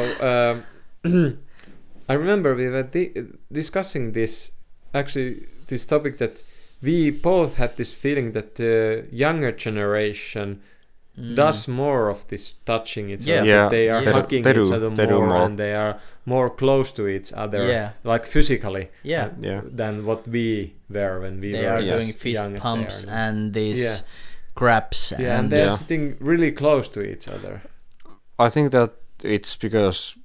[1.05, 1.37] um,
[2.09, 3.13] I remember we were di-
[3.51, 4.51] discussing this
[4.93, 6.43] actually this topic that
[6.81, 10.61] we both had this feeling that the younger generation
[11.19, 11.35] Mm.
[11.35, 13.39] does more of this touching each Yeah.
[13.41, 13.47] other.
[13.49, 15.41] Yeah, they are they do- hugging they each other they do more, more.
[15.45, 17.89] and they are more close to each other, Yeah.
[18.03, 19.61] like physically, yeah uh, Yeah.
[19.77, 23.27] than what we were when we they were are doing fist young pumps are now.
[23.27, 23.97] and these Yeah.
[24.55, 25.75] grabs yeah, and and they're Yeah.
[25.77, 27.61] sitting really close to each other.
[28.39, 28.91] I think that
[29.23, 30.15] it's because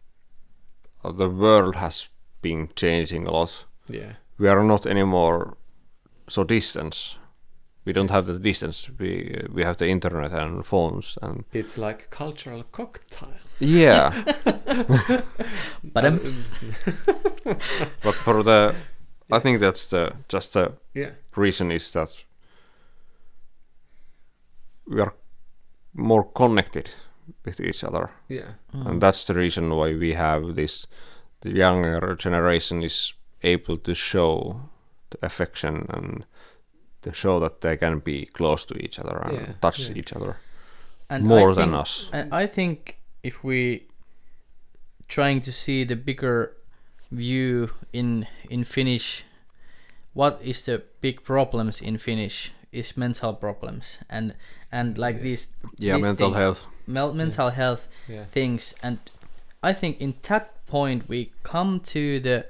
[1.02, 2.08] the world has
[2.42, 3.64] been changing a lot.
[3.88, 5.56] Yeah, We are not anymore
[6.28, 7.18] so distance.
[7.86, 8.90] We don't have the distance.
[8.98, 13.32] We we have the internet and phones and it's like cultural cocktail.
[13.60, 14.12] yeah.
[15.94, 16.20] but um,
[18.02, 18.74] but for the,
[19.32, 22.24] I think that's the just the yeah, reason is that
[24.86, 25.14] we are
[25.94, 26.90] more connected
[27.44, 28.86] with each other, yeah, Mm.
[28.86, 30.86] and that's the reason why we have this.
[31.40, 34.60] The younger generation is able to show
[35.10, 36.24] the affection and
[37.06, 39.96] to show that they can be close to each other and Yeah, touch yeah.
[39.98, 40.36] each other
[41.08, 42.10] and I more than think- us.
[42.12, 43.86] I I think if we
[45.08, 46.52] trying to see the bigger
[47.12, 49.24] view in in Finnish,
[50.14, 54.34] what is the big problems in Finnish is mental problems and
[54.72, 55.22] and like Yeah.
[55.22, 55.46] these
[55.78, 56.66] Yeah, these mental thing- health.
[56.86, 58.98] mel- mental health yeah, things and
[59.62, 62.46] I think in that point we come to the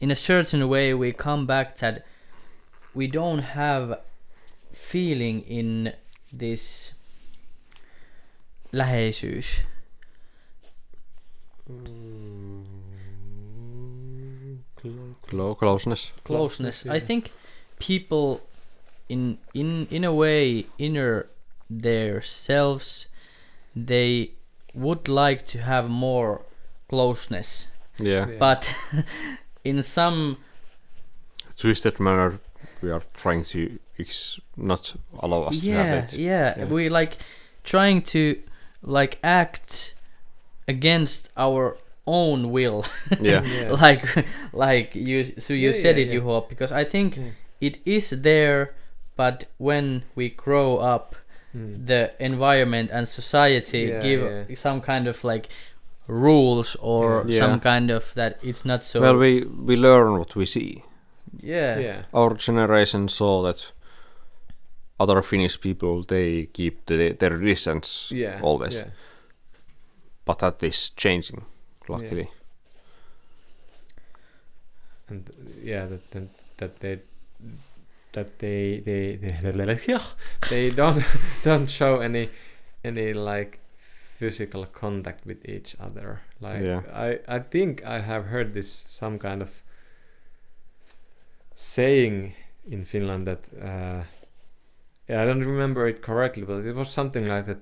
[0.00, 2.04] in a certain way we come back to that
[2.94, 4.00] we don't have
[4.72, 5.92] feeling in
[6.32, 6.94] this
[8.72, 9.62] läheisyys
[15.26, 16.12] Clo- closeness.
[16.24, 16.92] closeness yeah.
[16.92, 17.30] i think
[17.78, 18.40] people
[19.08, 21.26] in in in a way inner
[21.70, 23.06] their selves
[23.74, 24.30] they
[24.74, 26.42] would like to have more
[26.88, 27.68] closeness
[27.98, 28.26] Yeah.
[28.28, 28.38] Yeah.
[28.38, 28.74] but
[29.64, 30.36] in some
[31.56, 32.40] Twisted manner,
[32.82, 36.18] we are trying to ex- not allow us to have it.
[36.18, 36.64] yeah Yeah.
[36.66, 37.16] we like
[37.62, 38.36] trying to
[38.82, 39.94] like act
[40.68, 41.76] against our
[42.06, 42.84] own will
[43.20, 43.42] Yeah.
[43.60, 43.70] yeah.
[43.70, 44.04] like
[44.52, 46.14] like you so you Yeah, said yeah, it yeah.
[46.14, 47.30] you hope because i think Yeah.
[47.60, 48.74] it is there
[49.16, 51.16] but when we grow up
[51.56, 51.86] Mm.
[51.86, 54.56] the environment and society Yeah, give yeah.
[54.56, 55.48] some kind of like
[56.08, 57.38] rules or Yeah.
[57.38, 59.00] some kind of that it's not so.
[59.00, 60.82] well, we we learn what we see.
[61.44, 61.78] Yeah.
[61.80, 63.72] yeah, Our generation saw that
[65.00, 68.88] other Finnish people they keep the, their distance yeah, always, Yeah.
[70.24, 71.44] but that is changing,
[71.88, 72.28] luckily.
[75.08, 75.30] and
[75.62, 76.98] yeah that that, that they
[78.12, 79.98] that they they they,
[80.50, 81.04] they don't
[81.44, 82.30] don't show any
[82.84, 83.58] any like
[84.18, 86.82] physical contact with each other like Yeah.
[86.92, 89.62] i i think i have heard this some kind of
[91.54, 92.34] saying
[92.70, 94.02] in finland that uh
[95.08, 97.58] yeah, i don't remember it correctly but it was something like that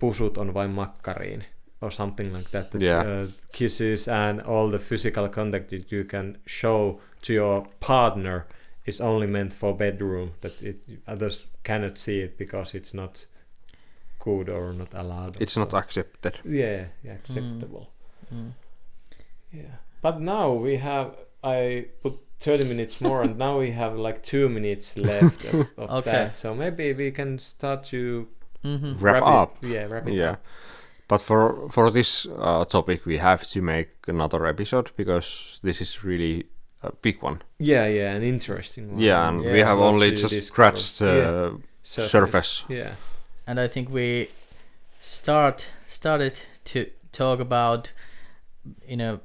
[0.00, 1.42] pusut on vain makkariin
[1.80, 3.00] or something like that, that Yeah.
[3.02, 8.46] uh, kisses and all the physical contact that you can show to your partner
[8.84, 13.26] is only meant for bedroom that it others cannot see it because it's not
[14.18, 16.38] good or not allowed or It's not accepted.
[16.44, 17.90] yeah yeah acceptable
[18.34, 18.52] Mm.
[19.52, 21.14] yeah but now we have
[21.44, 25.90] i put 30 minutes more and now we have like two minutes left of, of
[25.90, 26.10] Okay.
[26.10, 28.26] that so maybe we can start to
[28.62, 29.56] hmm Wrap it, up.
[29.62, 30.30] yeah wrap it Yeah.
[30.32, 30.40] up
[31.08, 36.04] But for for this uh, topic, we have to make another episode because this is
[36.04, 36.44] really
[36.82, 37.38] a big one.
[37.58, 39.52] yeah yeah an interesting one Yeah, and Yeah.
[39.52, 40.76] we have only just discover.
[40.76, 41.60] scratched the Yeah.
[41.82, 42.64] surface.
[42.68, 42.94] yeah
[43.46, 44.28] And I think we
[45.00, 47.92] start started to talk about
[48.88, 49.20] you know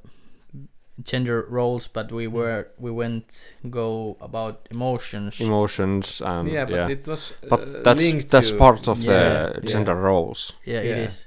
[1.01, 2.31] gender roles, but we Mm.
[2.31, 5.41] were we went go about emotions.
[5.41, 6.85] emotions and yeah yeah.
[6.85, 9.09] but it was But uh, that's linked that's to, part of Yeah.
[9.09, 9.71] the Yeah.
[9.73, 10.53] gender roles.
[10.65, 10.95] yeah, Yeah.
[10.95, 11.25] it is.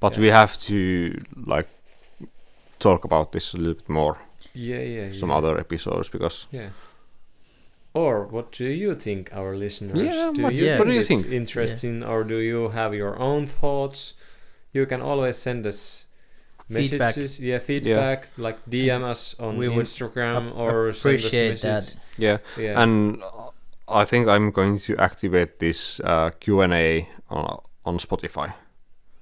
[0.00, 0.20] But Yeah.
[0.22, 1.14] we have to
[1.46, 1.68] like
[2.78, 4.16] talk about this a little bit more
[4.54, 5.38] yeah yeah some yeah.
[5.38, 6.70] other episodes because Yeah.
[7.94, 9.98] Or what do you think, our listeners?
[9.98, 10.78] Yeah, do what- you yeah.
[10.78, 11.26] what do you it's think?
[11.32, 14.14] interesting, or do you have your own thoughts?
[14.72, 16.06] You can always send us
[16.74, 16.98] Feedback.
[17.00, 22.00] messages, yeah, feedback, like DM us on We Instagram ap- or appreciate send us that.
[22.18, 23.22] yeah, Yeah, and
[23.88, 28.52] I think I'm going to activate this uh, Q and A on on Spotify.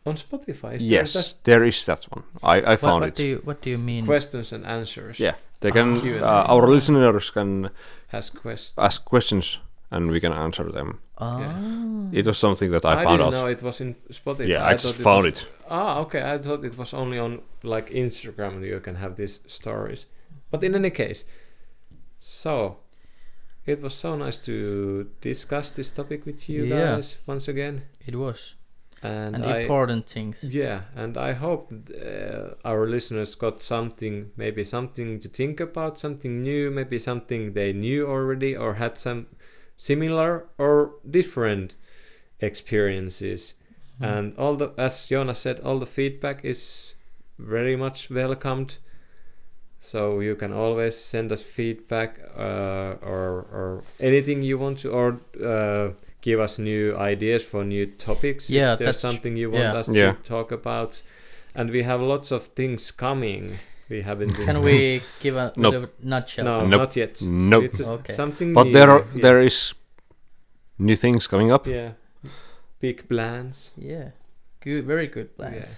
[0.07, 0.75] on Spotify.
[0.75, 2.25] Is there Yes, there is that one.
[2.43, 3.15] I I What, found what it.
[3.17, 4.07] do you what do you mean?
[4.07, 5.19] questions and answers.
[5.21, 5.97] Yeah, they can.
[6.23, 6.45] Ah.
[6.45, 7.71] Uh, our listeners can
[8.13, 8.75] Ask questions.
[8.79, 9.59] ask questions
[9.91, 10.99] and we can answer them.
[11.21, 12.09] Ah.
[12.13, 13.33] It was something that I, I, found didn't out.
[13.33, 14.49] know it was in Spotify.
[14.49, 15.49] yeah, I, just thought found was- it.
[15.69, 16.23] Ah, okay.
[16.23, 20.07] I thought it was only on like Instagram you can have these stories.
[20.51, 21.25] But in any case,
[22.21, 22.79] so
[23.67, 26.97] it was so nice to discuss this topic with you Yeah.
[26.97, 27.83] guys once again.
[28.07, 28.55] It was
[29.03, 30.43] And, and I important things.
[30.43, 36.43] yeah, and I hope uh, our listeners got something, maybe something to think about, something
[36.43, 39.27] new, maybe something they knew already or had some
[39.81, 41.75] similar or different
[42.41, 43.55] experiences.
[44.01, 44.19] Mm.
[44.19, 46.95] And all the, as Jonas said, all the feedback is
[47.39, 48.77] very much welcomed.
[49.81, 55.19] So you can always send us feedback uh, or or anything you want to, or
[55.43, 58.51] uh, give us new ideas for new topics.
[58.51, 59.81] Yeah, if there's that's tr- something you want yeah.
[59.81, 60.13] us Yeah.
[60.13, 61.03] to talk about.
[61.55, 63.59] And we have lots of things coming.
[63.91, 64.31] We haven't.
[64.35, 65.73] Can we give a Nope.
[65.73, 66.45] little nutshell?
[66.45, 66.81] No, Nope.
[66.81, 67.21] not yet.
[67.23, 67.65] Nope.
[67.65, 68.13] It's just Okay.
[68.13, 68.55] something.
[68.55, 68.73] But new.
[68.73, 69.21] there are yeah.
[69.23, 69.75] there is
[70.79, 71.67] new things coming up.
[71.67, 71.93] Yeah,
[72.79, 73.73] big plans.
[73.77, 74.11] Yeah.
[74.61, 74.85] Good.
[74.87, 75.57] Very good plans.
[75.57, 75.69] Yeah.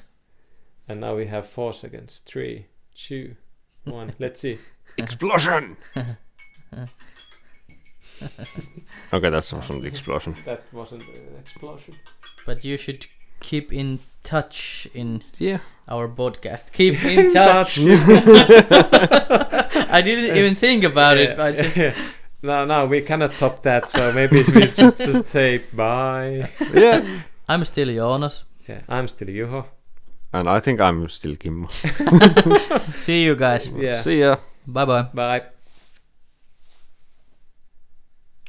[0.89, 2.23] And now we have four seconds.
[2.27, 3.35] Three, two,
[3.85, 4.13] one.
[4.19, 4.59] Let's see.
[4.99, 5.77] Explosion.
[9.13, 10.35] okay, that's from an explosion.
[10.45, 11.95] That wasn't an explosion.
[12.45, 13.07] But you should
[13.43, 15.59] keep in touch in Yeah.
[15.89, 16.73] our podcast.
[16.73, 17.79] Keep in touch.
[19.99, 21.39] I didn't even think about it.
[21.39, 21.77] I just
[22.43, 23.89] no, no, we cannot top that.
[23.91, 26.49] So maybe we should just say bye.
[26.73, 27.05] Yeah.
[27.49, 28.45] I'm still Jonas.
[28.69, 29.65] Yeah, I'm still Juho.
[30.33, 31.67] And I think I'm still Kimmo.
[32.89, 33.69] See you guys.
[33.69, 34.01] Yeah.
[34.01, 34.37] See ya.
[34.67, 35.03] Bye bye.
[35.13, 35.52] Bye.